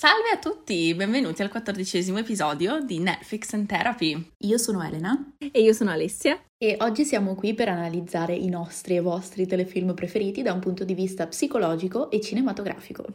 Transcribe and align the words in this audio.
Salve 0.00 0.28
a 0.32 0.38
tutti, 0.38 0.94
benvenuti 0.94 1.42
al 1.42 1.48
quattordicesimo 1.48 2.18
episodio 2.18 2.78
di 2.78 3.00
Netflix 3.00 3.52
and 3.54 3.66
Therapy. 3.66 4.30
Io 4.42 4.56
sono 4.56 4.80
Elena 4.80 5.32
e 5.50 5.60
io 5.60 5.72
sono 5.72 5.90
Alessia 5.90 6.40
e 6.56 6.76
oggi 6.82 7.04
siamo 7.04 7.34
qui 7.34 7.52
per 7.52 7.68
analizzare 7.68 8.32
i 8.32 8.48
nostri 8.48 8.94
e 8.94 9.00
vostri 9.00 9.44
telefilm 9.48 9.94
preferiti 9.94 10.42
da 10.42 10.52
un 10.52 10.60
punto 10.60 10.84
di 10.84 10.94
vista 10.94 11.26
psicologico 11.26 12.12
e 12.12 12.20
cinematografico. 12.20 13.06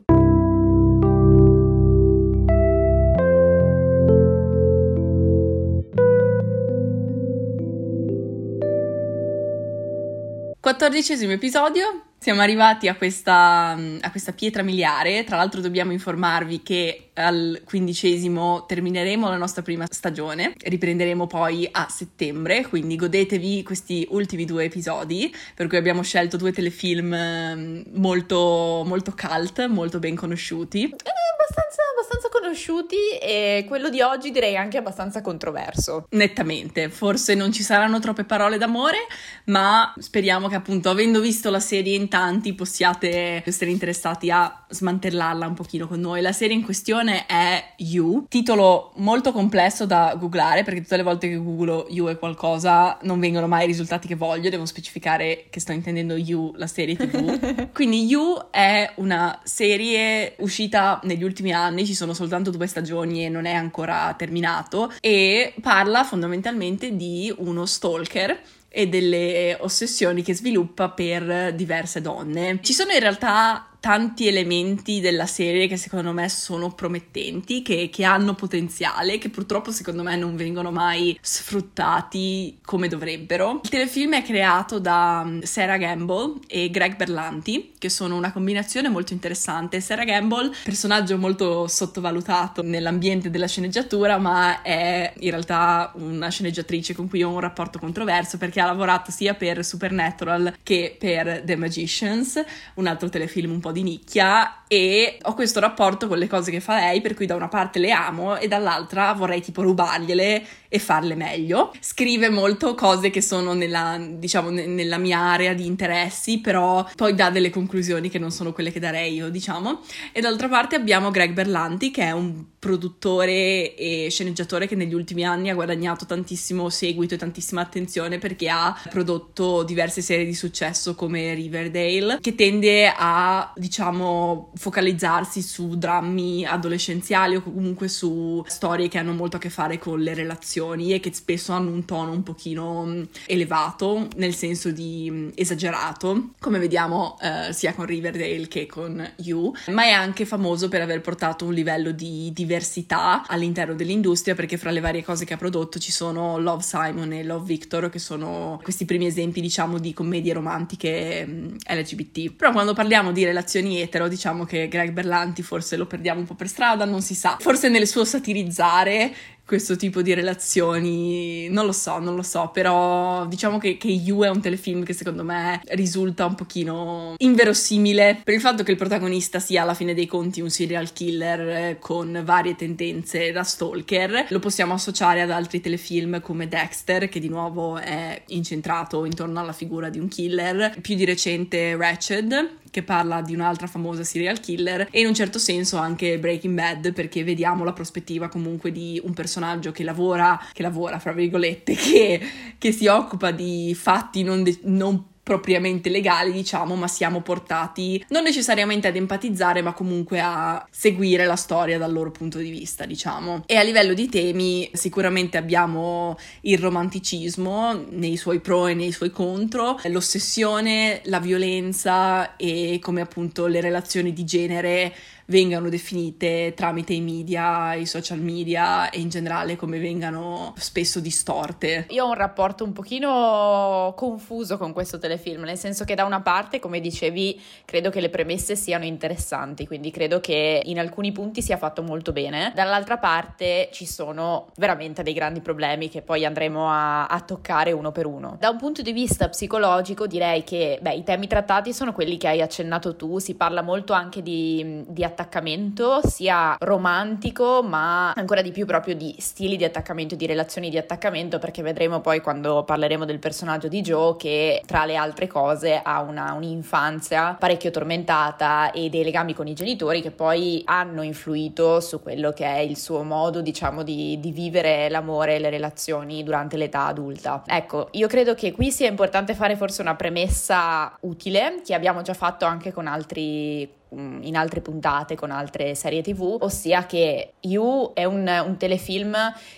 Quattordicesimo 10.59 11.31
episodio, 11.31 12.12
siamo 12.23 12.39
arrivati 12.39 12.87
a 12.87 12.95
questa, 12.95 13.77
a 13.99 14.09
questa, 14.09 14.31
pietra 14.31 14.63
miliare, 14.63 15.25
tra 15.25 15.35
l'altro 15.35 15.59
dobbiamo 15.59 15.91
informarvi 15.91 16.63
che 16.63 17.09
al 17.15 17.61
quindicesimo 17.65 18.65
termineremo 18.65 19.29
la 19.29 19.37
nostra 19.37 19.61
prima 19.61 19.85
stagione, 19.89 20.53
riprenderemo 20.57 21.27
poi 21.27 21.67
a 21.71 21.87
settembre, 21.89 22.65
quindi 22.67 22.95
godetevi 22.95 23.63
questi 23.63 24.07
ultimi 24.09 24.45
due 24.45 24.65
episodi, 24.65 25.33
per 25.55 25.67
cui 25.67 25.77
abbiamo 25.77 26.01
scelto 26.01 26.37
due 26.37 26.51
telefilm 26.51 27.13
ehm, 27.13 27.83
molto, 27.93 28.83
molto 28.85 29.13
cult, 29.15 29.67
molto 29.67 29.99
ben 29.99 30.15
conosciuti. 30.15 30.83
Eh, 30.83 31.23
abbastanza, 31.43 31.81
abbastanza 31.93 32.29
conosciuti 32.29 33.17
e 33.21 33.65
quello 33.67 33.89
di 33.89 34.01
oggi 34.01 34.31
direi 34.31 34.55
anche 34.55 34.77
abbastanza 34.77 35.21
controverso. 35.21 36.05
Nettamente, 36.11 36.89
forse 36.89 37.35
non 37.35 37.51
ci 37.51 37.63
saranno 37.63 37.99
troppe 37.99 38.23
parole 38.23 38.57
d'amore, 38.57 38.97
ma 39.45 39.93
speriamo 39.97 40.47
che 40.47 40.55
appunto 40.55 40.89
avendo 40.89 41.19
visto 41.19 41.49
la 41.49 41.59
serie 41.59 41.95
in 41.95 42.07
tanti 42.07 42.53
possiate 42.53 43.43
essere 43.45 43.71
interessati 43.71 44.31
a 44.31 44.65
smantellarla 44.69 45.47
un 45.47 45.53
pochino 45.53 45.87
con 45.87 45.99
noi. 45.99 46.21
La 46.21 46.31
serie 46.31 46.55
in 46.55 46.63
questione 46.63 47.02
è 47.07 47.73
You, 47.77 48.25
titolo 48.27 48.91
molto 48.95 49.31
complesso 49.31 49.85
da 49.85 50.15
googlare 50.17 50.63
perché 50.63 50.81
tutte 50.81 50.97
le 50.97 51.03
volte 51.03 51.29
che 51.29 51.35
googlo 51.35 51.87
You 51.89 52.09
e 52.09 52.17
qualcosa 52.17 52.97
non 53.03 53.19
vengono 53.19 53.47
mai 53.47 53.63
i 53.63 53.67
risultati 53.67 54.07
che 54.07 54.15
voglio, 54.15 54.49
devo 54.49 54.65
specificare 54.65 55.45
che 55.49 55.59
sto 55.59 55.71
intendendo 55.71 56.15
You, 56.15 56.53
la 56.55 56.67
serie 56.67 56.95
TV. 56.95 57.71
Quindi 57.73 58.05
You 58.05 58.49
è 58.51 58.91
una 58.95 59.39
serie 59.43 60.35
uscita 60.39 60.99
negli 61.03 61.23
ultimi 61.23 61.51
anni, 61.51 61.85
ci 61.85 61.95
sono 61.95 62.13
soltanto 62.13 62.51
due 62.51 62.67
stagioni 62.67 63.25
e 63.25 63.29
non 63.29 63.45
è 63.45 63.53
ancora 63.53 64.13
terminato 64.17 64.91
e 64.99 65.53
parla 65.61 66.03
fondamentalmente 66.03 66.95
di 66.95 67.33
uno 67.37 67.65
stalker 67.65 68.39
e 68.75 68.87
delle 68.87 69.55
ossessioni 69.59 70.23
che 70.23 70.33
sviluppa 70.33 70.89
per 70.89 71.53
diverse 71.53 72.01
donne. 72.01 72.59
Ci 72.61 72.73
sono 72.73 72.91
in 72.91 72.99
realtà 72.99 73.67
tanti 73.83 74.27
elementi 74.27 75.01
della 75.01 75.25
serie 75.25 75.67
che 75.67 75.75
secondo 75.75 76.13
me 76.13 76.29
sono 76.29 76.71
promettenti, 76.71 77.61
che, 77.61 77.89
che, 77.91 78.05
hanno 78.05 78.33
potenziale, 78.33 79.17
che 79.17 79.27
purtroppo 79.27 79.73
secondo 79.73 80.03
me 80.03 80.15
non 80.15 80.37
vengono 80.37 80.71
mai 80.71 81.19
sfruttati 81.19 82.59
come 82.63 82.87
dovrebbero. 82.87 83.59
Il 83.61 83.69
telefilm 83.69 84.13
è 84.13 84.23
creato 84.23 84.79
da 84.79 85.25
mm, 85.25 85.41
Sarah 85.41 85.75
Gamble 85.75 86.35
e 86.47 86.69
Greg 86.69 86.95
Berlanti, 86.95 87.73
che 87.77 87.89
sono 87.89 88.15
una 88.15 88.31
combinazione 88.31 88.87
molto 88.87 89.11
interessante. 89.11 89.81
Sarah 89.81 90.05
Gamble, 90.05 90.53
personaggio 90.63 91.17
molto 91.17 91.67
sottovalutato 91.67 92.63
nell'ambiente 92.63 93.29
della 93.29 93.49
sceneggiatura, 93.49 94.17
ma 94.17 94.61
è 94.61 95.11
in 95.19 95.29
realtà 95.29 95.91
una 95.95 96.29
sceneggiatrice 96.29 96.95
con 96.95 97.09
cui 97.09 97.21
ho 97.21 97.29
un 97.29 97.41
rapporto 97.41 97.79
controverso 97.79 98.37
perché 98.37 98.61
ha 98.61 98.65
lavorato 98.65 99.11
sia 99.11 99.33
per 99.33 99.65
Supernatural 99.65 100.55
che 100.63 100.95
per 100.97 101.41
The 101.43 101.57
Magicians, 101.57 102.41
un 102.75 102.87
altro 102.87 103.09
telefilm 103.09 103.51
un 103.51 103.59
po' 103.59 103.71
di 103.73 103.83
nicchia 103.83 104.63
e 104.73 105.19
ho 105.21 105.33
questo 105.33 105.59
rapporto 105.59 106.07
con 106.07 106.17
le 106.17 106.27
cose 106.27 106.49
che 106.49 106.59
fa 106.59 106.75
lei, 106.75 107.01
per 107.01 107.13
cui 107.13 107.25
da 107.25 107.35
una 107.35 107.47
parte 107.47 107.77
le 107.79 107.91
amo 107.91 108.37
e 108.37 108.47
dall'altra 108.47 109.13
vorrei 109.13 109.41
tipo 109.41 109.61
rubargliele 109.61 110.45
e 110.67 110.79
farle 110.79 111.13
meglio. 111.13 111.71
Scrive 111.79 112.29
molto 112.29 112.73
cose 112.73 113.11
che 113.11 113.21
sono 113.21 113.53
nella, 113.53 113.99
diciamo, 113.99 114.49
nella 114.49 114.97
mia 114.97 115.19
area 115.19 115.53
di 115.53 115.67
interessi, 115.67 116.39
però 116.39 116.87
poi 116.95 117.13
dà 117.13 117.29
delle 117.29 117.51
conclusioni 117.51 118.09
che 118.09 118.17
non 118.17 118.31
sono 118.31 118.53
quelle 118.53 118.71
che 118.71 118.79
darei 118.79 119.13
io, 119.13 119.29
diciamo. 119.29 119.81
E 120.11 120.21
d'altra 120.21 120.47
parte 120.47 120.75
abbiamo 120.75 121.11
Greg 121.11 121.33
Berlanti, 121.33 121.91
che 121.91 122.05
è 122.05 122.11
un 122.11 122.45
produttore 122.57 123.75
e 123.75 124.07
sceneggiatore 124.09 124.67
che 124.67 124.75
negli 124.75 124.93
ultimi 124.93 125.25
anni 125.25 125.49
ha 125.49 125.53
guadagnato 125.53 126.05
tantissimo 126.05 126.69
seguito 126.69 127.13
e 127.13 127.17
tantissima 127.17 127.61
attenzione 127.61 128.17
perché 128.17 128.49
ha 128.49 128.75
prodotto 128.89 129.63
diverse 129.63 130.01
serie 130.01 130.25
di 130.25 130.33
successo 130.33 130.95
come 130.95 131.33
Riverdale, 131.35 132.17
che 132.19 132.33
tende 132.33 132.87
a, 132.87 133.53
diciamo, 133.63 134.51
focalizzarsi 134.55 135.41
su 135.41 135.77
drammi 135.77 136.45
adolescenziali 136.45 137.37
o 137.37 137.41
comunque 137.41 137.87
su 137.87 138.43
storie 138.45 138.89
che 138.89 138.97
hanno 138.97 139.13
molto 139.13 139.37
a 139.37 139.39
che 139.39 139.49
fare 139.49 139.79
con 139.79 140.01
le 140.01 140.13
relazioni 140.13 140.91
e 140.91 140.99
che 140.99 141.13
spesso 141.13 141.53
hanno 141.53 141.71
un 141.71 141.85
tono 141.85 142.11
un 142.11 142.23
pochino 142.23 142.83
mm, 142.85 143.03
elevato, 143.25 144.09
nel 144.17 144.35
senso 144.35 144.71
di 144.71 145.07
mm, 145.09 145.29
esagerato, 145.35 146.31
come 146.39 146.59
vediamo 146.59 147.17
eh, 147.21 147.53
sia 147.53 147.73
con 147.73 147.85
Riverdale 147.85 148.49
che 148.49 148.65
con 148.65 149.01
You, 149.17 149.53
ma 149.67 149.83
è 149.83 149.91
anche 149.91 150.25
famoso 150.25 150.67
per 150.67 150.81
aver 150.81 150.99
portato 150.99 151.45
un 151.45 151.53
livello 151.53 151.91
di 151.91 152.31
diversità 152.33 153.25
all'interno 153.25 153.75
dell'industria 153.75 154.35
perché 154.35 154.57
fra 154.57 154.71
le 154.71 154.81
varie 154.81 155.05
cose 155.05 155.23
che 155.23 155.35
ha 155.35 155.37
prodotto 155.37 155.79
ci 155.79 155.93
sono 155.93 156.37
Love 156.37 156.63
Simon 156.63 157.13
e 157.13 157.23
Love 157.23 157.45
Victor 157.45 157.89
che 157.89 157.99
sono 157.99 158.59
questi 158.61 158.83
primi 158.83 159.05
esempi 159.05 159.39
diciamo 159.39 159.79
di 159.79 159.93
commedie 159.93 160.33
romantiche 160.33 161.25
mm, 161.25 161.55
LGBT. 161.65 162.33
Però 162.33 162.51
quando 162.51 162.73
parliamo 162.73 163.13
di 163.13 163.23
relazioni 163.23 163.51
etero 163.59 164.07
diciamo 164.07 164.45
che 164.45 164.67
Greg 164.67 164.91
Berlanti 164.91 165.41
forse 165.43 165.75
lo 165.77 165.85
perdiamo 165.85 166.19
un 166.19 166.25
po' 166.25 166.35
per 166.35 166.47
strada, 166.47 166.85
non 166.85 167.01
si 167.01 167.15
sa. 167.15 167.37
Forse 167.39 167.69
nel 167.69 167.87
suo 167.87 168.05
satirizzare 168.05 169.13
questo 169.45 169.75
tipo 169.75 170.01
di 170.01 170.13
relazioni, 170.13 171.49
non 171.49 171.65
lo 171.65 171.73
so, 171.73 171.99
non 171.99 172.15
lo 172.15 172.23
so, 172.23 172.49
però 172.53 173.25
diciamo 173.27 173.57
che, 173.57 173.77
che 173.77 173.87
You 173.87 174.23
è 174.23 174.29
un 174.29 174.41
telefilm 174.41 174.83
che 174.83 174.93
secondo 174.93 175.23
me 175.23 175.61
risulta 175.65 176.25
un 176.25 176.35
pochino 176.35 177.15
inverosimile 177.17 178.21
per 178.23 178.33
il 178.33 178.39
fatto 178.39 178.63
che 178.63 178.71
il 178.71 178.77
protagonista 178.77 179.39
sia 179.39 179.63
alla 179.63 179.73
fine 179.73 179.93
dei 179.93 180.05
conti 180.05 180.39
un 180.39 180.49
serial 180.49 180.93
killer 180.93 181.39
eh, 181.41 181.77
con 181.79 182.21
varie 182.23 182.55
tendenze 182.55 183.31
da 183.31 183.43
stalker. 183.43 184.27
Lo 184.29 184.39
possiamo 184.39 184.73
associare 184.73 185.21
ad 185.21 185.29
altri 185.29 185.59
telefilm 185.59 186.21
come 186.21 186.47
Dexter, 186.47 187.09
che 187.09 187.19
di 187.19 187.29
nuovo 187.29 187.77
è 187.77 188.23
incentrato 188.27 189.03
intorno 189.05 189.39
alla 189.39 189.53
figura 189.53 189.89
di 189.89 189.99
un 189.99 190.07
killer, 190.07 190.79
più 190.79 190.95
di 190.95 191.03
recente 191.03 191.75
Ratched, 191.75 192.61
che 192.71 192.81
parla 192.81 193.21
di 193.21 193.35
un'altra 193.35 193.67
famosa 193.67 194.03
serial 194.03 194.39
killer 194.39 194.87
e 194.89 195.01
in 195.01 195.05
un 195.05 195.13
certo 195.13 195.37
senso 195.37 195.77
anche 195.77 196.17
Breaking 196.17 196.55
Bad 196.55 196.93
perché 196.93 197.23
vediamo 197.23 197.63
la 197.63 197.71
prospettiva 197.73 198.29
comunque 198.29 198.71
di 198.71 198.99
un 199.03 199.13
personaggio 199.13 199.32
che 199.71 199.83
lavora, 199.83 200.39
che 200.51 200.61
lavora 200.61 200.99
fra 200.99 201.13
virgolette, 201.13 201.73
che, 201.75 202.21
che 202.57 202.71
si 202.71 202.87
occupa 202.87 203.31
di 203.31 203.75
fatti 203.75 204.23
non, 204.23 204.43
de- 204.43 204.59
non 204.63 205.11
propriamente 205.23 205.89
legali, 205.89 206.33
diciamo, 206.33 206.75
ma 206.75 206.87
siamo 206.89 207.21
portati 207.21 208.03
non 208.09 208.23
necessariamente 208.23 208.87
ad 208.87 208.97
empatizzare, 208.97 209.61
ma 209.61 209.71
comunque 209.71 210.19
a 210.19 210.67
seguire 210.69 211.25
la 211.25 211.37
storia 211.37 211.77
dal 211.77 211.93
loro 211.93 212.11
punto 212.11 212.37
di 212.39 212.49
vista, 212.49 212.85
diciamo. 212.85 213.43
E 213.45 213.55
a 213.55 213.63
livello 213.63 213.93
di 213.93 214.09
temi, 214.09 214.69
sicuramente 214.73 215.37
abbiamo 215.37 216.17
il 216.41 216.57
romanticismo 216.57 217.85
nei 217.91 218.17
suoi 218.17 218.41
pro 218.41 218.67
e 218.67 218.73
nei 218.73 218.91
suoi 218.91 219.11
contro, 219.11 219.79
l'ossessione, 219.85 220.99
la 221.05 221.21
violenza 221.21 222.35
e 222.35 222.79
come 222.81 222.99
appunto 222.99 223.47
le 223.47 223.61
relazioni 223.61 224.11
di 224.11 224.25
genere 224.25 224.93
vengano 225.25 225.69
definite 225.69 226.53
tramite 226.55 226.93
i 226.93 227.01
media, 227.01 227.73
i 227.73 227.85
social 227.85 228.19
media 228.19 228.89
e 228.89 228.99
in 228.99 229.09
generale 229.09 229.55
come 229.55 229.79
vengano 229.79 230.53
spesso 230.57 230.99
distorte. 230.99 231.87
Io 231.89 232.05
ho 232.05 232.09
un 232.09 232.15
rapporto 232.15 232.63
un 232.63 232.73
pochino 232.73 233.93
confuso 233.95 234.57
con 234.57 234.73
questo 234.73 234.97
telefilm, 234.97 235.43
nel 235.43 235.57
senso 235.57 235.83
che 235.83 235.95
da 235.95 236.05
una 236.05 236.21
parte, 236.21 236.59
come 236.59 236.79
dicevi, 236.79 237.39
credo 237.65 237.89
che 237.89 238.01
le 238.01 238.09
premesse 238.09 238.55
siano 238.55 238.85
interessanti, 238.85 239.65
quindi 239.67 239.91
credo 239.91 240.19
che 240.19 240.61
in 240.65 240.79
alcuni 240.79 241.11
punti 241.11 241.41
sia 241.41 241.57
fatto 241.57 241.83
molto 241.83 242.11
bene. 242.11 242.51
Dall'altra 242.55 242.97
parte 242.97 243.69
ci 243.71 243.85
sono 243.85 244.47
veramente 244.57 245.03
dei 245.03 245.13
grandi 245.13 245.41
problemi 245.41 245.89
che 245.89 246.01
poi 246.01 246.25
andremo 246.25 246.69
a, 246.69 247.05
a 247.05 247.21
toccare 247.21 247.71
uno 247.71 247.91
per 247.91 248.05
uno. 248.05 248.37
Da 248.39 248.49
un 248.49 248.57
punto 248.57 248.81
di 248.81 248.91
vista 248.91 249.29
psicologico 249.29 250.07
direi 250.07 250.43
che 250.43 250.79
beh, 250.81 250.93
i 250.93 251.03
temi 251.03 251.27
trattati 251.27 251.73
sono 251.73 251.93
quelli 251.93 252.17
che 252.17 252.27
hai 252.27 252.41
accennato 252.41 252.95
tu, 252.95 253.19
si 253.19 253.35
parla 253.35 253.61
molto 253.61 253.93
anche 253.93 254.21
di, 254.21 254.83
di 254.87 255.03
attaccamento, 255.13 256.01
sia 256.07 256.55
romantico, 256.59 257.61
ma 257.63 258.11
ancora 258.11 258.41
di 258.41 258.51
più 258.51 258.65
proprio 258.65 258.95
di 258.95 259.15
stili 259.19 259.55
di 259.55 259.63
attaccamento, 259.63 260.15
di 260.15 260.25
relazioni 260.25 260.69
di 260.69 260.77
attaccamento, 260.77 261.39
perché 261.39 261.61
vedremo 261.61 262.01
poi 262.01 262.21
quando 262.21 262.63
parleremo 262.63 263.05
del 263.05 263.19
personaggio 263.19 263.67
di 263.67 263.81
Joe 263.81 264.15
che 264.17 264.61
tra 264.65 264.85
le 264.85 264.95
altre 264.95 265.27
cose 265.27 265.79
ha 265.81 266.01
una, 266.01 266.33
un'infanzia 266.33 267.37
parecchio 267.39 267.71
tormentata 267.71 268.71
e 268.71 268.89
dei 268.89 269.03
legami 269.03 269.33
con 269.33 269.47
i 269.47 269.53
genitori 269.53 270.01
che 270.01 270.11
poi 270.11 270.61
hanno 270.65 271.03
influito 271.03 271.79
su 271.79 272.01
quello 272.01 272.31
che 272.31 272.45
è 272.45 272.59
il 272.59 272.77
suo 272.77 273.03
modo, 273.03 273.41
diciamo, 273.41 273.83
di, 273.83 274.19
di 274.19 274.31
vivere 274.31 274.89
l'amore 274.89 275.35
e 275.35 275.39
le 275.39 275.49
relazioni 275.49 276.23
durante 276.23 276.57
l'età 276.57 276.87
adulta. 276.87 277.43
Ecco, 277.45 277.89
io 277.91 278.07
credo 278.07 278.33
che 278.33 278.51
qui 278.51 278.71
sia 278.71 278.89
importante 278.89 279.35
fare 279.35 279.55
forse 279.55 279.81
una 279.81 279.95
premessa 279.95 280.95
utile, 281.01 281.61
che 281.63 281.73
abbiamo 281.73 282.01
già 282.01 282.13
fatto 282.13 282.45
anche 282.45 282.71
con 282.71 282.87
altri 282.87 283.81
in 284.21 284.35
altre 284.35 284.61
puntate 284.61 285.15
con 285.15 285.31
altre 285.31 285.75
serie 285.75 286.01
tv, 286.01 286.37
ossia 286.39 286.85
che 286.85 287.33
You 287.41 287.93
è 287.93 288.05
un, 288.05 288.27
un 288.45 288.57
telefilm 288.57 289.15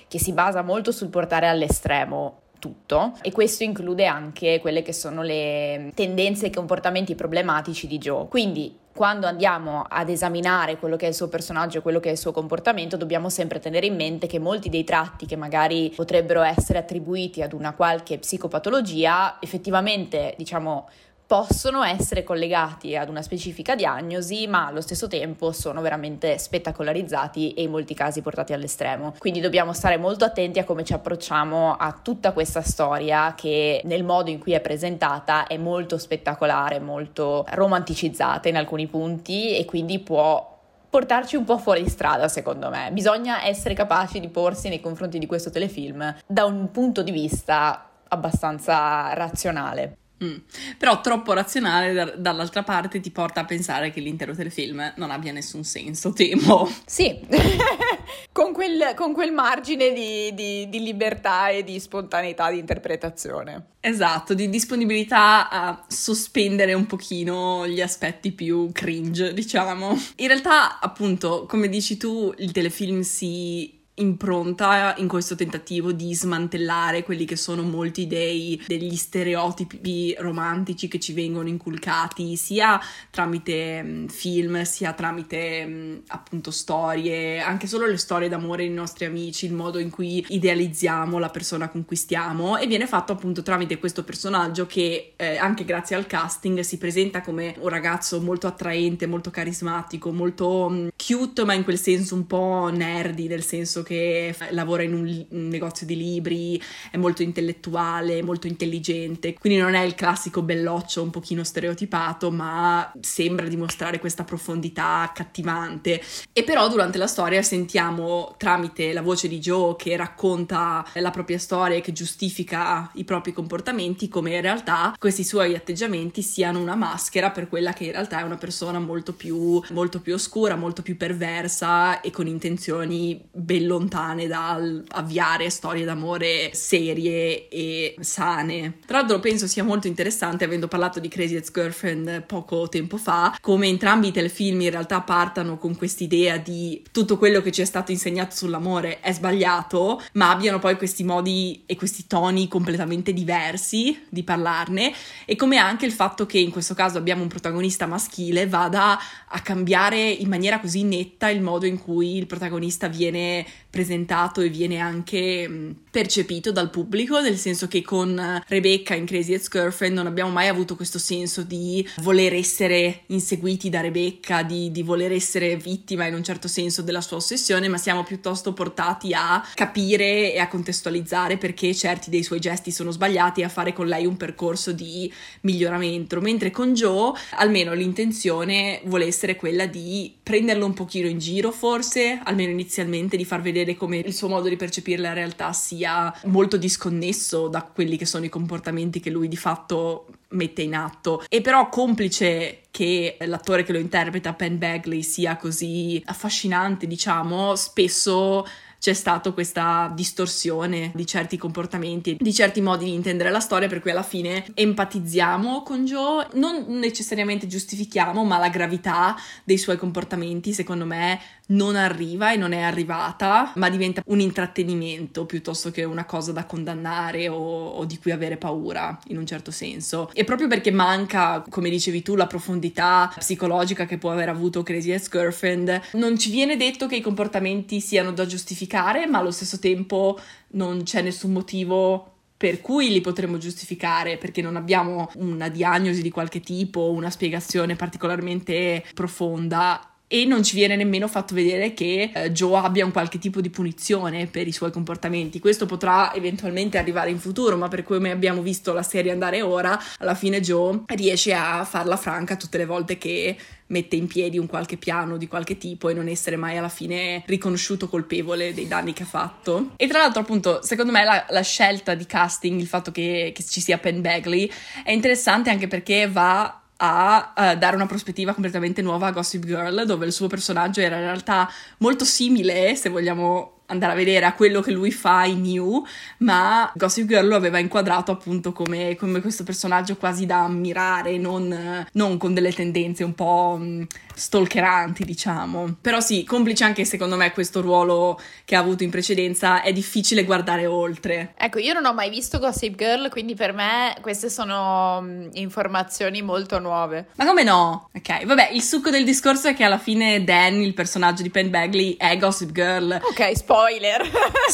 che 0.07 0.19
si 0.19 0.33
basa 0.33 0.61
molto 0.61 0.91
sul 0.91 1.09
portare 1.09 1.47
all'estremo 1.47 2.43
tutto 2.59 3.13
e 3.21 3.31
questo 3.31 3.63
include 3.63 4.05
anche 4.05 4.59
quelle 4.59 4.81
che 4.81 4.93
sono 4.93 5.21
le 5.21 5.91
tendenze 5.93 6.47
e 6.47 6.49
comportamenti 6.49 7.13
problematici 7.13 7.85
di 7.85 7.97
Joe. 7.97 8.27
Quindi 8.27 8.77
quando 8.95 9.27
andiamo 9.27 9.85
ad 9.87 10.09
esaminare 10.09 10.77
quello 10.77 10.95
che 10.95 11.05
è 11.05 11.09
il 11.09 11.15
suo 11.15 11.27
personaggio 11.27 11.81
quello 11.81 11.99
che 11.99 12.09
è 12.09 12.13
il 12.13 12.17
suo 12.17 12.31
comportamento, 12.31 12.95
dobbiamo 12.95 13.29
sempre 13.29 13.59
tenere 13.59 13.85
in 13.85 13.95
mente 13.95 14.25
che 14.25 14.39
molti 14.39 14.69
dei 14.69 14.85
tratti 14.85 15.25
che 15.25 15.35
magari 15.35 15.91
potrebbero 15.93 16.41
essere 16.41 16.79
attribuiti 16.79 17.41
ad 17.41 17.51
una 17.51 17.73
qualche 17.73 18.17
psicopatologia, 18.17 19.37
effettivamente, 19.41 20.33
diciamo, 20.37 20.87
possono 21.27 21.83
essere 21.83 22.23
collegati 22.23 22.95
ad 22.95 23.09
una 23.09 23.21
specifica 23.21 23.75
diagnosi, 23.75 24.47
ma 24.47 24.67
allo 24.67 24.81
stesso 24.81 25.07
tempo 25.07 25.51
sono 25.51 25.81
veramente 25.81 26.37
spettacolarizzati 26.37 27.53
e 27.53 27.63
in 27.63 27.71
molti 27.71 27.93
casi 27.93 28.21
portati 28.21 28.53
all'estremo. 28.53 29.15
Quindi 29.17 29.39
dobbiamo 29.39 29.73
stare 29.73 29.97
molto 29.97 30.25
attenti 30.25 30.59
a 30.59 30.63
come 30.63 30.83
ci 30.83 30.93
approcciamo 30.93 31.75
a 31.75 31.99
tutta 32.01 32.31
questa 32.31 32.61
storia 32.61 33.33
che 33.35 33.81
nel 33.85 34.03
modo 34.03 34.29
in 34.29 34.39
cui 34.39 34.53
è 34.53 34.61
presentata 34.61 35.47
è 35.47 35.57
molto 35.57 35.97
spettacolare, 35.97 36.79
molto 36.79 37.45
romanticizzata 37.49 38.47
in 38.47 38.57
alcuni 38.57 38.87
punti 38.87 39.57
e 39.57 39.65
quindi 39.65 39.99
può 39.99 40.53
portarci 40.87 41.35
un 41.35 41.43
po' 41.43 41.57
fuori 41.57 41.89
strada, 41.89 42.27
secondo 42.27 42.69
me. 42.69 42.89
Bisogna 42.93 43.43
essere 43.45 43.73
capaci 43.73 44.19
di 44.19 44.29
porsi 44.29 44.69
nei 44.69 44.79
confronti 44.79 45.19
di 45.19 45.25
questo 45.25 45.49
telefilm 45.49 46.15
da 46.25 46.45
un 46.45 46.71
punto 46.71 47.01
di 47.01 47.11
vista 47.11 47.89
abbastanza 48.07 49.13
razionale. 49.13 49.97
Mm. 50.23 50.37
Però 50.77 51.01
troppo 51.01 51.33
razionale 51.33 51.91
da- 51.91 52.13
dall'altra 52.15 52.63
parte 52.63 53.01
ti 53.01 53.11
porta 53.11 53.41
a 53.41 53.45
pensare 53.45 53.91
che 53.91 53.99
l'intero 53.99 54.33
telefilm 54.33 54.93
non 54.95 55.11
abbia 55.11 55.33
nessun 55.33 55.65
senso, 55.65 56.13
temo. 56.13 56.71
Sì, 56.85 57.19
con, 58.31 58.53
quel, 58.53 58.93
con, 58.95 59.11
quel, 59.11 59.33
margine 59.33 59.91
di, 59.91 60.33
di, 60.33 60.69
di, 60.69 60.81
libertà 60.81 61.49
e 61.49 61.65
di 61.65 61.79
spontaneità 61.81 62.49
di 62.49 62.59
interpretazione. 62.59 63.71
Esatto, 63.81 64.33
di 64.33 64.49
disponibilità 64.49 65.49
a 65.49 65.85
sospendere 65.87 66.73
un 66.73 66.85
pochino 66.85 67.67
gli 67.67 67.81
aspetti 67.81 68.31
più 68.31 68.69
cringe, 68.71 69.33
diciamo. 69.33 69.97
In 70.17 70.27
realtà, 70.27 70.79
appunto, 70.79 71.45
come 71.45 71.67
dici 71.67 71.97
tu, 71.97 72.33
il 72.37 72.51
telefilm 72.51 73.01
si 73.01 73.74
impronta 73.95 74.95
in 74.97 75.07
questo 75.07 75.35
tentativo 75.35 75.93
di 75.93 76.13
smantellare 76.13 77.03
quelli 77.03 77.23
che 77.23 77.37
sono 77.37 77.61
molti 77.61 78.07
dei, 78.07 78.61
degli 78.67 78.95
stereotipi 78.95 80.15
romantici 80.17 80.87
che 80.89 80.99
ci 80.99 81.13
vengono 81.13 81.47
inculcati 81.47 82.35
sia 82.35 82.79
tramite 83.09 83.81
mm, 83.81 84.07
film 84.07 84.63
sia 84.63 84.91
tramite 84.91 85.65
mm, 85.65 85.97
appunto 86.07 86.51
storie 86.51 87.39
anche 87.39 87.67
solo 87.67 87.85
le 87.85 87.97
storie 87.97 88.27
d'amore 88.27 88.65
dei 88.65 88.73
nostri 88.73 89.05
amici 89.05 89.45
il 89.45 89.53
modo 89.53 89.79
in 89.79 89.89
cui 89.89 90.25
idealizziamo 90.27 91.17
la 91.17 91.29
persona 91.29 91.69
con 91.69 91.85
cui 91.85 91.95
stiamo 91.95 92.57
e 92.57 92.67
viene 92.67 92.87
fatto 92.87 93.13
appunto 93.13 93.43
tramite 93.43 93.79
questo 93.79 94.03
personaggio 94.03 94.65
che 94.65 95.13
eh, 95.15 95.37
anche 95.37 95.63
grazie 95.63 95.95
al 95.95 96.05
casting 96.05 96.59
si 96.59 96.77
presenta 96.77 97.21
come 97.21 97.55
un 97.59 97.69
ragazzo 97.69 98.19
molto 98.19 98.47
attraente 98.47 99.07
molto 99.07 99.29
carismatico 99.29 100.11
molto 100.11 100.69
mm, 100.69 100.87
cute 100.97 101.45
ma 101.45 101.53
in 101.53 101.63
quel 101.63 101.79
senso 101.79 102.15
un 102.15 102.27
po' 102.27 102.69
nerdy 102.73 103.27
nel 103.27 103.43
senso 103.43 103.83
che 103.85 104.35
lavora 104.49 104.83
in 104.83 104.93
un, 104.93 105.25
un, 105.29 105.47
negozio 105.47 105.85
di 105.85 105.95
libri, 105.95 106.61
è 106.91 106.97
molto 106.97 107.21
intellettuale, 107.21 108.21
molto 108.21 108.47
intelligente, 108.47 109.33
quindi 109.35 109.59
non 109.59 109.75
è 109.75 109.83
il 109.83 109.95
classico 109.95 110.41
belloccio 110.41 111.01
un 111.01 111.11
pochino 111.11 111.43
stereotipato, 111.43 112.31
ma 112.31 112.91
sembra 112.99 113.47
dimostrare 113.47 113.99
questa 113.99 114.25
profondità 114.25 115.01
accattivante. 115.01 116.01
E 116.33 116.43
però 116.43 116.67
durante 116.67 116.97
la 116.97 117.07
storia 117.07 117.41
sentiamo 117.41 118.35
tramite 118.37 118.91
la 118.91 119.01
voce 119.01 119.27
di 119.27 119.39
Joe 119.39 119.75
che 119.77 119.95
racconta 119.95 120.85
la 120.95 121.11
propria 121.11 121.37
storia 121.37 121.77
e 121.77 121.81
che 121.81 121.91
giustifica 121.91 122.89
i 122.95 123.03
propri 123.03 123.31
comportamenti 123.31 124.07
come 124.07 124.33
in 124.33 124.41
realtà 124.41 124.95
questi 124.97 125.23
suoi 125.23 125.55
atteggiamenti 125.55 126.21
siano 126.21 126.59
una 126.59 126.75
maschera 126.75 127.29
per 127.31 127.47
quella 127.47 127.73
che 127.73 127.85
in 127.85 127.91
realtà 127.91 128.19
è 128.19 128.23
una 128.23 128.37
persona 128.37 128.79
molto 128.79 129.13
più, 129.13 129.61
molto 129.71 130.01
più 130.01 130.13
oscura, 130.13 130.55
molto 130.55 130.81
più 130.81 130.97
perversa 130.97 132.01
e 132.01 132.11
con 132.11 132.27
intenzioni 132.27 133.21
ben 133.31 133.67
lontane 133.75 134.27
dal 134.27 134.83
avviare 134.89 135.49
storie 135.49 135.85
d'amore 135.85 136.51
serie 136.53 137.47
e 137.49 137.95
sane. 137.99 138.79
Tra 138.85 138.99
l'altro 138.99 139.19
penso 139.19 139.47
sia 139.47 139.63
molto 139.63 139.87
interessante, 139.87 140.45
avendo 140.45 140.67
parlato 140.67 140.99
di 140.99 141.07
Crazy 141.07 141.35
Ex-Girlfriend 141.35 142.23
poco 142.23 142.67
tempo 142.69 142.97
fa, 142.97 143.37
come 143.41 143.67
entrambi 143.67 144.07
i 144.07 144.11
telefilm 144.11 144.61
in 144.61 144.71
realtà 144.71 145.01
partano 145.01 145.57
con 145.57 145.75
quest'idea 145.75 146.37
di 146.37 146.83
tutto 146.91 147.17
quello 147.17 147.41
che 147.41 147.51
ci 147.51 147.61
è 147.61 147.65
stato 147.65 147.91
insegnato 147.91 148.35
sull'amore 148.35 148.99
è 148.99 149.11
sbagliato, 149.11 150.01
ma 150.13 150.29
abbiano 150.29 150.59
poi 150.59 150.77
questi 150.77 151.03
modi 151.03 151.63
e 151.65 151.75
questi 151.75 152.07
toni 152.07 152.47
completamente 152.47 153.13
diversi 153.13 154.05
di 154.09 154.23
parlarne 154.23 154.93
e 155.25 155.35
come 155.35 155.57
anche 155.57 155.85
il 155.85 155.91
fatto 155.91 156.25
che 156.25 156.37
in 156.37 156.51
questo 156.51 156.73
caso 156.73 156.97
abbiamo 156.97 157.21
un 157.21 157.27
protagonista 157.27 157.85
maschile 157.85 158.47
vada 158.47 158.97
a 159.27 159.39
cambiare 159.41 159.99
in 160.09 160.29
maniera 160.29 160.59
così 160.59 160.83
netta 160.83 161.29
il 161.29 161.41
modo 161.41 161.65
in 161.65 161.77
cui 161.77 162.17
il 162.17 162.27
protagonista 162.27 162.87
viene 162.87 163.45
presentato 163.75 164.39
e 164.39 164.47
viene 164.47 164.77
anche 164.77 165.75
percepito 165.91 166.53
dal 166.53 166.69
pubblico, 166.69 167.19
nel 167.19 167.35
senso 167.35 167.67
che 167.67 167.81
con 167.81 168.41
Rebecca 168.47 168.95
in 168.95 169.05
Crazy 169.05 169.33
Ex-Girlfriend 169.33 169.95
non 169.95 170.07
abbiamo 170.07 170.31
mai 170.31 170.47
avuto 170.47 170.77
questo 170.77 170.97
senso 170.97 171.43
di 171.43 171.85
voler 171.97 172.33
essere 172.33 173.01
inseguiti 173.07 173.69
da 173.69 173.81
Rebecca, 173.81 174.43
di, 174.43 174.71
di 174.71 174.81
voler 174.81 175.11
essere 175.11 175.57
vittima 175.57 176.05
in 176.05 176.13
un 176.13 176.23
certo 176.23 176.47
senso 176.47 176.81
della 176.81 177.01
sua 177.01 177.17
ossessione, 177.17 177.67
ma 177.67 177.77
siamo 177.77 178.03
piuttosto 178.03 178.53
portati 178.53 179.13
a 179.13 179.45
capire 179.53 180.33
e 180.33 180.39
a 180.39 180.47
contestualizzare 180.47 181.37
perché 181.37 181.75
certi 181.75 182.09
dei 182.09 182.23
suoi 182.23 182.39
gesti 182.39 182.71
sono 182.71 182.91
sbagliati 182.91 183.41
e 183.41 183.43
a 183.43 183.49
fare 183.49 183.73
con 183.73 183.87
lei 183.87 184.05
un 184.05 184.15
percorso 184.15 184.71
di 184.71 185.11
miglioramento, 185.41 186.21
mentre 186.21 186.49
con 186.51 186.73
Joe 186.73 187.11
almeno 187.31 187.73
l'intenzione 187.73 188.79
vuole 188.85 189.05
essere 189.05 189.35
quella 189.35 189.65
di 189.65 190.13
prenderlo 190.23 190.65
un 190.65 190.73
pochino 190.73 191.07
in 191.07 191.19
giro 191.19 191.51
forse, 191.51 192.19
almeno 192.23 192.51
inizialmente 192.51 193.17
di 193.17 193.25
far 193.25 193.41
vedere 193.41 193.64
vede 193.65 193.75
come 193.75 193.97
il 193.97 194.13
suo 194.13 194.29
modo 194.29 194.47
di 194.47 194.55
percepire 194.55 195.01
la 195.01 195.13
realtà 195.13 195.51
sia 195.51 196.13
molto 196.25 196.55
disconnesso 196.55 197.47
da 197.47 197.63
quelli 197.63 197.97
che 197.97 198.05
sono 198.05 198.23
i 198.23 198.29
comportamenti 198.29 198.99
che 198.99 199.09
lui 199.09 199.27
di 199.27 199.35
fatto 199.35 200.05
mette 200.29 200.61
in 200.61 200.75
atto. 200.75 201.23
E 201.27 201.41
però 201.41 201.67
complice 201.69 202.61
che 202.69 203.17
l'attore 203.21 203.63
che 203.63 203.71
lo 203.71 203.79
interpreta, 203.79 204.33
Penn 204.33 204.57
Bagley, 204.57 205.01
sia 205.01 205.35
così 205.35 206.01
affascinante, 206.05 206.87
diciamo, 206.87 207.55
spesso 207.55 208.45
c'è 208.85 208.93
stata 208.93 209.31
questa 209.31 209.91
distorsione 209.95 210.91
di 210.93 211.07
certi 211.07 211.37
comportamenti, 211.37 212.17
di 212.19 212.33
certi 212.33 212.61
modi 212.61 212.85
di 212.85 212.93
intendere 212.93 213.31
la 213.31 213.39
storia, 213.39 213.67
per 213.67 213.79
cui 213.79 213.89
alla 213.89 214.03
fine 214.03 214.45
empatizziamo 214.53 215.63
con 215.63 215.85
Joe, 215.85 216.27
non 216.33 216.65
necessariamente 216.67 217.47
giustifichiamo, 217.47 218.23
ma 218.23 218.37
la 218.37 218.49
gravità 218.49 219.15
dei 219.43 219.57
suoi 219.57 219.77
comportamenti, 219.77 220.53
secondo 220.53 220.85
me, 220.85 221.19
non 221.47 221.75
arriva 221.75 222.31
e 222.31 222.37
non 222.37 222.53
è 222.53 222.61
arrivata, 222.61 223.51
ma 223.55 223.69
diventa 223.69 224.01
un 224.07 224.19
intrattenimento 224.19 225.25
piuttosto 225.25 225.71
che 225.71 225.83
una 225.83 226.05
cosa 226.05 226.31
da 226.31 226.45
condannare 226.45 227.27
o, 227.27 227.37
o 227.37 227.85
di 227.85 227.97
cui 227.99 228.11
avere 228.11 228.37
paura, 228.37 228.97
in 229.07 229.17
un 229.17 229.25
certo 229.25 229.51
senso. 229.51 230.09
E 230.13 230.23
proprio 230.23 230.47
perché 230.47 230.71
manca, 230.71 231.43
come 231.49 231.69
dicevi 231.69 232.01
tu, 232.01 232.15
la 232.15 232.27
profondità 232.27 233.11
psicologica 233.17 233.85
che 233.85 233.97
può 233.97 234.11
aver 234.11 234.29
avuto 234.29 234.63
Crazy 234.63 234.91
Ex-Girlfriend, 234.91 235.81
non 235.93 236.17
ci 236.17 236.31
viene 236.31 236.57
detto 236.57 236.87
che 236.87 236.95
i 236.95 237.01
comportamenti 237.01 237.79
siano 237.79 238.11
da 238.11 238.25
giustificare, 238.25 239.05
ma 239.07 239.19
allo 239.19 239.31
stesso 239.31 239.59
tempo 239.59 240.19
non 240.49 240.83
c'è 240.83 241.01
nessun 241.01 241.31
motivo 241.31 242.11
per 242.37 242.59
cui 242.59 242.89
li 242.89 242.99
potremmo 242.99 243.37
giustificare 243.37 244.17
perché 244.17 244.41
non 244.41 244.57
abbiamo 244.57 245.09
una 245.15 245.47
diagnosi 245.47 246.01
di 246.01 246.09
qualche 246.09 246.41
tipo, 246.41 246.91
una 246.91 247.09
spiegazione 247.09 247.75
particolarmente 247.75 248.83
profonda 248.93 249.94
e 250.07 250.25
non 250.25 250.43
ci 250.43 250.55
viene 250.55 250.75
nemmeno 250.75 251.07
fatto 251.07 251.33
vedere 251.33 251.73
che 251.73 252.11
eh, 252.13 252.31
Joe 252.31 252.57
abbia 252.57 252.85
un 252.85 252.91
qualche 252.91 253.17
tipo 253.17 253.41
di 253.41 253.49
punizione 253.49 254.27
per 254.27 254.47
i 254.47 254.51
suoi 254.51 254.71
comportamenti. 254.71 255.39
Questo 255.39 255.65
potrà 255.65 256.13
eventualmente 256.13 256.77
arrivare 256.77 257.09
in 257.09 257.19
futuro, 257.19 257.57
ma 257.57 257.67
per 257.67 257.83
come 257.83 258.11
abbiamo 258.11 258.41
visto 258.41 258.73
la 258.73 258.83
serie 258.83 259.11
andare 259.11 259.41
ora, 259.41 259.79
alla 259.99 260.15
fine 260.15 260.39
Joe 260.41 260.81
riesce 260.87 261.33
a 261.33 261.63
farla 261.65 261.97
franca 261.97 262.35
tutte 262.35 262.57
le 262.57 262.65
volte 262.65 262.97
che 262.97 263.35
mette 263.67 263.95
in 263.95 264.05
piedi 264.05 264.37
un 264.37 264.45
qualche 264.45 264.77
piano 264.77 265.17
di 265.17 265.27
qualche 265.27 265.57
tipo 265.57 265.89
e 265.89 265.93
non 265.93 266.07
essere 266.07 266.35
mai 266.35 266.57
alla 266.57 266.69
fine 266.69 267.23
riconosciuto 267.25 267.89
colpevole 267.89 268.53
dei 268.53 268.67
danni 268.67 268.93
che 268.93 269.03
ha 269.03 269.07
fatto. 269.07 269.71
E 269.75 269.87
tra 269.87 269.99
l'altro, 269.99 270.21
appunto, 270.21 270.61
secondo 270.61 270.91
me 270.91 271.03
la, 271.03 271.25
la 271.29 271.41
scelta 271.41 271.95
di 271.95 272.05
casting, 272.05 272.59
il 272.59 272.67
fatto 272.67 272.91
che, 272.91 273.31
che 273.33 273.43
ci 273.43 273.61
sia 273.61 273.79
Penn 273.79 274.01
Bagley, 274.01 274.49
è 274.83 274.91
interessante 274.91 275.49
anche 275.49 275.67
perché 275.67 276.07
va 276.07 276.59
a 276.77 277.33
uh, 277.35 277.57
dare 277.57 277.75
una 277.75 277.85
prospettiva 277.85 278.33
completamente 278.33 278.81
nuova 278.81 279.07
a 279.07 279.11
Gossip 279.11 279.45
Girl, 279.45 279.85
dove 279.85 280.05
il 280.05 280.11
suo 280.11 280.27
personaggio 280.27 280.81
era 280.81 280.95
in 280.95 281.03
realtà 281.03 281.49
molto 281.77 282.03
simile, 282.03 282.75
se 282.75 282.89
vogliamo 282.89 283.54
andare 283.67 283.93
a 283.93 283.95
vedere 283.95 284.25
a 284.25 284.33
quello 284.33 284.61
che 284.61 284.71
lui 284.71 284.91
fa 284.91 285.25
in 285.25 285.41
New, 285.41 285.85
ma 286.19 286.71
Gossip 286.75 287.07
Girl 287.07 287.27
lo 287.27 287.35
aveva 287.35 287.57
inquadrato 287.57 288.11
appunto 288.11 288.51
come, 288.51 288.95
come 288.95 289.21
questo 289.21 289.43
personaggio 289.43 289.95
quasi 289.97 290.25
da 290.25 290.43
ammirare, 290.43 291.17
non, 291.17 291.85
non, 291.93 292.17
con 292.17 292.33
delle 292.33 292.53
tendenze 292.53 293.03
un 293.03 293.15
po' 293.15 293.57
mm, 293.59 293.83
stalkeranti, 294.13 295.03
diciamo. 295.03 295.77
Però 295.81 295.99
sì, 295.99 296.23
complice 296.23 296.63
anche 296.63 296.85
secondo 296.85 297.15
me 297.15 297.31
questo 297.31 297.61
ruolo 297.61 298.19
che 298.45 298.55
ha 298.55 298.59
avuto 298.59 298.83
in 298.83 298.91
precedenza, 298.91 299.61
è 299.61 299.73
difficile 299.73 300.23
guardare 300.25 300.65
oltre. 300.65 301.33
Ecco, 301.37 301.59
io 301.59 301.73
non 301.73 301.85
ho 301.85 301.93
mai 301.93 302.09
visto 302.09 302.37
Gossip 302.39 302.75
Girl, 302.75 303.09
quindi 303.09 303.33
per 303.33 303.53
me 303.53 303.95
queste 304.01 304.29
sono 304.29 305.01
mm, 305.01 305.29
informazioni 305.33 306.21
molto 306.21 306.59
nuove. 306.59 307.07
Ma 307.15 307.25
come 307.25 307.43
no? 307.43 307.89
Ok, 307.95 308.25
vabbè, 308.25 308.49
il 308.51 308.61
succo 308.61 308.89
del 308.89 309.03
discorso 309.03 309.47
è 309.47 309.55
che 309.55 309.63
alla 309.63 309.79
fine 309.79 310.23
Dan, 310.23 310.61
il 310.61 310.73
personaggio 310.73 311.23
di 311.23 311.29
Penn 311.31 311.49
Bagley, 311.49 311.95
è 311.97 312.15
Gossip 312.17 312.51
Girl. 312.51 312.99
Ok, 313.01 313.35
spoiler. 313.35 313.54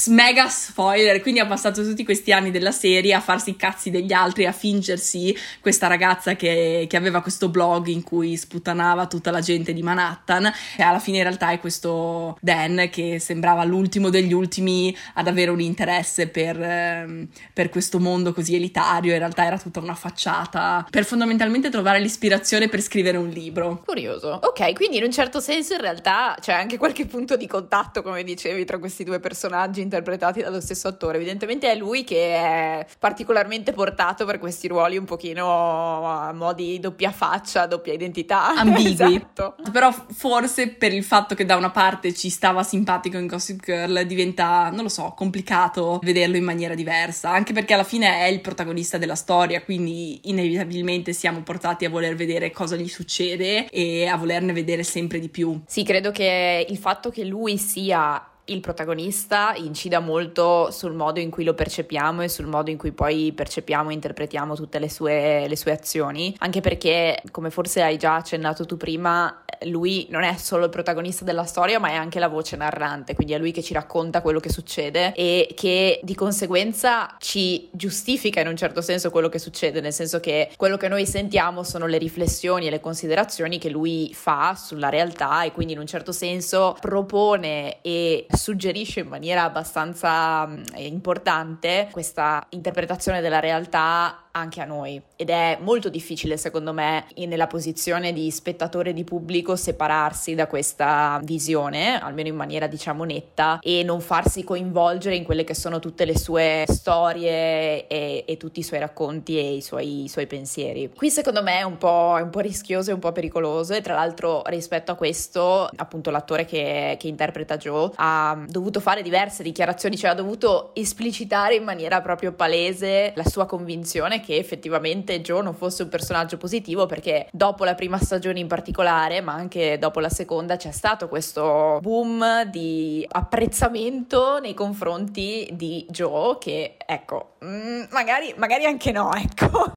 Mega 0.09 0.47
spoiler, 0.47 1.21
quindi 1.21 1.39
ha 1.39 1.47
passato 1.47 1.83
tutti 1.83 2.05
questi 2.05 2.31
anni 2.31 2.51
della 2.51 2.71
serie 2.71 3.15
a 3.15 3.19
farsi 3.19 3.49
i 3.49 3.55
cazzi 3.55 3.89
degli 3.89 4.13
altri, 4.13 4.45
a 4.45 4.51
fingersi 4.51 5.35
questa 5.59 5.87
ragazza 5.87 6.35
che, 6.35 6.85
che 6.87 6.97
aveva 6.97 7.21
questo 7.21 7.49
blog 7.49 7.87
in 7.87 8.03
cui 8.03 8.37
sputtanava 8.37 9.07
tutta 9.07 9.31
la 9.31 9.41
gente 9.41 9.73
di 9.73 9.81
Manhattan 9.81 10.51
e 10.77 10.83
alla 10.83 10.99
fine 10.99 11.17
in 11.17 11.23
realtà 11.23 11.49
è 11.49 11.59
questo 11.59 12.37
Dan 12.41 12.89
che 12.91 13.17
sembrava 13.17 13.63
l'ultimo 13.63 14.09
degli 14.09 14.33
ultimi 14.33 14.95
ad 15.15 15.27
avere 15.27 15.49
un 15.49 15.61
interesse 15.61 16.27
per, 16.27 16.61
ehm, 16.61 17.27
per 17.53 17.69
questo 17.69 17.99
mondo 17.99 18.33
così 18.33 18.53
elitario, 18.53 19.13
in 19.13 19.19
realtà 19.19 19.45
era 19.45 19.57
tutta 19.57 19.79
una 19.79 19.95
facciata 19.95 20.85
per 20.87 21.05
fondamentalmente 21.05 21.71
trovare 21.71 21.99
l'ispirazione 21.99 22.69
per 22.69 22.81
scrivere 22.81 23.17
un 23.17 23.29
libro. 23.29 23.81
Curioso. 23.83 24.39
Ok, 24.43 24.73
quindi 24.73 24.97
in 24.97 25.03
un 25.03 25.11
certo 25.11 25.39
senso 25.39 25.73
in 25.73 25.81
realtà 25.81 26.37
c'è 26.39 26.53
anche 26.53 26.77
qualche 26.77 27.07
punto 27.07 27.35
di 27.35 27.47
contatto, 27.47 28.03
come 28.03 28.23
dicevi, 28.23 28.63
tra 28.63 28.77
questi 28.77 28.89
due 29.03 29.19
personaggi 29.19 29.81
interpretati 29.81 30.41
dallo 30.41 30.61
stesso 30.61 30.87
attore. 30.87 31.17
Evidentemente 31.17 31.71
è 31.71 31.75
lui 31.75 32.03
che 32.03 32.35
è 32.35 32.85
particolarmente 32.99 33.71
portato 33.71 34.25
per 34.25 34.39
questi 34.39 34.67
ruoli 34.67 34.97
un 34.97 35.05
pochino 35.05 36.07
a 36.07 36.33
modi 36.33 36.79
doppia 36.79 37.11
faccia, 37.11 37.65
doppia 37.65 37.93
identità. 37.93 38.53
Ambigui. 38.55 38.91
esatto. 38.91 39.55
Però 39.71 39.91
forse 39.91 40.69
per 40.69 40.93
il 40.93 41.03
fatto 41.03 41.35
che 41.35 41.45
da 41.45 41.55
una 41.55 41.71
parte 41.71 42.13
ci 42.13 42.29
stava 42.29 42.63
simpatico 42.63 43.17
in 43.17 43.27
Gossip 43.27 43.63
Girl 43.63 44.05
diventa, 44.05 44.69
non 44.69 44.83
lo 44.83 44.89
so, 44.89 45.13
complicato 45.15 45.99
vederlo 46.03 46.37
in 46.37 46.43
maniera 46.43 46.75
diversa, 46.75 47.29
anche 47.29 47.53
perché 47.53 47.73
alla 47.73 47.83
fine 47.83 48.19
è 48.19 48.25
il 48.25 48.41
protagonista 48.41 48.97
della 48.97 49.15
storia, 49.15 49.61
quindi 49.63 50.21
inevitabilmente 50.23 51.13
siamo 51.13 51.41
portati 51.41 51.85
a 51.85 51.89
voler 51.89 52.15
vedere 52.15 52.51
cosa 52.51 52.75
gli 52.75 52.87
succede 52.87 53.69
e 53.69 54.07
a 54.07 54.17
volerne 54.17 54.53
vedere 54.53 54.83
sempre 54.83 55.19
di 55.19 55.29
più. 55.29 55.61
Sì, 55.65 55.83
credo 55.83 56.11
che 56.11 56.65
il 56.67 56.77
fatto 56.77 57.09
che 57.09 57.23
lui 57.23 57.57
sia 57.57 58.30
il 58.45 58.59
protagonista 58.59 59.53
incida 59.55 59.99
molto 59.99 60.71
sul 60.71 60.93
modo 60.93 61.19
in 61.19 61.29
cui 61.29 61.43
lo 61.43 61.53
percepiamo 61.53 62.21
e 62.21 62.29
sul 62.29 62.47
modo 62.47 62.69
in 62.69 62.77
cui 62.77 62.91
poi 62.91 63.31
percepiamo 63.33 63.89
e 63.89 63.93
interpretiamo 63.93 64.55
tutte 64.55 64.79
le 64.79 64.89
sue, 64.89 65.47
le 65.47 65.55
sue 65.55 65.71
azioni, 65.71 66.35
anche 66.39 66.61
perché, 66.61 67.21
come 67.31 67.49
forse 67.49 67.81
hai 67.81 67.97
già 67.97 68.15
accennato 68.15 68.65
tu 68.65 68.77
prima, 68.77 69.43
lui 69.65 70.07
non 70.09 70.23
è 70.23 70.35
solo 70.37 70.65
il 70.65 70.69
protagonista 70.69 71.23
della 71.23 71.45
storia, 71.45 71.79
ma 71.79 71.89
è 71.89 71.95
anche 71.95 72.19
la 72.19 72.27
voce 72.27 72.55
narrante, 72.55 73.13
quindi 73.13 73.33
è 73.33 73.37
lui 73.37 73.51
che 73.51 73.61
ci 73.61 73.73
racconta 73.73 74.21
quello 74.21 74.39
che 74.39 74.49
succede 74.49 75.13
e 75.13 75.53
che 75.55 75.99
di 76.03 76.15
conseguenza 76.15 77.15
ci 77.19 77.69
giustifica 77.71 78.41
in 78.41 78.47
un 78.47 78.55
certo 78.55 78.81
senso 78.81 79.11
quello 79.11 79.29
che 79.29 79.39
succede, 79.39 79.81
nel 79.81 79.93
senso 79.93 80.19
che 80.19 80.51
quello 80.57 80.77
che 80.77 80.87
noi 80.87 81.05
sentiamo 81.05 81.63
sono 81.63 81.85
le 81.85 81.97
riflessioni 81.97 82.67
e 82.67 82.69
le 82.69 82.79
considerazioni 82.79 83.59
che 83.59 83.69
lui 83.69 84.11
fa 84.13 84.55
sulla 84.55 84.89
realtà 84.89 85.43
e 85.43 85.51
quindi 85.51 85.73
in 85.73 85.79
un 85.79 85.87
certo 85.87 86.11
senso 86.11 86.75
propone 86.79 87.81
e 87.81 88.25
suggerisce 88.33 89.01
in 89.01 89.07
maniera 89.07 89.43
abbastanza 89.43 90.45
mm, 90.47 90.63
importante 90.75 91.89
questa 91.91 92.45
interpretazione 92.49 93.21
della 93.21 93.39
realtà 93.39 94.20
anche 94.31 94.61
a 94.61 94.65
noi 94.65 95.01
ed 95.15 95.29
è 95.29 95.57
molto 95.61 95.89
difficile 95.89 96.37
secondo 96.37 96.73
me 96.73 97.05
nella 97.15 97.47
posizione 97.47 98.13
di 98.13 98.29
spettatore 98.31 98.93
di 98.93 99.03
pubblico 99.03 99.55
separarsi 99.55 100.35
da 100.35 100.47
questa 100.47 101.19
visione, 101.23 101.99
almeno 101.99 102.29
in 102.29 102.35
maniera 102.35 102.67
diciamo 102.67 103.03
netta 103.03 103.59
e 103.61 103.83
non 103.83 104.01
farsi 104.01 104.43
coinvolgere 104.43 105.15
in 105.15 105.23
quelle 105.23 105.43
che 105.43 105.53
sono 105.53 105.79
tutte 105.79 106.05
le 106.05 106.17
sue 106.17 106.65
storie 106.67 107.87
e, 107.87 108.23
e 108.25 108.37
tutti 108.37 108.59
i 108.59 108.63
suoi 108.63 108.79
racconti 108.79 109.37
e 109.37 109.55
i 109.55 109.61
suoi, 109.61 110.03
i 110.03 110.07
suoi, 110.07 110.27
pensieri. 110.27 110.89
Qui 110.95 111.09
secondo 111.09 111.43
me 111.43 111.59
è 111.59 111.63
un, 111.63 111.77
po', 111.77 112.15
è 112.17 112.21
un 112.21 112.29
po' 112.29 112.39
rischioso 112.39 112.91
e 112.91 112.93
un 112.93 112.99
po' 112.99 113.11
pericoloso 113.11 113.73
e 113.73 113.81
tra 113.81 113.95
l'altro 113.95 114.41
rispetto 114.45 114.91
a 114.91 114.95
questo 114.95 115.69
appunto 115.75 116.09
l'attore 116.09 116.45
che, 116.45 116.95
che 116.99 117.07
interpreta 117.07 117.57
Joe 117.57 117.91
ha 117.95 118.43
dovuto 118.47 118.79
fare 118.79 119.01
diverse 119.01 119.43
dichiarazioni, 119.43 119.97
cioè 119.97 120.11
ha 120.11 120.15
dovuto 120.15 120.71
esplicitare 120.73 121.55
in 121.55 121.63
maniera 121.63 122.01
proprio 122.01 122.31
palese 122.31 123.13
la 123.15 123.25
sua 123.25 123.45
convinzione 123.45 124.20
che 124.21 124.37
effettivamente 124.37 125.19
Joe 125.19 125.43
non 125.43 125.53
fosse 125.53 125.83
un 125.83 125.89
personaggio 125.89 126.37
positivo 126.37 126.85
perché 126.85 127.27
dopo 127.31 127.65
la 127.65 127.75
prima 127.75 127.97
stagione 127.97 128.39
in 128.39 128.47
particolare, 128.47 129.19
ma 129.19 129.33
anche 129.33 129.77
dopo 129.77 129.99
la 129.99 130.09
seconda, 130.09 130.55
c'è 130.55 130.71
stato 130.71 131.09
questo 131.09 131.79
boom 131.81 132.45
di 132.45 133.05
apprezzamento 133.09 134.39
nei 134.39 134.53
confronti 134.53 135.49
di 135.51 135.85
Joe 135.89 136.37
che, 136.39 136.77
ecco, 136.85 137.33
mm, 137.43 137.83
magari, 137.91 138.33
magari 138.37 138.65
anche 138.65 138.91
no, 138.91 139.13
ecco. 139.13 139.73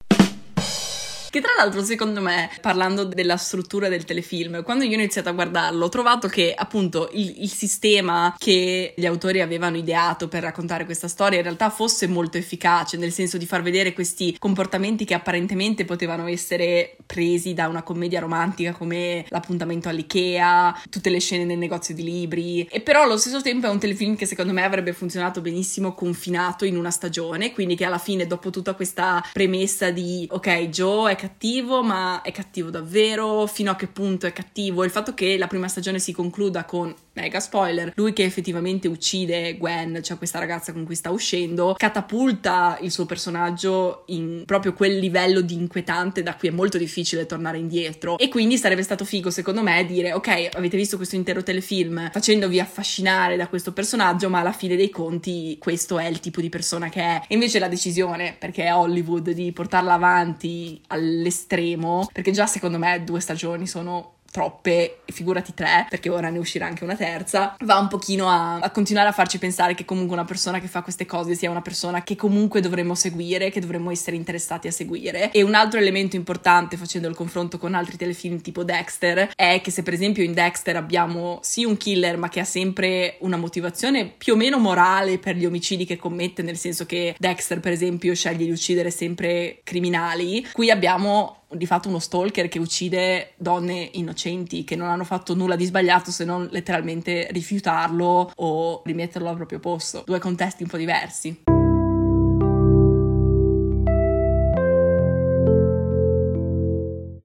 Che 1.34 1.40
tra 1.40 1.50
l'altro, 1.58 1.82
secondo 1.82 2.20
me, 2.20 2.48
parlando 2.60 3.02
della 3.02 3.36
struttura 3.36 3.88
del 3.88 4.04
telefilm, 4.04 4.62
quando 4.62 4.84
io 4.84 4.92
ho 4.92 4.94
iniziato 5.00 5.30
a 5.30 5.32
guardarlo, 5.32 5.86
ho 5.86 5.88
trovato 5.88 6.28
che 6.28 6.54
appunto 6.56 7.10
il, 7.12 7.42
il 7.42 7.50
sistema 7.50 8.32
che 8.38 8.94
gli 8.96 9.04
autori 9.04 9.40
avevano 9.40 9.76
ideato 9.76 10.28
per 10.28 10.44
raccontare 10.44 10.84
questa 10.84 11.08
storia 11.08 11.38
in 11.38 11.42
realtà 11.42 11.70
fosse 11.70 12.06
molto 12.06 12.38
efficace, 12.38 12.96
nel 12.96 13.10
senso 13.10 13.36
di 13.36 13.46
far 13.46 13.62
vedere 13.62 13.94
questi 13.94 14.36
comportamenti 14.38 15.04
che 15.04 15.14
apparentemente 15.14 15.84
potevano 15.84 16.28
essere 16.28 16.98
presi 17.04 17.52
da 17.52 17.66
una 17.66 17.82
commedia 17.82 18.20
romantica 18.20 18.70
come 18.70 19.24
l'appuntamento 19.28 19.88
all'IKEA, 19.88 20.82
tutte 20.88 21.10
le 21.10 21.18
scene 21.18 21.44
nel 21.44 21.58
negozio 21.58 21.96
di 21.96 22.04
libri, 22.04 22.62
e 22.70 22.80
però 22.80 23.02
allo 23.02 23.16
stesso 23.16 23.42
tempo 23.42 23.66
è 23.66 23.70
un 23.70 23.80
telefilm 23.80 24.14
che 24.14 24.26
secondo 24.26 24.52
me 24.52 24.62
avrebbe 24.62 24.92
funzionato 24.92 25.40
benissimo 25.40 25.94
confinato 25.94 26.64
in 26.64 26.76
una 26.76 26.92
stagione, 26.92 27.52
quindi 27.52 27.74
che 27.74 27.84
alla 27.84 27.98
fine 27.98 28.24
dopo 28.28 28.50
tutta 28.50 28.74
questa 28.74 29.20
premessa 29.32 29.90
di 29.90 30.28
ok, 30.30 30.68
Joe 30.68 31.10
è 31.10 31.23
cattivo, 31.24 31.82
ma 31.82 32.20
è 32.20 32.32
cattivo 32.32 32.68
davvero, 32.68 33.46
fino 33.46 33.70
a 33.70 33.76
che 33.76 33.86
punto 33.86 34.26
è 34.26 34.32
cattivo. 34.32 34.84
Il 34.84 34.90
fatto 34.90 35.14
che 35.14 35.38
la 35.38 35.46
prima 35.46 35.68
stagione 35.68 35.98
si 35.98 36.12
concluda 36.12 36.64
con 36.64 36.94
mega 37.14 37.40
spoiler, 37.40 37.92
lui 37.96 38.12
che 38.12 38.24
effettivamente 38.24 38.88
uccide 38.88 39.56
Gwen, 39.56 40.00
cioè 40.02 40.18
questa 40.18 40.38
ragazza 40.38 40.72
con 40.72 40.84
cui 40.84 40.94
sta 40.94 41.10
uscendo, 41.10 41.74
catapulta 41.76 42.78
il 42.80 42.90
suo 42.90 43.06
personaggio 43.06 44.04
in 44.06 44.42
proprio 44.44 44.72
quel 44.72 44.98
livello 44.98 45.40
di 45.40 45.54
inquietante 45.54 46.22
da 46.22 46.34
cui 46.36 46.48
è 46.48 46.52
molto 46.52 46.78
difficile 46.78 47.26
tornare 47.26 47.58
indietro. 47.58 48.18
E 48.18 48.28
quindi 48.28 48.58
sarebbe 48.58 48.82
stato 48.82 49.04
figo, 49.04 49.30
secondo 49.30 49.62
me, 49.62 49.84
dire: 49.86 50.12
Ok, 50.12 50.48
avete 50.52 50.76
visto 50.76 50.96
questo 50.96 51.16
intero 51.16 51.42
telefilm 51.42 52.10
facendovi 52.10 52.60
affascinare 52.60 53.36
da 53.36 53.48
questo 53.48 53.72
personaggio, 53.72 54.28
ma 54.28 54.40
alla 54.40 54.52
fine 54.52 54.76
dei 54.76 54.90
conti 54.90 55.56
questo 55.58 55.98
è 55.98 56.06
il 56.06 56.20
tipo 56.20 56.40
di 56.40 56.48
persona 56.48 56.88
che 56.88 57.00
è. 57.00 57.22
E 57.28 57.34
invece 57.34 57.58
la 57.58 57.68
decisione, 57.68 58.36
perché 58.38 58.64
è 58.64 58.74
Hollywood, 58.74 59.30
di 59.30 59.52
portarla 59.52 59.94
avanti 59.94 60.80
all'estremo, 60.88 62.08
perché 62.12 62.32
già 62.32 62.46
secondo 62.46 62.78
me 62.78 63.02
due 63.04 63.20
stagioni 63.20 63.66
sono 63.66 64.13
troppe, 64.34 65.02
figurati 65.04 65.54
tre, 65.54 65.86
perché 65.88 66.08
ora 66.08 66.28
ne 66.28 66.40
uscirà 66.40 66.66
anche 66.66 66.82
una 66.82 66.96
terza, 66.96 67.54
va 67.60 67.78
un 67.78 67.86
pochino 67.86 68.28
a, 68.28 68.58
a, 68.58 68.70
continuare 68.72 69.08
a 69.08 69.12
farci 69.12 69.38
pensare 69.38 69.74
che 69.74 69.84
comunque 69.84 70.16
una 70.16 70.24
persona 70.24 70.58
che 70.58 70.66
fa 70.66 70.82
queste 70.82 71.06
cose 71.06 71.36
sia 71.36 71.50
una 71.50 71.62
persona 71.62 72.02
che 72.02 72.16
comunque 72.16 72.60
dovremmo 72.60 72.96
seguire, 72.96 73.50
che 73.50 73.60
dovremmo 73.60 73.92
essere 73.92 74.16
interessati 74.16 74.66
a 74.66 74.72
seguire. 74.72 75.30
E 75.30 75.44
un 75.44 75.54
altro 75.54 75.78
elemento 75.78 76.16
importante 76.16 76.76
facendo 76.76 77.06
il 77.06 77.14
confronto 77.14 77.58
con 77.58 77.74
altri 77.74 77.96
telefilm 77.96 78.40
tipo 78.40 78.64
Dexter 78.64 79.30
è 79.36 79.60
che 79.62 79.70
se 79.70 79.84
per 79.84 79.92
esempio 79.92 80.24
in 80.24 80.32
Dexter 80.32 80.74
abbiamo 80.74 81.38
sì 81.42 81.64
un 81.64 81.76
killer 81.76 82.16
ma 82.16 82.28
che 82.28 82.40
ha 82.40 82.44
sempre 82.44 83.18
una 83.20 83.36
motivazione 83.36 84.12
più 84.18 84.32
o 84.32 84.36
meno 84.36 84.58
morale 84.58 85.20
per 85.20 85.36
gli 85.36 85.46
omicidi 85.46 85.84
che 85.84 85.94
commette, 85.94 86.42
nel 86.42 86.56
senso 86.56 86.86
che 86.86 87.14
Dexter 87.16 87.60
per 87.60 87.70
esempio 87.70 88.12
sceglie 88.16 88.46
di 88.46 88.50
uccidere 88.50 88.90
sempre 88.90 89.60
criminali, 89.62 90.44
qui 90.50 90.72
abbiamo 90.72 91.43
di 91.54 91.66
fatto 91.66 91.88
uno 91.88 91.98
stalker 91.98 92.48
che 92.48 92.58
uccide 92.58 93.32
donne 93.36 93.90
innocenti 93.94 94.64
che 94.64 94.76
non 94.76 94.88
hanno 94.88 95.04
fatto 95.04 95.34
nulla 95.34 95.56
di 95.56 95.64
sbagliato 95.64 96.10
se 96.10 96.24
non 96.24 96.48
letteralmente 96.50 97.28
rifiutarlo 97.30 98.32
o 98.34 98.82
rimetterlo 98.84 99.28
al 99.28 99.36
proprio 99.36 99.60
posto. 99.60 100.02
Due 100.04 100.18
contesti 100.18 100.62
un 100.62 100.68
po' 100.68 100.76
diversi. 100.76 101.42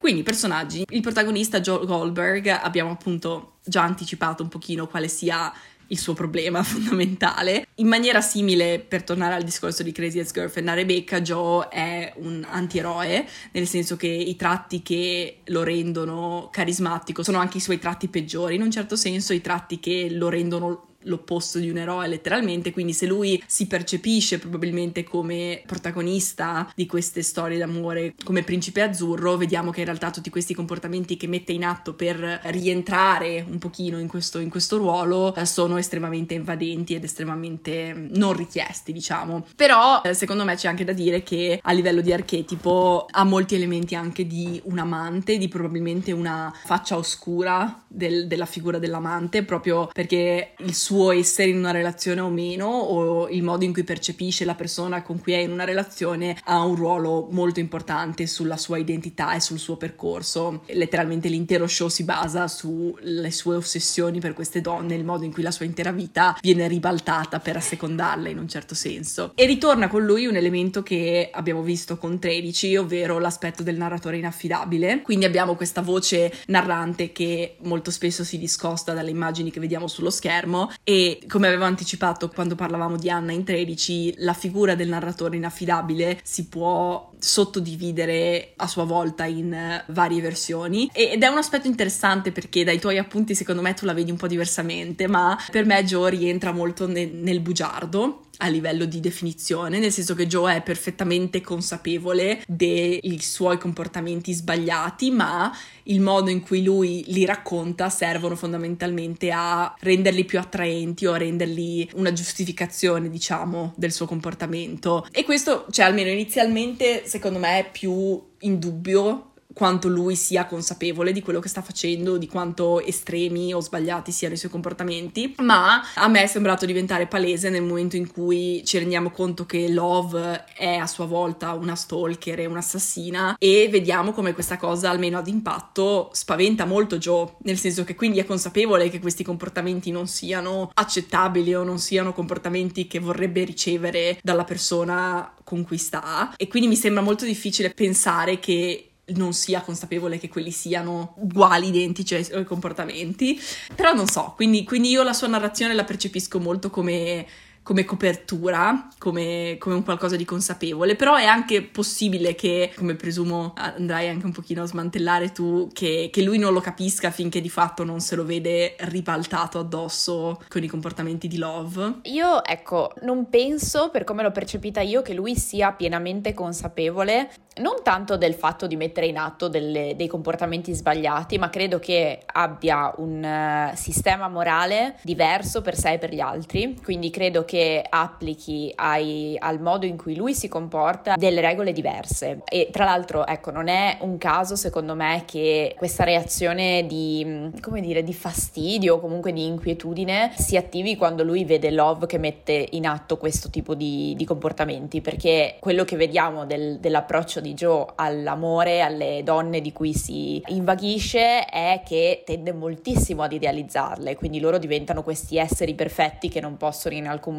Quindi 0.09 0.23
personaggi, 0.23 0.85
il 0.89 1.01
protagonista 1.01 1.59
Joe 1.59 1.85
Goldberg 1.85 2.47
abbiamo 2.47 2.89
appunto 2.89 3.57
già 3.63 3.83
anticipato 3.83 4.41
un 4.41 4.49
pochino 4.49 4.87
quale 4.87 5.07
sia 5.07 5.53
il 5.89 5.99
suo 5.99 6.13
problema 6.13 6.63
fondamentale. 6.63 7.67
In 7.75 7.87
maniera 7.87 8.21
simile, 8.21 8.79
per 8.79 9.03
tornare 9.03 9.35
al 9.35 9.43
discorso 9.43 9.83
di 9.83 9.91
Crazy 9.91 10.19
Ex-Girlfriend 10.19 10.69
a 10.69 10.73
Rebecca, 10.73 11.21
Joe 11.21 11.67
è 11.69 12.13
un 12.17 12.45
antieroe, 12.49 13.27
nel 13.51 13.67
senso 13.67 13.95
che 13.95 14.07
i 14.07 14.35
tratti 14.35 14.81
che 14.81 15.41
lo 15.45 15.63
rendono 15.63 16.49
carismatico 16.51 17.23
sono 17.23 17.37
anche 17.37 17.57
i 17.57 17.61
suoi 17.61 17.79
tratti 17.79 18.07
peggiori, 18.07 18.55
in 18.55 18.61
un 18.61 18.71
certo 18.71 18.95
senso 18.95 19.33
i 19.33 19.41
tratti 19.41 19.79
che 19.79 20.09
lo 20.09 20.29
rendono 20.29 20.88
l'opposto 21.03 21.59
di 21.59 21.69
un 21.69 21.77
eroe 21.77 22.07
letteralmente, 22.07 22.71
quindi 22.71 22.93
se 22.93 23.05
lui 23.05 23.41
si 23.45 23.67
percepisce 23.67 24.39
probabilmente 24.39 25.03
come 25.03 25.61
protagonista 25.65 26.71
di 26.75 26.85
queste 26.85 27.21
storie 27.21 27.57
d'amore, 27.57 28.13
come 28.23 28.43
principe 28.43 28.81
azzurro, 28.81 29.37
vediamo 29.37 29.71
che 29.71 29.79
in 29.79 29.85
realtà 29.85 30.11
tutti 30.11 30.29
questi 30.29 30.53
comportamenti 30.53 31.17
che 31.17 31.27
mette 31.27 31.51
in 31.51 31.63
atto 31.63 31.93
per 31.93 32.41
rientrare 32.45 33.45
un 33.47 33.59
pochino 33.59 33.99
in 33.99 34.07
questo, 34.07 34.39
in 34.39 34.49
questo 34.49 34.77
ruolo 34.77 35.33
eh, 35.35 35.45
sono 35.45 35.77
estremamente 35.77 36.33
invadenti 36.33 36.95
ed 36.95 37.03
estremamente 37.03 37.93
non 37.95 38.33
richiesti, 38.33 38.91
diciamo. 38.91 39.45
Però 39.55 40.01
eh, 40.03 40.13
secondo 40.13 40.43
me 40.43 40.55
c'è 40.55 40.67
anche 40.67 40.83
da 40.83 40.93
dire 40.93 41.23
che 41.23 41.59
a 41.61 41.71
livello 41.71 42.01
di 42.01 42.11
archetipo 42.11 43.05
ha 43.09 43.23
molti 43.23 43.55
elementi 43.55 43.95
anche 43.95 44.27
di 44.27 44.59
un 44.65 44.79
amante, 44.79 45.37
di 45.37 45.47
probabilmente 45.47 46.11
una 46.11 46.53
faccia 46.65 46.97
oscura 46.97 47.83
del, 47.87 48.27
della 48.27 48.45
figura 48.45 48.79
dell'amante, 48.79 49.43
proprio 49.43 49.89
perché 49.91 50.53
il 50.57 50.75
suo 50.75 50.88
essere 51.11 51.49
in 51.49 51.57
una 51.57 51.71
relazione 51.71 52.21
o 52.21 52.29
meno, 52.29 52.67
o 52.67 53.29
il 53.29 53.43
modo 53.43 53.63
in 53.63 53.73
cui 53.73 53.83
percepisce 53.83 54.45
la 54.45 54.55
persona 54.55 55.01
con 55.01 55.19
cui 55.19 55.33
è 55.33 55.37
in 55.37 55.51
una 55.51 55.63
relazione, 55.63 56.37
ha 56.45 56.63
un 56.63 56.75
ruolo 56.75 57.27
molto 57.31 57.59
importante 57.59 58.27
sulla 58.27 58.57
sua 58.57 58.77
identità 58.77 59.33
e 59.33 59.39
sul 59.39 59.59
suo 59.59 59.77
percorso. 59.77 60.61
Letteralmente 60.67 61.29
l'intero 61.29 61.67
show 61.67 61.87
si 61.87 62.03
basa 62.03 62.47
sulle 62.47 63.31
sue 63.31 63.55
ossessioni 63.55 64.19
per 64.19 64.33
queste 64.33 64.61
donne, 64.61 64.95
il 64.95 65.05
modo 65.05 65.25
in 65.25 65.31
cui 65.31 65.43
la 65.43 65.51
sua 65.51 65.65
intera 65.65 65.91
vita 65.91 66.37
viene 66.41 66.67
ribaltata 66.67 67.39
per 67.39 67.57
assecondarla 67.57 68.29
in 68.29 68.37
un 68.37 68.47
certo 68.47 68.75
senso. 68.75 69.31
E 69.35 69.45
ritorna 69.45 69.87
con 69.87 70.03
lui 70.03 70.25
un 70.25 70.35
elemento 70.35 70.83
che 70.83 71.29
abbiamo 71.31 71.61
visto 71.61 71.97
con 71.97 72.19
13, 72.19 72.77
ovvero 72.77 73.19
l'aspetto 73.19 73.63
del 73.63 73.77
narratore 73.77 74.17
inaffidabile. 74.17 75.01
Quindi 75.01 75.25
abbiamo 75.25 75.55
questa 75.55 75.81
voce 75.81 76.33
narrante 76.47 77.11
che 77.11 77.57
molto 77.61 77.91
spesso 77.91 78.23
si 78.23 78.37
discosta 78.37 78.93
dalle 78.93 79.11
immagini 79.11 79.51
che 79.51 79.59
vediamo 79.59 79.87
sullo 79.87 80.09
schermo 80.09 80.71
e 80.83 81.19
come 81.27 81.47
avevo 81.47 81.65
anticipato 81.65 82.29
quando 82.29 82.55
parlavamo 82.55 82.97
di 82.97 83.09
Anna 83.09 83.31
in 83.31 83.43
13, 83.43 84.15
la 84.19 84.33
figura 84.33 84.75
del 84.75 84.87
narratore 84.87 85.37
inaffidabile 85.37 86.19
si 86.23 86.47
può 86.47 87.11
sottodividere 87.19 88.53
a 88.55 88.67
sua 88.67 88.85
volta 88.85 89.25
in 89.25 89.83
varie 89.87 90.21
versioni. 90.21 90.89
Ed 90.91 91.21
è 91.21 91.27
un 91.27 91.37
aspetto 91.37 91.67
interessante 91.67 92.31
perché 92.31 92.63
dai 92.63 92.79
tuoi 92.79 92.97
appunti 92.97 93.35
secondo 93.35 93.61
me 93.61 93.73
tu 93.73 93.85
la 93.85 93.93
vedi 93.93 94.11
un 94.11 94.17
po' 94.17 94.27
diversamente, 94.27 95.07
ma 95.07 95.37
per 95.51 95.65
me 95.65 95.83
Joe 95.83 96.09
rientra 96.09 96.51
molto 96.51 96.87
nel, 96.87 97.09
nel 97.09 97.39
bugiardo 97.39 98.23
a 98.41 98.47
livello 98.47 98.85
di 98.85 98.99
definizione, 98.99 99.79
nel 99.79 99.91
senso 99.91 100.15
che 100.15 100.27
Joe 100.27 100.57
è 100.57 100.61
perfettamente 100.61 101.41
consapevole 101.41 102.43
dei 102.47 103.19
suoi 103.21 103.57
comportamenti 103.57 104.33
sbagliati, 104.33 105.11
ma 105.11 105.51
il 105.83 106.01
modo 106.01 106.29
in 106.29 106.41
cui 106.41 106.63
lui 106.63 107.03
li 107.07 107.25
racconta 107.25 107.89
servono 107.89 108.35
fondamentalmente 108.35 109.31
a 109.31 109.73
renderli 109.79 110.25
più 110.25 110.39
attraenti 110.39 111.05
o 111.05 111.13
a 111.13 111.17
renderli 111.17 111.89
una 111.95 112.13
giustificazione, 112.13 113.09
diciamo, 113.09 113.73
del 113.75 113.91
suo 113.91 114.05
comportamento. 114.05 115.05
E 115.11 115.23
questo, 115.23 115.65
cioè 115.69 115.85
almeno 115.85 116.09
inizialmente, 116.09 117.03
secondo 117.05 117.39
me 117.39 117.59
è 117.59 117.71
più 117.71 118.21
in 118.41 118.59
dubbio 118.59 119.28
quanto 119.59 119.89
lui 119.89 120.15
sia 120.15 120.45
consapevole 120.45 121.11
di 121.11 121.21
quello 121.21 121.41
che 121.41 121.49
sta 121.49 121.61
facendo, 121.61 122.17
di 122.17 122.27
quanto 122.27 122.79
estremi 122.79 123.53
o 123.53 123.59
sbagliati 123.59 124.09
siano 124.09 124.35
i 124.35 124.37
suoi 124.37 124.49
comportamenti, 124.49 125.35
ma 125.39 125.81
a 125.95 126.07
me 126.07 126.23
è 126.23 126.27
sembrato 126.27 126.65
diventare 126.65 127.07
palese 127.07 127.49
nel 127.49 127.63
momento 127.63 127.97
in 127.97 128.09
cui 128.09 128.63
ci 128.63 128.77
rendiamo 128.77 129.11
conto 129.11 129.45
che 129.45 129.67
Love 129.67 130.45
è 130.55 130.75
a 130.75 130.87
sua 130.87 131.07
volta 131.07 131.51
una 131.55 131.75
stalker 131.75 132.39
e 132.39 132.45
un'assassina 132.45 133.35
e 133.37 133.67
vediamo 133.69 134.13
come 134.13 134.33
questa 134.33 134.55
cosa, 134.55 134.91
almeno 134.91 135.17
ad 135.17 135.27
impatto, 135.27 136.09
spaventa 136.13 136.63
molto 136.63 136.97
Joe, 136.97 137.33
nel 137.39 137.57
senso 137.57 137.83
che 137.83 137.95
quindi 137.95 138.19
è 138.19 138.25
consapevole 138.25 138.89
che 138.89 139.01
questi 139.01 139.25
comportamenti 139.25 139.91
non 139.91 140.07
siano 140.07 140.71
accettabili 140.73 141.53
o 141.53 141.65
non 141.65 141.79
siano 141.79 142.13
comportamenti 142.13 142.87
che 142.87 142.99
vorrebbe 142.99 143.43
ricevere 143.43 144.19
dalla 144.23 144.45
persona 144.45 145.33
con 145.43 145.65
cui 145.65 145.77
sta 145.77 146.33
e 146.37 146.47
quindi 146.47 146.69
mi 146.69 146.75
sembra 146.75 147.01
molto 147.01 147.25
difficile 147.25 147.71
pensare 147.71 148.39
che 148.39 148.88
non 149.15 149.33
sia 149.33 149.61
consapevole 149.61 150.19
che 150.19 150.29
quelli 150.29 150.51
siano 150.51 151.13
uguali, 151.17 151.67
identici 151.67 152.15
ai 152.15 152.43
comportamenti. 152.43 153.39
Però 153.75 153.93
non 153.93 154.07
so, 154.07 154.33
quindi, 154.35 154.63
quindi 154.63 154.89
io 154.89 155.03
la 155.03 155.13
sua 155.13 155.27
narrazione 155.27 155.73
la 155.73 155.83
percepisco 155.83 156.39
molto 156.39 156.69
come 156.69 157.25
come 157.63 157.85
copertura, 157.85 158.87
come, 158.97 159.57
come, 159.59 159.75
un 159.75 159.83
qualcosa 159.83 160.15
di 160.15 160.25
consapevole, 160.25 160.95
però 160.95 161.15
è 161.15 161.25
anche 161.25 161.61
possibile 161.61 162.33
che, 162.33 162.71
come 162.75 162.95
presumo 162.95 163.53
andrai 163.55 164.09
anche 164.09 164.25
un 164.25 164.31
pochino 164.31 164.63
a 164.63 164.65
smantellare 164.65 165.31
tu, 165.31 165.69
che, 165.71 166.09
che, 166.11 166.23
lui 166.23 166.39
non 166.39 166.53
lo 166.53 166.61
capisca 166.61 167.11
finché 167.11 167.41
di 167.41 167.49
fatto 167.49 167.83
non 167.83 167.99
se 167.99 168.15
lo 168.15 168.25
vede 168.25 168.75
ribaltato 168.79 169.59
addosso 169.59 170.41
con 170.47 170.63
i 170.63 170.67
comportamenti 170.67 171.27
di 171.27 171.37
Love. 171.37 171.99
Io, 172.03 172.43
ecco, 172.43 172.93
non 173.01 173.29
penso, 173.29 173.89
per 173.91 174.03
come 174.03 174.23
l'ho 174.23 174.31
percepita 174.31 174.81
io, 174.81 175.01
che 175.01 175.13
lui 175.13 175.35
sia 175.35 175.71
pienamente 175.71 176.33
consapevole 176.33 177.29
non 177.59 177.83
tanto 177.83 178.15
del 178.15 178.35
fatto 178.35 178.67
di 178.67 178.77
mettere 178.77 179.07
in 179.07 179.17
atto 179.17 179.49
delle, 179.49 179.93
dei 179.97 180.07
comportamenti 180.07 180.73
sbagliati, 180.73 181.37
ma 181.37 181.49
credo 181.49 181.77
che 181.77 182.21
abbia 182.25 182.93
un 182.97 183.21
uh, 183.21 183.75
sistema 183.75 184.29
morale 184.29 184.95
diverso 185.01 185.61
per 185.61 185.75
sé 185.75 185.93
e 185.93 185.97
per 185.97 186.13
gli 186.13 186.21
altri, 186.21 186.79
quindi 186.81 187.09
credo 187.09 187.43
che 187.43 187.58
applichi 187.87 188.71
ai, 188.75 189.35
al 189.39 189.59
modo 189.59 189.85
in 189.85 189.97
cui 189.97 190.15
lui 190.15 190.33
si 190.33 190.47
comporta 190.47 191.15
delle 191.15 191.41
regole 191.41 191.71
diverse. 191.71 192.41
E 192.45 192.69
tra 192.71 192.85
l'altro, 192.85 193.25
ecco, 193.25 193.51
non 193.51 193.67
è 193.67 193.97
un 194.01 194.17
caso 194.17 194.55
secondo 194.55 194.95
me 194.95 195.23
che 195.25 195.73
questa 195.77 196.03
reazione 196.03 196.85
di, 196.85 197.51
come 197.61 197.81
dire, 197.81 198.03
di 198.03 198.13
fastidio 198.13 198.95
o 198.95 198.99
comunque 198.99 199.33
di 199.33 199.45
inquietudine 199.45 200.31
si 200.37 200.57
attivi 200.57 200.95
quando 200.95 201.23
lui 201.23 201.45
vede 201.45 201.71
Love 201.71 202.05
che 202.05 202.17
mette 202.17 202.67
in 202.71 202.85
atto 202.85 203.17
questo 203.17 203.49
tipo 203.49 203.73
di, 203.75 204.13
di 204.15 204.25
comportamenti, 204.25 205.01
perché 205.01 205.55
quello 205.59 205.83
che 205.83 205.95
vediamo 205.95 206.45
del, 206.45 206.79
dell'approccio 206.79 207.39
di 207.39 207.53
Joe 207.53 207.85
all'amore, 207.95 208.81
alle 208.81 209.21
donne 209.23 209.61
di 209.61 209.71
cui 209.71 209.93
si 209.93 210.41
invaghisce 210.47 211.45
è 211.45 211.81
che 211.85 212.23
tende 212.25 212.51
moltissimo 212.51 213.23
ad 213.23 213.33
idealizzarle, 213.33 214.15
quindi 214.15 214.39
loro 214.39 214.57
diventano 214.57 215.03
questi 215.03 215.37
esseri 215.37 215.73
perfetti 215.73 216.29
che 216.29 216.39
non 216.39 216.57
possono 216.57 216.95
in 216.95 217.07
alcun 217.07 217.37
modo 217.37 217.38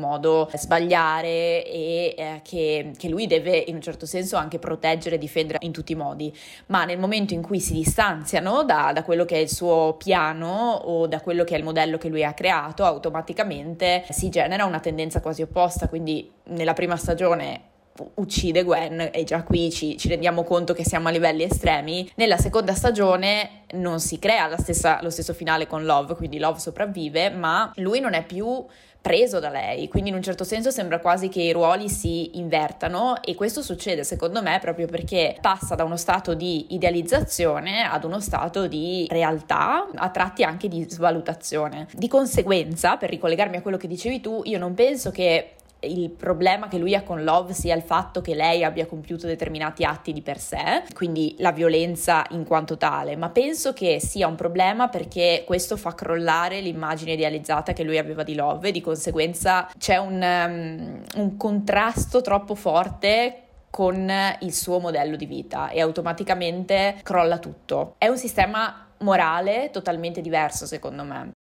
sbagliare 0.54 1.64
e 1.64 2.14
eh, 2.16 2.40
che, 2.42 2.92
che 2.96 3.08
lui 3.08 3.26
deve 3.26 3.56
in 3.56 3.74
un 3.74 3.80
certo 3.80 4.06
senso 4.06 4.36
anche 4.36 4.58
proteggere 4.58 5.16
e 5.16 5.18
difendere 5.18 5.58
in 5.62 5.72
tutti 5.72 5.92
i 5.92 5.96
modi, 5.96 6.34
ma 6.66 6.84
nel 6.84 6.98
momento 6.98 7.34
in 7.34 7.42
cui 7.42 7.60
si 7.60 7.72
distanziano 7.72 8.64
da, 8.64 8.92
da 8.92 9.02
quello 9.02 9.24
che 9.24 9.36
è 9.36 9.38
il 9.40 9.48
suo 9.48 9.94
piano 9.98 10.72
o 10.72 11.06
da 11.06 11.20
quello 11.20 11.44
che 11.44 11.54
è 11.54 11.58
il 11.58 11.64
modello 11.64 11.98
che 11.98 12.08
lui 12.08 12.24
ha 12.24 12.32
creato, 12.32 12.84
automaticamente 12.84 14.04
si 14.10 14.28
genera 14.28 14.64
una 14.64 14.80
tendenza 14.80 15.20
quasi 15.20 15.42
opposta, 15.42 15.88
quindi 15.88 16.30
nella 16.44 16.74
prima 16.74 16.96
stagione 16.96 17.69
uccide 18.14 18.64
Gwen 18.64 19.10
e 19.12 19.24
già 19.24 19.42
qui 19.42 19.70
ci, 19.70 19.96
ci, 19.98 20.08
rendiamo 20.08 20.42
conto 20.44 20.72
che 20.72 20.84
siamo 20.84 21.08
a 21.08 21.10
livelli 21.10 21.42
estremi. 21.42 22.10
Nella 22.16 22.36
seconda 22.36 22.74
stagione 22.74 23.62
non 23.72 24.00
si 24.00 24.18
crea 24.18 24.56
stessa, 24.58 25.00
lo 25.02 25.10
stesso 25.10 25.34
finale 25.34 25.66
con 25.66 25.84
Love, 25.84 26.14
quindi 26.14 26.38
Love 26.38 26.58
sopravvive, 26.58 27.30
ma 27.30 27.70
lui 27.76 28.00
non 28.00 28.14
è 28.14 28.24
più 28.24 28.64
preso 29.00 29.38
da 29.40 29.48
lei, 29.48 29.88
quindi 29.88 30.10
in 30.10 30.16
un 30.16 30.22
certo 30.22 30.44
senso 30.44 30.70
sembra 30.70 30.98
quasi 30.98 31.28
che 31.30 31.40
i 31.40 31.52
ruoli 31.52 31.88
si 31.88 32.38
invertano 32.38 33.22
e 33.22 33.34
questo 33.34 33.62
succede 33.62 34.04
secondo 34.04 34.42
me 34.42 34.58
proprio 34.60 34.86
perché 34.86 35.38
passa 35.40 35.74
da 35.74 35.84
uno 35.84 35.96
stato 35.96 36.34
di 36.34 36.74
idealizzazione 36.74 37.82
ad 37.82 38.04
uno 38.04 38.20
stato 38.20 38.66
di 38.66 39.06
realtà, 39.08 39.88
a 39.94 40.10
tratti 40.10 40.42
anche 40.42 40.68
di 40.68 40.84
svalutazione. 40.86 41.86
Di 41.92 42.08
conseguenza, 42.08 42.98
per 42.98 43.08
ricollegarmi 43.08 43.56
a 43.56 43.62
quello 43.62 43.78
che 43.78 43.88
dicevi 43.88 44.20
tu, 44.20 44.42
io 44.44 44.58
non 44.58 44.74
penso 44.74 45.10
che 45.10 45.54
il 45.82 46.10
problema 46.10 46.68
che 46.68 46.78
lui 46.78 46.94
ha 46.94 47.02
con 47.02 47.22
Love 47.22 47.52
sia 47.52 47.74
il 47.74 47.82
fatto 47.82 48.20
che 48.20 48.34
lei 48.34 48.64
abbia 48.64 48.86
compiuto 48.86 49.26
determinati 49.26 49.84
atti 49.84 50.12
di 50.12 50.22
per 50.22 50.38
sé, 50.38 50.82
quindi 50.94 51.34
la 51.38 51.52
violenza 51.52 52.24
in 52.30 52.44
quanto 52.44 52.76
tale, 52.76 53.16
ma 53.16 53.30
penso 53.30 53.72
che 53.72 54.00
sia 54.00 54.26
un 54.26 54.34
problema 54.34 54.88
perché 54.88 55.44
questo 55.46 55.76
fa 55.76 55.94
crollare 55.94 56.60
l'immagine 56.60 57.12
idealizzata 57.12 57.72
che 57.72 57.84
lui 57.84 57.98
aveva 57.98 58.22
di 58.22 58.34
Love 58.34 58.68
e 58.68 58.72
di 58.72 58.80
conseguenza 58.80 59.68
c'è 59.78 59.96
un, 59.96 60.22
um, 60.22 61.02
un 61.22 61.36
contrasto 61.36 62.20
troppo 62.20 62.54
forte 62.54 63.44
con 63.70 64.12
il 64.40 64.52
suo 64.52 64.80
modello 64.80 65.16
di 65.16 65.26
vita 65.26 65.68
e 65.70 65.80
automaticamente 65.80 66.98
crolla 67.02 67.38
tutto. 67.38 67.94
È 67.98 68.08
un 68.08 68.18
sistema 68.18 68.88
morale 68.98 69.70
totalmente 69.70 70.20
diverso 70.20 70.66
secondo 70.66 71.04
me. 71.04 71.30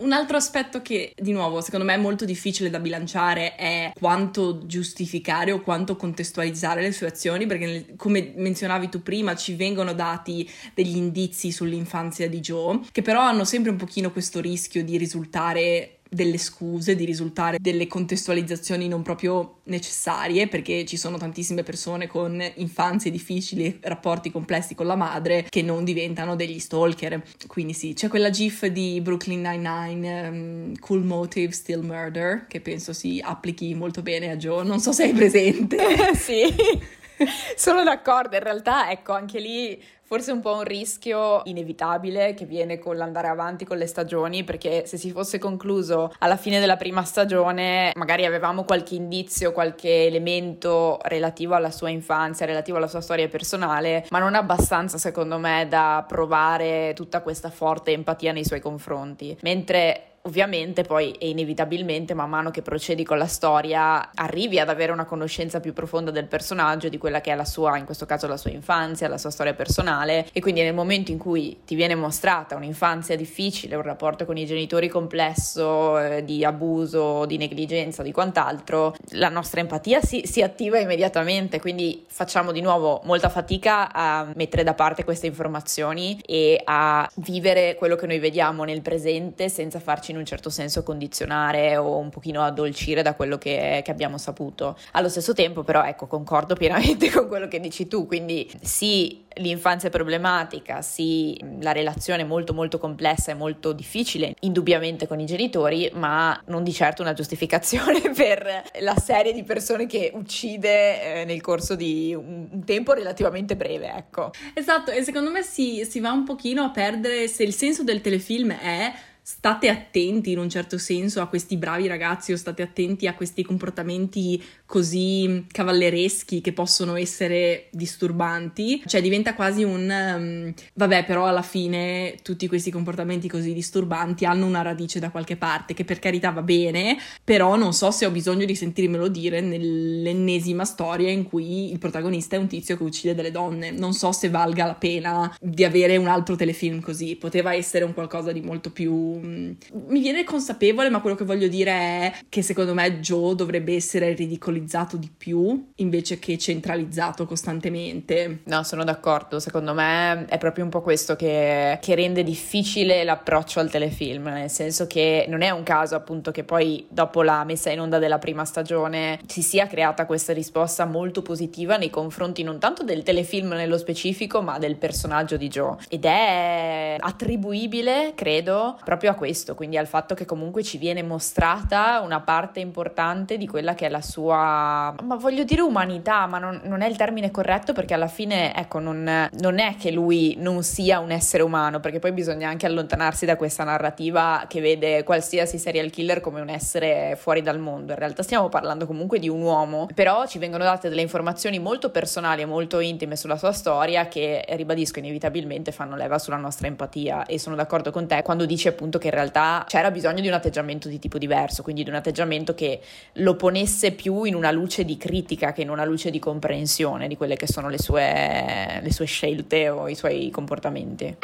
Un 0.00 0.12
altro 0.12 0.38
aspetto 0.38 0.80
che, 0.80 1.12
di 1.14 1.32
nuovo, 1.32 1.60
secondo 1.60 1.84
me 1.84 1.92
è 1.92 1.98
molto 1.98 2.24
difficile 2.24 2.70
da 2.70 2.80
bilanciare 2.80 3.54
è 3.54 3.92
quanto 3.98 4.66
giustificare 4.66 5.52
o 5.52 5.60
quanto 5.60 5.94
contestualizzare 5.94 6.80
le 6.80 6.92
sue 6.92 7.08
azioni, 7.08 7.44
perché 7.44 7.92
come 7.96 8.32
menzionavi 8.34 8.88
tu 8.88 9.02
prima 9.02 9.36
ci 9.36 9.54
vengono 9.56 9.92
dati 9.92 10.48
degli 10.72 10.96
indizi 10.96 11.52
sull'infanzia 11.52 12.30
di 12.30 12.40
Joe, 12.40 12.80
che 12.90 13.02
però 13.02 13.20
hanno 13.20 13.44
sempre 13.44 13.70
un 13.70 13.76
pochino 13.76 14.10
questo 14.10 14.40
rischio 14.40 14.82
di 14.82 14.96
risultare 14.96 15.99
delle 16.10 16.38
scuse, 16.38 16.96
di 16.96 17.04
risultare 17.04 17.58
delle 17.60 17.86
contestualizzazioni 17.86 18.88
non 18.88 19.02
proprio 19.02 19.60
necessarie, 19.64 20.48
perché 20.48 20.84
ci 20.84 20.96
sono 20.96 21.16
tantissime 21.16 21.62
persone 21.62 22.08
con 22.08 22.42
infanzie 22.56 23.10
difficili, 23.10 23.78
rapporti 23.80 24.30
complessi 24.30 24.74
con 24.74 24.86
la 24.86 24.96
madre, 24.96 25.46
che 25.48 25.62
non 25.62 25.84
diventano 25.84 26.34
degli 26.34 26.58
stalker. 26.58 27.22
Quindi 27.46 27.72
sì, 27.72 27.92
c'è 27.94 28.08
quella 28.08 28.30
gif 28.30 28.66
di 28.66 29.00
Brooklyn 29.00 29.40
Nine-Nine, 29.40 30.28
um, 30.28 30.78
Cool 30.80 31.04
Motive, 31.04 31.52
Still 31.52 31.84
Murder, 31.84 32.46
che 32.48 32.60
penso 32.60 32.92
si 32.92 33.20
applichi 33.22 33.74
molto 33.74 34.02
bene 34.02 34.30
a 34.30 34.36
Joe. 34.36 34.64
Non 34.64 34.80
so 34.80 34.92
se 34.92 35.04
hai 35.04 35.12
presente. 35.12 35.78
sì. 36.18 36.42
Sono 37.56 37.82
d'accordo, 37.82 38.36
in 38.36 38.42
realtà 38.42 38.90
ecco 38.90 39.12
anche 39.12 39.38
lì 39.38 39.82
forse 40.10 40.32
un 40.32 40.40
po' 40.40 40.54
un 40.54 40.64
rischio 40.64 41.42
inevitabile 41.44 42.34
che 42.34 42.44
viene 42.44 42.80
con 42.80 42.96
l'andare 42.96 43.28
avanti 43.28 43.64
con 43.64 43.78
le 43.78 43.86
stagioni, 43.86 44.42
perché 44.42 44.84
se 44.84 44.96
si 44.96 45.12
fosse 45.12 45.38
concluso 45.38 46.12
alla 46.18 46.36
fine 46.36 46.58
della 46.58 46.76
prima 46.76 47.04
stagione, 47.04 47.92
magari 47.94 48.24
avevamo 48.24 48.64
qualche 48.64 48.96
indizio, 48.96 49.52
qualche 49.52 50.06
elemento 50.06 50.98
relativo 51.02 51.54
alla 51.54 51.70
sua 51.70 51.90
infanzia, 51.90 52.44
relativo 52.44 52.78
alla 52.78 52.88
sua 52.88 53.00
storia 53.00 53.28
personale, 53.28 54.04
ma 54.10 54.18
non 54.18 54.34
abbastanza 54.34 54.98
secondo 54.98 55.38
me 55.38 55.68
da 55.68 56.04
provare 56.08 56.92
tutta 56.96 57.20
questa 57.22 57.50
forte 57.50 57.92
empatia 57.92 58.32
nei 58.32 58.44
suoi 58.44 58.58
confronti. 58.58 59.38
Mentre 59.42 60.09
ovviamente 60.22 60.82
poi 60.82 61.12
e 61.12 61.30
inevitabilmente 61.30 62.12
man 62.14 62.28
mano 62.28 62.50
che 62.50 62.62
procedi 62.62 63.04
con 63.04 63.16
la 63.16 63.26
storia 63.26 64.10
arrivi 64.14 64.58
ad 64.58 64.68
avere 64.68 64.92
una 64.92 65.06
conoscenza 65.06 65.60
più 65.60 65.72
profonda 65.72 66.10
del 66.10 66.26
personaggio 66.26 66.88
di 66.88 66.98
quella 66.98 67.20
che 67.20 67.32
è 67.32 67.34
la 67.34 67.44
sua, 67.44 67.78
in 67.78 67.84
questo 67.84 68.04
caso 68.06 68.26
la 68.26 68.36
sua 68.36 68.50
infanzia, 68.50 69.08
la 69.08 69.18
sua 69.18 69.30
storia 69.30 69.54
personale. 69.54 70.26
E 70.32 70.40
quindi 70.40 70.62
nel 70.62 70.74
momento 70.74 71.10
in 71.10 71.18
cui 71.18 71.60
ti 71.64 71.74
viene 71.74 71.94
mostrata 71.94 72.54
un'infanzia 72.54 73.16
difficile, 73.16 73.76
un 73.76 73.82
rapporto 73.82 74.26
con 74.26 74.36
i 74.36 74.44
genitori 74.44 74.88
complesso, 74.88 75.98
eh, 75.98 76.24
di 76.24 76.44
abuso, 76.44 77.24
di 77.24 77.36
negligenza, 77.36 78.02
di 78.02 78.12
quant'altro, 78.12 78.94
la 79.12 79.28
nostra 79.28 79.60
empatia 79.60 80.02
si, 80.02 80.22
si 80.26 80.42
attiva 80.42 80.78
immediatamente, 80.78 81.60
quindi 81.60 82.04
facciamo 82.06 82.52
di 82.52 82.60
nuovo 82.60 83.00
molta 83.04 83.28
fatica 83.28 83.92
a 83.92 84.30
mettere 84.34 84.64
da 84.64 84.74
parte 84.74 85.04
queste 85.04 85.26
informazioni 85.26 86.20
e 86.26 86.60
a 86.64 87.08
vivere 87.16 87.74
quello 87.76 87.96
che 87.96 88.06
noi 88.06 88.18
vediamo 88.18 88.64
nel 88.64 88.82
presente 88.82 89.48
senza 89.48 89.80
farci 89.80 90.09
in 90.10 90.16
un 90.16 90.24
certo 90.24 90.50
senso 90.50 90.82
condizionare 90.82 91.76
o 91.76 91.96
un 91.96 92.10
pochino 92.10 92.42
addolcire 92.42 93.02
da 93.02 93.14
quello 93.14 93.38
che, 93.38 93.80
che 93.84 93.90
abbiamo 93.90 94.18
saputo. 94.18 94.76
Allo 94.92 95.08
stesso 95.08 95.32
tempo 95.32 95.62
però 95.62 95.84
ecco 95.84 96.06
concordo 96.06 96.54
pienamente 96.54 97.10
con 97.12 97.28
quello 97.28 97.48
che 97.48 97.60
dici 97.60 97.88
tu, 97.88 98.06
quindi 98.06 98.50
sì 98.62 99.24
l'infanzia 99.34 99.88
è 99.88 99.92
problematica, 99.92 100.82
sì 100.82 101.38
la 101.60 101.72
relazione 101.72 102.22
è 102.22 102.24
molto 102.24 102.52
molto 102.52 102.78
complessa 102.78 103.30
e 103.30 103.34
molto 103.34 103.72
difficile 103.72 104.34
indubbiamente 104.40 105.06
con 105.06 105.20
i 105.20 105.26
genitori, 105.26 105.90
ma 105.94 106.40
non 106.46 106.64
di 106.64 106.72
certo 106.72 107.02
una 107.02 107.12
giustificazione 107.12 108.00
per 108.14 108.62
la 108.80 108.96
serie 108.96 109.32
di 109.32 109.44
persone 109.44 109.86
che 109.86 110.10
uccide 110.14 111.20
eh, 111.20 111.24
nel 111.24 111.40
corso 111.40 111.74
di 111.74 112.14
un, 112.14 112.62
tempo 112.64 112.92
relativamente 112.92 113.56
breve, 113.56 113.92
ecco. 113.94 114.30
Esatto, 114.54 114.90
e 114.90 115.02
secondo 115.02 115.30
me 115.30 115.42
si, 115.42 115.84
si 115.88 116.00
va 116.00 116.10
un 116.12 116.24
pochino 116.24 116.62
a 116.62 116.70
perdere 116.70 117.28
se 117.28 117.42
il 117.42 117.54
senso 117.54 117.82
del 117.82 118.00
telefilm 118.00 118.52
è 118.52 118.92
state 119.30 119.68
attenti 119.68 120.32
in 120.32 120.38
un 120.38 120.50
certo 120.50 120.76
senso 120.76 121.20
a 121.20 121.28
questi 121.28 121.56
bravi 121.56 121.86
ragazzi 121.86 122.32
o 122.32 122.36
state 122.36 122.62
attenti 122.62 123.06
a 123.06 123.14
questi 123.14 123.44
comportamenti 123.44 124.42
così 124.66 125.46
cavallereschi 125.50 126.40
che 126.40 126.52
possono 126.52 126.96
essere 126.96 127.68
disturbanti, 127.70 128.82
cioè 128.86 129.00
diventa 129.00 129.34
quasi 129.34 129.62
un 129.62 129.82
um, 129.88 130.54
vabbè, 130.74 131.04
però 131.04 131.26
alla 131.26 131.42
fine 131.42 132.16
tutti 132.22 132.48
questi 132.48 132.72
comportamenti 132.72 133.28
così 133.28 133.52
disturbanti 133.52 134.24
hanno 134.24 134.46
una 134.46 134.62
radice 134.62 134.98
da 134.98 135.10
qualche 135.10 135.36
parte, 135.36 135.74
che 135.74 135.84
per 135.84 136.00
carità 136.00 136.30
va 136.30 136.42
bene, 136.42 136.98
però 137.22 137.56
non 137.56 137.72
so 137.72 137.92
se 137.92 138.06
ho 138.06 138.10
bisogno 138.10 138.44
di 138.44 138.56
sentirmelo 138.56 139.06
dire 139.06 139.40
nell'ennesima 139.40 140.64
storia 140.64 141.10
in 141.10 141.22
cui 141.22 141.70
il 141.70 141.78
protagonista 141.78 142.34
è 142.34 142.38
un 142.38 142.48
tizio 142.48 142.76
che 142.76 142.82
uccide 142.82 143.14
delle 143.14 143.30
donne. 143.30 143.70
Non 143.70 143.92
so 143.92 144.10
se 144.10 144.28
valga 144.28 144.66
la 144.66 144.74
pena 144.74 145.34
di 145.40 145.64
avere 145.64 145.96
un 145.96 146.08
altro 146.08 146.34
telefilm 146.34 146.80
così, 146.80 147.14
poteva 147.16 147.54
essere 147.54 147.84
un 147.84 147.94
qualcosa 147.94 148.32
di 148.32 148.40
molto 148.40 148.70
più 148.70 149.19
mi 149.20 150.00
viene 150.00 150.24
consapevole, 150.24 150.90
ma 150.90 151.00
quello 151.00 151.16
che 151.16 151.24
voglio 151.24 151.48
dire 151.48 151.70
è 151.70 152.12
che 152.28 152.42
secondo 152.42 152.74
me 152.74 153.00
Joe 153.00 153.34
dovrebbe 153.34 153.74
essere 153.74 154.12
ridicolizzato 154.14 154.96
di 154.96 155.10
più 155.16 155.70
invece 155.76 156.18
che 156.18 156.38
centralizzato 156.38 157.26
costantemente. 157.26 158.40
No, 158.44 158.62
sono 158.62 158.84
d'accordo. 158.84 159.40
Secondo 159.40 159.74
me 159.74 160.24
è 160.26 160.38
proprio 160.38 160.64
un 160.64 160.70
po' 160.70 160.82
questo 160.82 161.16
che, 161.16 161.78
che 161.80 161.94
rende 161.94 162.22
difficile 162.22 163.04
l'approccio 163.04 163.60
al 163.60 163.70
telefilm, 163.70 164.24
nel 164.24 164.50
senso 164.50 164.86
che 164.86 165.26
non 165.28 165.42
è 165.42 165.50
un 165.50 165.62
caso 165.62 165.94
appunto 165.94 166.30
che 166.30 166.44
poi 166.44 166.86
dopo 166.88 167.22
la 167.22 167.44
messa 167.44 167.70
in 167.70 167.80
onda 167.80 167.98
della 167.98 168.18
prima 168.18 168.44
stagione 168.44 169.20
si 169.26 169.42
sia 169.42 169.66
creata 169.66 170.06
questa 170.06 170.32
risposta 170.32 170.84
molto 170.84 171.22
positiva 171.22 171.76
nei 171.76 171.90
confronti 171.90 172.42
non 172.42 172.58
tanto 172.58 172.82
del 172.82 173.02
telefilm 173.02 173.52
nello 173.52 173.78
specifico, 173.78 174.42
ma 174.42 174.58
del 174.58 174.76
personaggio 174.76 175.36
di 175.36 175.48
Joe. 175.48 175.76
Ed 175.88 176.04
è 176.04 176.96
attribuibile, 176.98 178.12
credo, 178.14 178.78
proprio 178.84 179.09
a 179.10 179.14
questo, 179.14 179.54
quindi 179.54 179.76
al 179.76 179.86
fatto 179.86 180.14
che 180.14 180.24
comunque 180.24 180.62
ci 180.62 180.78
viene 180.78 181.02
mostrata 181.02 182.00
una 182.00 182.20
parte 182.20 182.60
importante 182.60 183.36
di 183.36 183.46
quella 183.46 183.74
che 183.74 183.86
è 183.86 183.88
la 183.88 184.00
sua, 184.00 184.94
ma 185.02 185.16
voglio 185.16 185.44
dire 185.44 185.60
umanità, 185.60 186.26
ma 186.26 186.38
non, 186.38 186.60
non 186.64 186.80
è 186.80 186.88
il 186.88 186.96
termine 186.96 187.30
corretto 187.30 187.72
perché 187.72 187.94
alla 187.94 188.08
fine, 188.08 188.54
ecco, 188.54 188.78
non, 188.78 189.28
non, 189.30 189.58
è 189.58 189.76
che 189.76 189.90
lui 189.90 190.36
non 190.38 190.62
sia 190.62 190.98
un 190.98 191.10
essere 191.10 191.42
umano, 191.42 191.80
perché 191.80 191.98
poi 191.98 192.12
bisogna 192.12 192.48
anche 192.48 192.66
allontanarsi 192.66 193.26
da 193.26 193.36
questa 193.36 193.64
narrativa 193.64 194.44
che 194.48 194.60
vede 194.60 195.04
qualsiasi 195.04 195.58
serial 195.58 195.90
killer 195.90 196.20
come 196.20 196.40
un 196.40 196.48
essere 196.48 197.16
fuori 197.16 197.42
dal 197.42 197.58
mondo. 197.58 197.92
In 197.92 197.98
realtà 197.98 198.22
stiamo 198.22 198.48
parlando 198.48 198.86
comunque 198.86 199.18
di 199.18 199.28
un 199.28 199.40
uomo, 199.42 199.86
però 199.94 200.26
ci 200.26 200.38
vengono 200.38 200.64
date 200.64 200.88
delle 200.88 201.02
informazioni 201.02 201.58
molto 201.58 201.90
personali 201.90 202.42
e 202.42 202.46
molto 202.46 202.80
intime 202.80 203.16
sulla 203.16 203.36
sua 203.36 203.52
storia 203.52 204.08
che, 204.08 204.44
ribadisco, 204.48 204.98
inevitabilmente 204.98 205.72
fanno 205.72 205.96
leva 205.96 206.18
sulla 206.18 206.36
nostra 206.36 206.66
empatia 206.66 207.26
e 207.26 207.38
sono 207.38 207.56
d'accordo 207.56 207.90
con 207.90 208.06
te 208.06 208.22
quando 208.22 208.46
dici 208.46 208.68
appunto 208.68 208.89
che 208.98 209.08
in 209.08 209.14
realtà 209.14 209.64
c'era 209.66 209.90
bisogno 209.90 210.20
di 210.20 210.28
un 210.28 210.34
atteggiamento 210.34 210.88
di 210.88 210.98
tipo 210.98 211.18
diverso, 211.18 211.62
quindi 211.62 211.82
di 211.82 211.90
un 211.90 211.96
atteggiamento 211.96 212.54
che 212.54 212.80
lo 213.14 213.36
ponesse 213.36 213.92
più 213.92 214.24
in 214.24 214.34
una 214.34 214.50
luce 214.50 214.84
di 214.84 214.96
critica 214.96 215.52
che 215.52 215.62
in 215.62 215.70
una 215.70 215.84
luce 215.84 216.10
di 216.10 216.18
comprensione 216.18 217.08
di 217.08 217.16
quelle 217.16 217.36
che 217.36 217.46
sono 217.46 217.68
le 217.68 217.78
sue, 217.78 218.80
le 218.82 218.92
sue 218.92 219.06
scelte 219.06 219.68
o 219.68 219.88
i 219.88 219.94
suoi 219.94 220.30
comportamenti. 220.30 221.16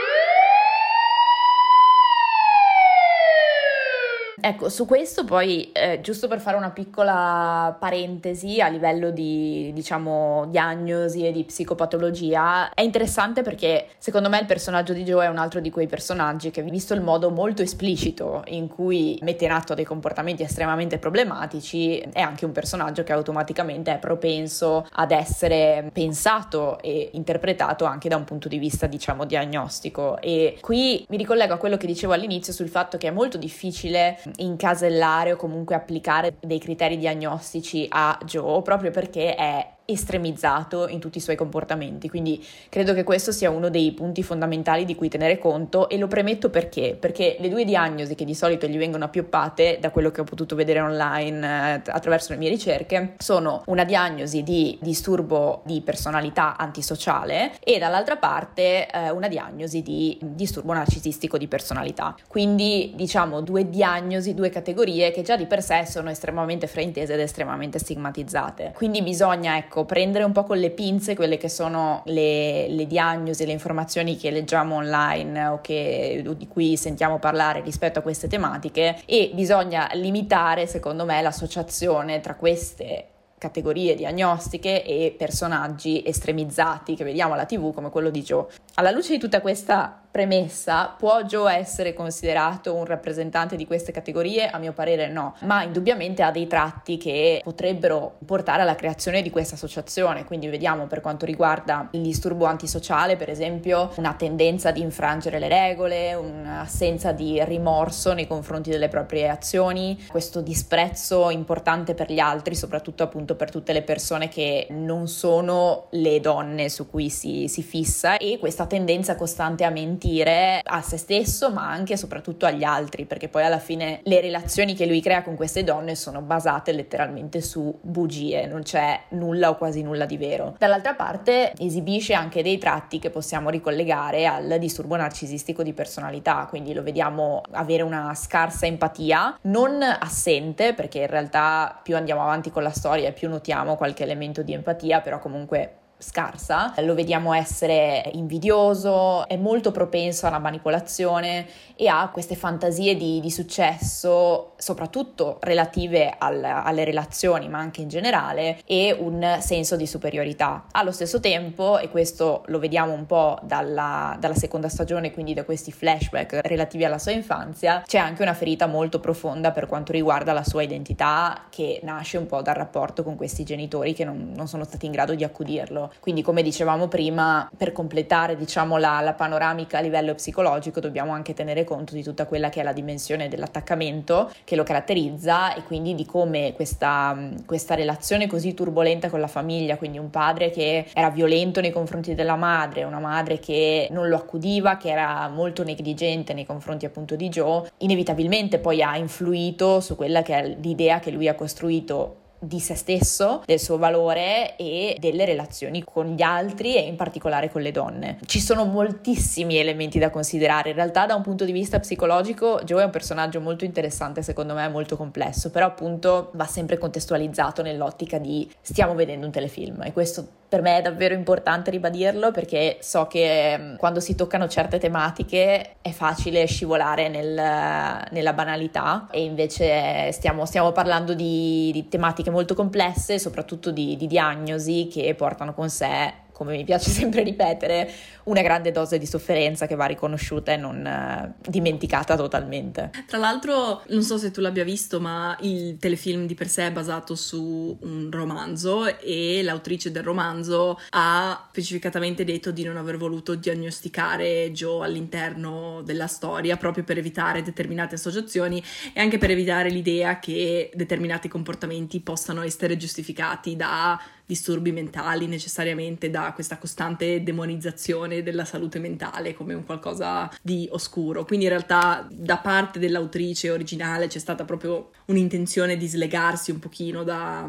Ecco, 4.38 4.68
su 4.68 4.85
questo 4.85 5.25
poi, 5.25 5.72
eh, 5.72 6.01
giusto 6.03 6.29
per 6.29 6.40
fare 6.40 6.57
una 6.59 6.70
piccola 6.70 7.75
parentesi 7.81 8.61
a 8.61 8.68
livello 8.68 9.11
di, 9.11 9.70
diciamo, 9.72 10.46
diagnosi 10.49 11.27
e 11.27 11.33
di 11.33 11.42
psicopatologia, 11.44 12.70
è 12.75 12.83
interessante 12.83 13.40
perché 13.40 13.87
secondo 13.96 14.29
me 14.29 14.38
il 14.38 14.44
personaggio 14.44 14.92
di 14.92 15.05
Joe 15.05 15.25
è 15.25 15.29
un 15.29 15.38
altro 15.38 15.61
di 15.61 15.70
quei 15.70 15.87
personaggi 15.87 16.51
che, 16.51 16.62
visto 16.62 16.92
il 16.92 17.01
modo 17.01 17.31
molto 17.31 17.62
esplicito 17.62 18.42
in 18.49 18.68
cui 18.68 19.18
mette 19.22 19.46
in 19.46 19.53
atto 19.53 19.72
dei 19.72 19.85
comportamenti 19.85 20.42
estremamente 20.42 20.99
problematici, 20.99 21.99
è 21.99 22.20
anche 22.20 22.44
un 22.44 22.53
personaggio 22.53 23.05
che 23.05 23.12
automaticamente 23.12 23.94
è 23.94 23.99
propenso 23.99 24.87
ad 24.92 25.12
essere 25.12 25.88
pensato 25.92 26.79
e 26.83 27.09
interpretato 27.14 27.87
anche 27.87 28.11
da 28.11 28.16
un 28.16 28.25
punto 28.25 28.49
di 28.49 28.59
vista, 28.59 28.87
diciamo, 28.87 29.25
diagnostico. 29.25 30.20
E 30.20 30.59
qui 30.61 31.07
mi 31.09 31.16
ricollego 31.16 31.55
a 31.55 31.57
quello 31.57 31.79
che 31.79 31.87
dicevo 31.87 32.12
all'inizio 32.12 32.53
sul 32.53 32.68
fatto 32.68 32.99
che 32.99 33.09
è 33.09 33.11
molto 33.11 33.38
difficile 33.38 34.18
incasellare 34.37 35.33
o 35.33 35.37
comunque 35.37 35.75
applicare 35.75 36.37
dei 36.41 36.59
criteri 36.59 36.97
diagnostici 36.97 37.87
a 37.89 38.19
Joe 38.25 38.62
proprio 38.62 38.91
perché 38.91 39.35
è 39.35 39.76
estremizzato 39.87 40.88
in 40.88 40.99
tutti 40.99 41.18
i 41.18 41.20
suoi 41.20 41.37
comportamenti, 41.37 42.09
quindi 42.09 42.44
credo 42.68 42.92
che 42.92 43.05
questo 43.05 43.33
sia 43.33 43.51
uno 43.51 43.70
dei 43.70 43.92
punti 43.92 44.22
fondamentali 44.22 44.85
di 44.85 44.94
cui 44.94 45.09
tenere 45.09 45.38
conto 45.38 45.88
e 45.88 45.96
lo 45.96 46.09
premetto 46.09 46.51
perché? 46.51 46.96
Perché 46.99 47.37
le 47.38 47.49
due 47.49 47.64
diagnosi 47.64 48.14
che 48.14 48.25
di 48.25 48.35
solito 48.35 48.66
gli 48.66 48.77
vengono 48.77 49.05
appioppate, 49.05 49.79
da 49.81 49.90
quello 49.90 50.11
che 50.11 50.20
ho 50.20 50.25
potuto 50.25 50.57
vedere 50.57 50.81
online 50.81 51.83
eh, 51.87 51.90
attraverso 51.90 52.33
le 52.33 52.38
mie 52.38 52.49
ricerche, 52.49 53.14
sono 53.18 53.62
una 53.66 53.85
diagnosi 53.85 54.42
di 54.42 54.77
disturbo 54.81 55.62
di 55.64 55.81
personalità 55.81 56.57
antisociale 56.57 57.53
e 57.61 57.79
dall'altra 57.79 58.16
parte 58.16 58.88
eh, 58.88 59.11
una 59.11 59.29
diagnosi 59.29 59.83
di 59.83 60.18
disturbo 60.20 60.72
narcisistico 60.72 61.38
di 61.38 61.46
personalità. 61.46 62.14
Quindi 62.27 62.92
diciamo 62.96 63.40
due 63.40 63.68
diagnosi, 63.68 64.35
due 64.35 64.51
categorie 64.51 65.12
che 65.12 65.22
già 65.22 65.37
di 65.37 65.46
per 65.46 65.62
sé 65.62 65.87
sono 65.87 66.11
estremamente 66.11 66.66
fraintese 66.66 67.14
ed 67.14 67.20
estremamente 67.20 67.79
stigmatizzate. 67.79 68.72
Quindi 68.75 69.03
bisogna 69.03 69.57
ecco 69.57 69.76
ecco, 69.77 69.85
prendere 69.85 70.25
un 70.25 70.33
po' 70.33 70.45
con 70.45 70.57
le 70.59 70.71
pinze 70.71 71.15
quelle 71.15 71.37
che 71.37 71.51
sono 71.51 72.03
le, 72.07 72.67
le 72.69 72.87
diagnosi, 72.87 73.45
le 73.45 73.53
informazioni 73.53 74.17
che 74.17 74.31
leggiamo 74.31 74.77
online 74.77 75.47
o, 75.47 75.61
che, 75.61 76.25
di 76.37 76.49
cui 76.49 76.79
sentiamo 76.79 77.19
parlare 77.19 77.61
rispetto 77.61 77.99
a 77.99 78.03
queste 78.03 78.27
tematiche 78.27 79.03
e 79.05 79.31
bisogna 79.35 79.91
limitare, 79.93 80.67
secondo 80.67 81.05
me, 81.05 81.21
l'associazione 81.21 82.21
tra 82.21 82.35
queste 82.35 83.09
categorie 83.39 83.95
diagnostiche 83.95 84.83
e 84.83 85.15
personaggi 85.17 86.03
estremizzati 86.07 86.97
che 86.97 87.05
vediamo 87.05 87.35
alla 87.35 87.45
tv 87.45 87.75
come 87.75 87.91
quello 87.91 88.09
di 88.09 88.23
Joe. 88.23 88.47
Alla 88.75 88.91
luce 88.91 89.12
di 89.12 89.19
tutta 89.19 89.43
questa 89.43 90.06
premessa, 90.17 90.95
può 90.97 91.25
Joe 91.25 91.57
essere 91.57 91.93
considerato 91.93 92.73
un 92.73 92.87
rappresentante 92.87 93.55
di 93.55 93.67
queste 93.67 93.93
categorie? 93.93 94.49
A 94.49 94.57
mio 94.57 94.73
parere 94.73 95.09
no, 95.09 95.35
ma 95.43 95.63
indubbiamente 95.63 96.23
ha 96.23 96.31
dei 96.31 96.47
tratti 96.47 96.97
che 96.97 97.43
potrebbero 97.45 98.17
portare 98.25 98.63
alla 98.63 98.77
creazione 98.77 99.21
di 99.21 99.29
questa 99.29 99.57
associazione, 99.57 100.25
quindi 100.25 100.49
vediamo 100.49 100.87
per 100.87 101.03
quanto 101.03 101.27
riguarda 101.27 101.89
il 101.91 102.01
disturbo 102.01 102.47
antisociale, 102.47 103.17
per 103.17 103.29
esempio, 103.29 103.93
una 103.97 104.15
tendenza 104.15 104.71
ad 104.71 104.79
infrangere 104.79 105.39
le 105.39 105.49
regole, 105.49 106.15
un'assenza 106.15 107.13
di 107.13 107.45
rimorso 107.45 108.15
nei 108.15 108.27
confronti 108.27 108.71
delle 108.71 108.89
proprie 108.89 109.29
azioni, 109.29 110.03
questo 110.09 110.41
disprezzo 110.41 111.29
importante 111.29 111.93
per 111.93 112.11
gli 112.11 112.21
altri, 112.21 112.55
soprattutto 112.55 113.03
appunto 113.03 113.35
per 113.35 113.51
tutte 113.51 113.75
le 113.75 113.83
persone 113.83 114.29
che 114.29 114.67
non 114.71 115.09
sono 115.09 115.89
le 115.91 116.21
donne 116.21 116.71
su 116.71 116.89
cui 116.89 117.11
si, 117.11 117.49
si 117.49 117.63
fissa. 117.63 118.17
E 118.17 118.39
questa 118.39 118.65
tendenza 118.65 119.15
costante 119.15 119.65
a 119.65 119.69
mentire 119.69 120.05
mentire 120.07 120.61
a 120.64 120.81
se 120.83 120.97
stesso 120.97 121.51
ma 121.51 121.69
anche 121.69 121.95
e 121.95 121.97
soprattutto 121.97 122.47
agli 122.47 122.62
altri 122.62 123.05
perché 123.05 123.29
poi 123.29 123.42
alla 123.42 123.59
fine 123.59 124.01
le 124.05 124.21
relazioni 124.21 124.75
che 124.75 124.87
lui 124.87 125.01
crea 125.01 125.23
con 125.23 125.35
queste 125.35 125.64
donne 125.64 125.97
sono 125.97 126.23
basate 126.23 126.73
letteralmente 126.73 127.40
su 127.40 127.77
bugie, 127.81 128.47
non 128.47 128.62
c'è 128.62 129.01
nulla 129.11 129.51
o 129.51 129.57
quasi 129.57 129.83
nulla 129.83 130.07
di 130.07 130.16
vero. 130.16 130.55
Dall'altra 130.59 130.95
parte 130.95 131.53
esibisce 131.59 132.14
anche 132.14 132.42
dei 132.42 132.59
tratti 132.59 132.99
che 132.99 133.11
possiamo 133.11 133.51
ricollegare 133.51 134.27
al 134.27 134.57
disturbo 134.59 134.97
narcisistico 134.97 135.62
di 135.62 135.73
personalità, 135.73 136.47
quindi 136.49 136.73
lo 136.73 136.83
vediamo 136.83 137.42
avere 137.53 137.83
una 137.83 138.14
scarsa 138.14 138.66
empatia, 138.66 139.38
non 139.42 139.83
assente 139.83 140.75
perché 140.75 141.01
in 141.01 141.07
realtà 141.09 141.81
più 141.83 141.97
andiamo 141.97 142.23
avanti 142.23 142.51
con 142.51 142.62
la 142.62 142.71
storia 142.71 143.09
e 143.09 143.12
più 143.12 143.29
notiamo 143.29 143.77
qualche 143.77 144.05
elemento 144.05 144.42
di 144.42 144.53
empatia, 144.53 145.01
però 145.01 145.19
comunque 145.19 145.79
scarsa, 145.99 146.75
lo 146.79 146.95
vediamo 146.95 147.33
essere 147.33 148.11
invidioso, 148.13 149.27
è 149.27 149.37
molto 149.37 149.71
propenso 149.71 150.27
alla 150.27 150.39
manipolazione 150.39 151.47
e 151.75 151.89
ha 151.89 152.11
queste 152.13 152.35
fantasie 152.35 152.97
di, 152.97 153.21
di 153.21 153.31
successo, 153.31 154.53
soprattutto 154.57 155.39
relative 155.41 156.15
al, 156.19 156.43
alle 156.45 156.85
relazioni, 156.85 157.49
ma 157.49 157.59
anche 157.59 157.81
in 157.81 157.89
generale, 157.89 158.61
e 158.67 158.95
un 158.99 159.39
senso 159.41 159.77
di 159.77 159.87
superiorità. 159.87 160.67
Allo 160.73 160.93
stesso 160.93 161.21
tempo, 161.21 161.79
e 161.79 161.89
questo 161.89 162.43
lo 162.47 162.59
vediamo 162.59 162.93
un 162.93 163.07
po' 163.07 163.39
dalla, 163.43 164.17
dalla 164.19 164.35
seconda 164.35 164.69
stagione, 164.69 165.13
quindi 165.13 165.35
da 165.35 165.45
questi 165.45 165.73
flashback 165.73 166.41
relativi 166.43 166.85
alla 166.85 166.99
sua 166.99 167.13
infanzia, 167.13 167.83
c'è 167.87 167.99
anche 167.99 168.23
una 168.23 168.35
ferita 168.35 168.67
molto 168.67 169.01
profonda 169.01 169.51
per 169.51 169.67
quanto 169.67 169.93
riguarda 169.93 170.33
la 170.33 170.45
sua 170.45 170.63
identità, 170.63 171.45
che 171.51 171.81
nasce 171.83 172.19
un 172.19 172.27
po' 172.27 172.43
dal 172.43 172.55
rapporto 172.55 173.03
con 173.03 173.17
questi 173.17 173.45
genitori 173.45 173.93
che 173.95 174.05
non, 174.05 174.33
non 174.35 174.47
sono 174.47 174.65
stati 174.65 174.87
in 174.87 174.93
grado 174.93 175.15
di 175.15 175.25
accudirlo. 175.25 175.86
Quindi 176.01 176.22
come 176.22 176.42
dicevamo 176.42 176.88
prima, 176.88 177.49
per 177.57 177.72
completare 177.72 178.37
diciamo, 178.37 178.77
la, 178.77 179.01
la 179.01 179.14
panoramica 179.14 179.79
a 179.79 179.81
livello 179.81 180.14
psicologico 180.14 180.81
dobbiamo 180.81 181.12
anche 181.12 181.35
tenere 181.35 181.64
conto 181.64 181.94
di 181.94 182.03
tutta 182.03 182.27
quella 182.27 182.49
che 182.49 182.61
è 182.61 182.62
la 182.62 182.72
dimensione 182.72 183.29
dell'attaccamento 183.29 184.31
che 184.44 184.57
lo 184.57 184.62
caratterizza 184.62 185.55
e 185.55 185.62
quindi 185.62 185.94
di 185.94 186.05
come 186.05 186.53
questa, 186.55 187.16
questa 187.44 187.75
relazione 187.75 188.27
così 188.27 188.55
turbolenta 188.55 189.11
con 189.11 189.20
la 189.20 189.27
famiglia, 189.27 189.77
quindi 189.77 189.99
un 189.99 190.11
padre 190.11 190.51
che 190.51 190.87
era 190.92 191.11
violento 191.11 191.61
nei 191.61 191.72
confronti 191.72 192.14
della 192.14 192.37
madre, 192.37 192.85
una 192.85 192.99
madre 192.99 193.38
che 193.38 193.88
non 193.90 194.09
lo 194.09 194.16
accudiva, 194.16 194.77
che 194.77 194.90
era 194.90 195.29
molto 195.29 195.62
negligente 195.62 196.35
nei 196.35 196.46
confronti 196.46 196.87
appunto 196.87 197.16
di 197.16 197.29
Joe, 197.29 197.70
inevitabilmente 197.79 198.59
poi 198.59 198.83
ha 198.83 198.96
influito 198.96 199.81
su 199.81 199.96
quella 199.96 200.22
che 200.22 200.38
è 200.38 200.57
l'idea 200.61 200.99
che 200.99 201.11
lui 201.11 201.29
ha 201.29 201.35
costruito 201.35 202.25
di 202.47 202.61
se 202.61 202.75
stesso, 202.75 203.43
del 203.45 203.59
suo 203.59 203.79
valore 203.79 204.57
e 204.57 204.97
delle 204.99 205.25
relazioni 205.25 205.83
con 205.85 206.15
gli 206.15 206.23
altri 206.23 206.77
e 206.77 206.81
in 206.81 206.97
particolare 206.97 207.51
con 207.51 207.63
le 207.63 207.73
donne. 207.73 208.19
Ci 208.25 208.41
sono 208.41 208.65
moltissimi 208.65 209.57
elementi 209.57 209.99
da 209.99 210.11
considerare, 210.11 210.71
in 210.71 210.77
realtà 210.77 211.07
da 211.07 211.15
un 211.15 211.23
punto 211.23 211.45
di 211.45 211.53
vista 211.53 211.79
psicologico 211.79 212.61
Joe 212.65 212.83
è 212.83 212.85
un 212.85 212.91
personaggio 212.91 213.41
molto 213.41 213.65
interessante, 213.65 214.23
secondo 214.23 214.55
me 214.55 214.69
molto 214.69 214.97
complesso, 214.97 215.51
però 215.51 215.67
appunto 215.67 216.31
va 216.35 216.47
sempre 216.47 216.79
contestualizzato 216.79 217.63
nell'ottica 217.63 218.19
di 218.19 218.49
stiamo 218.61 218.95
vedendo 218.95 219.27
un 219.27 219.33
telefilm. 219.33 219.83
E 219.83 219.93
questo 219.93 220.45
per 220.49 220.63
me 220.63 220.79
è 220.79 220.83
davvero 220.83 221.15
importante 221.15 221.71
ribadirlo 221.71 222.31
perché 222.31 222.79
so 222.81 223.07
che 223.07 223.57
mm, 223.59 223.77
quando 223.77 224.01
si 224.01 224.15
toccano 224.15 224.49
certe 224.49 224.79
tematiche 224.79 225.77
è 225.83 225.91
facile 225.91 226.47
scivolare 226.47 227.09
nel, 227.09 228.07
nella 228.11 228.33
banalità. 228.33 229.09
E 229.11 229.25
invece 229.25 230.13
stiamo, 230.13 230.45
stiamo 230.47 230.73
parlando 230.73 231.15
di, 231.15 231.71
di 231.73 231.89
tematiche 231.89 232.31
molto 232.37 232.55
complesse, 232.55 233.18
soprattutto 233.18 233.70
di, 233.70 233.96
di 233.96 234.07
diagnosi 234.07 234.88
che 234.92 235.14
portano 235.14 235.55
con 235.55 235.70
sé 235.70 236.25
come 236.37 236.55
mi 236.55 236.64
piace 236.64 236.90
sempre 236.92 237.22
ripetere, 237.22 237.90
una 238.25 238.42
grande 238.42 238.70
dose 238.70 238.99
di 238.99 239.07
sofferenza 239.07 239.66
che 239.66 239.75
va 239.75 239.87
riconosciuta 239.87 240.53
e 240.53 240.57
non 240.59 240.87
eh, 240.87 241.33
dimenticata 241.49 242.14
totalmente. 242.14 242.90
Tra 243.07 243.16
l'altro, 243.16 243.83
non 243.88 244.03
so 244.03 244.18
se 244.18 244.31
tu 244.31 244.42
l'abbia 244.42 244.62
visto, 244.62 245.01
ma 245.01 245.35
il 245.40 245.79
telefilm 245.79 246.27
di 246.27 246.35
per 246.35 246.49
sé 246.49 246.66
è 246.66 246.72
basato 246.72 247.14
su 247.14 247.79
un 247.81 248.11
romanzo 248.11 248.99
e 248.99 249.40
l'autrice 249.42 249.90
del 249.90 250.03
romanzo 250.03 250.79
ha 250.90 251.46
specificatamente 251.49 252.25
detto 252.25 252.51
di 252.51 252.64
non 252.64 252.77
aver 252.77 252.99
voluto 252.99 253.35
diagnosticare 253.35 254.53
Joe 254.53 254.85
all'interno 254.85 255.81
della 255.85 256.07
storia 256.07 256.59
proprio 256.59 256.85
per 256.85 256.99
evitare 256.99 257.42
determinate 257.42 257.94
associazioni 257.94 258.62
e 258.92 259.01
anche 259.01 259.16
per 259.16 259.31
evitare 259.31 259.70
l'idea 259.70 260.18
che 260.18 260.70
determinati 260.75 261.29
comportamenti 261.29 262.01
possano 262.01 262.42
essere 262.42 262.77
giustificati 262.77 263.57
da 263.57 263.99
disturbi 264.27 264.73
mentali 264.73 265.27
necessariamente 265.29 266.11
da 266.11 266.33
questa 266.35 266.59
costante 266.59 267.23
demonizzazione 267.23 268.23
della 268.23 268.45
salute 268.45 268.81
mentale 268.81 269.35
come 269.35 269.55
un 269.55 269.65
qualcosa 269.65 270.31
di 270.43 270.69
oscuro. 270.73 271.25
Quindi 271.25 271.45
in 271.47 271.53
realtà 271.53 272.07
da 272.11 272.39
parte 272.39 272.79
dell'autrice 272.79 273.51
originale 273.51 274.09
c'è 274.09 274.19
stata 274.19 274.45
proprio 274.45 274.91
un'intenzione 275.07 275.77
di 275.77 275.87
slegarsi 275.87 276.51
un 276.51 276.59
pochino 276.59 277.05
da, 277.05 277.49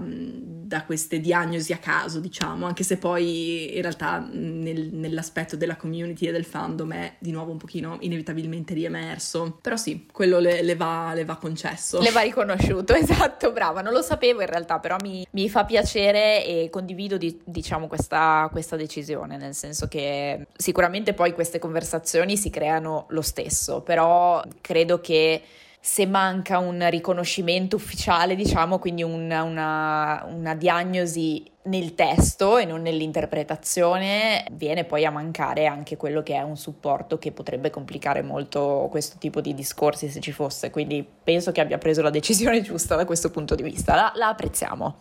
da 0.68 0.84
queste 0.84 1.22
diagnosi 1.22 1.72
a 1.72 1.78
caso, 1.78 2.20
diciamo, 2.20 2.66
anche 2.66 2.84
se 2.84 2.98
poi 2.98 3.76
in 3.76 3.82
realtà 3.82 4.20
nel, 4.20 4.90
nell'aspetto 4.92 5.56
della 5.56 5.78
community 5.78 6.28
e 6.28 6.34
del 6.34 6.44
fandom 6.44 6.94
è 6.94 7.14
di 7.20 7.32
nuovo 7.32 7.52
un 7.52 7.58
pochino 7.58 7.96
inevitabilmente 8.02 8.74
riemerso. 8.74 9.60
Però 9.62 9.78
sì, 9.78 10.06
quello 10.12 10.40
le, 10.40 10.62
le, 10.62 10.76
va, 10.76 11.14
le 11.14 11.24
va, 11.24 11.38
concesso. 11.38 12.02
Le 12.02 12.12
va 12.12 12.20
riconosciuto, 12.20 12.94
esatto, 12.96 13.54
brava. 13.54 13.82
Non 13.82 13.94
lo 13.94 14.02
sapevo 14.02 14.42
in 14.42 14.48
realtà, 14.48 14.80
però 14.80 14.98
mi, 15.02 15.26
mi 15.32 15.50
fa 15.50 15.64
piacere 15.64 16.46
e 16.46 16.70
condivido 16.70 17.16
di, 17.16 17.40
diciamo 17.46 17.88
questa, 17.88 18.50
questa 18.52 18.76
decisione, 18.76 19.38
nel 19.38 19.56
senso 19.56 19.88
che 19.88 20.48
sicuramente 20.58 21.14
poi 21.14 21.32
queste 21.32 21.60
conversazioni 21.60 22.36
si 22.36 22.50
creano 22.50 23.06
lo 23.10 23.22
stesso, 23.22 23.82
però 23.82 24.44
credo 24.60 25.00
che 25.00 25.42
se 25.80 26.06
manca 26.06 26.58
un 26.58 26.86
riconoscimento 26.90 27.76
ufficiale, 27.76 28.36
diciamo, 28.36 28.78
quindi 28.80 29.04
una, 29.04 29.44
una, 29.44 30.26
una, 30.30 30.56
diagnosi 30.56 31.50
nel 31.64 31.96
testo 31.96 32.58
e 32.58 32.66
non 32.66 32.82
nell'interpretazione, 32.82 34.46
viene 34.52 34.84
poi 34.84 35.06
a 35.06 35.12
mancare 35.12 35.66
anche 35.66 35.96
quello 35.96 36.24
che 36.24 36.36
è 36.36 36.42
un 36.42 36.58
supporto 36.58 37.18
che 37.18 37.32
potrebbe 37.32 37.70
complicare 37.70 38.22
molto 38.22 38.88
questo 38.90 39.18
tipo 39.18 39.40
di 39.40 39.54
discorsi 39.54 40.10
se 40.10 40.20
ci 40.20 40.32
fosse. 40.32 40.70
Quindi 40.70 41.06
penso 41.24 41.52
che 41.52 41.62
abbia 41.62 41.78
preso 41.78 42.02
la 42.02 42.10
decisione 42.10 42.62
giusta 42.64 42.96
da 42.96 43.06
questo 43.06 43.32
punto 43.32 43.56
di 43.56 43.64
vista. 43.64 43.96
la, 43.96 44.12
la 44.16 44.28
apprezziamo. 44.28 44.98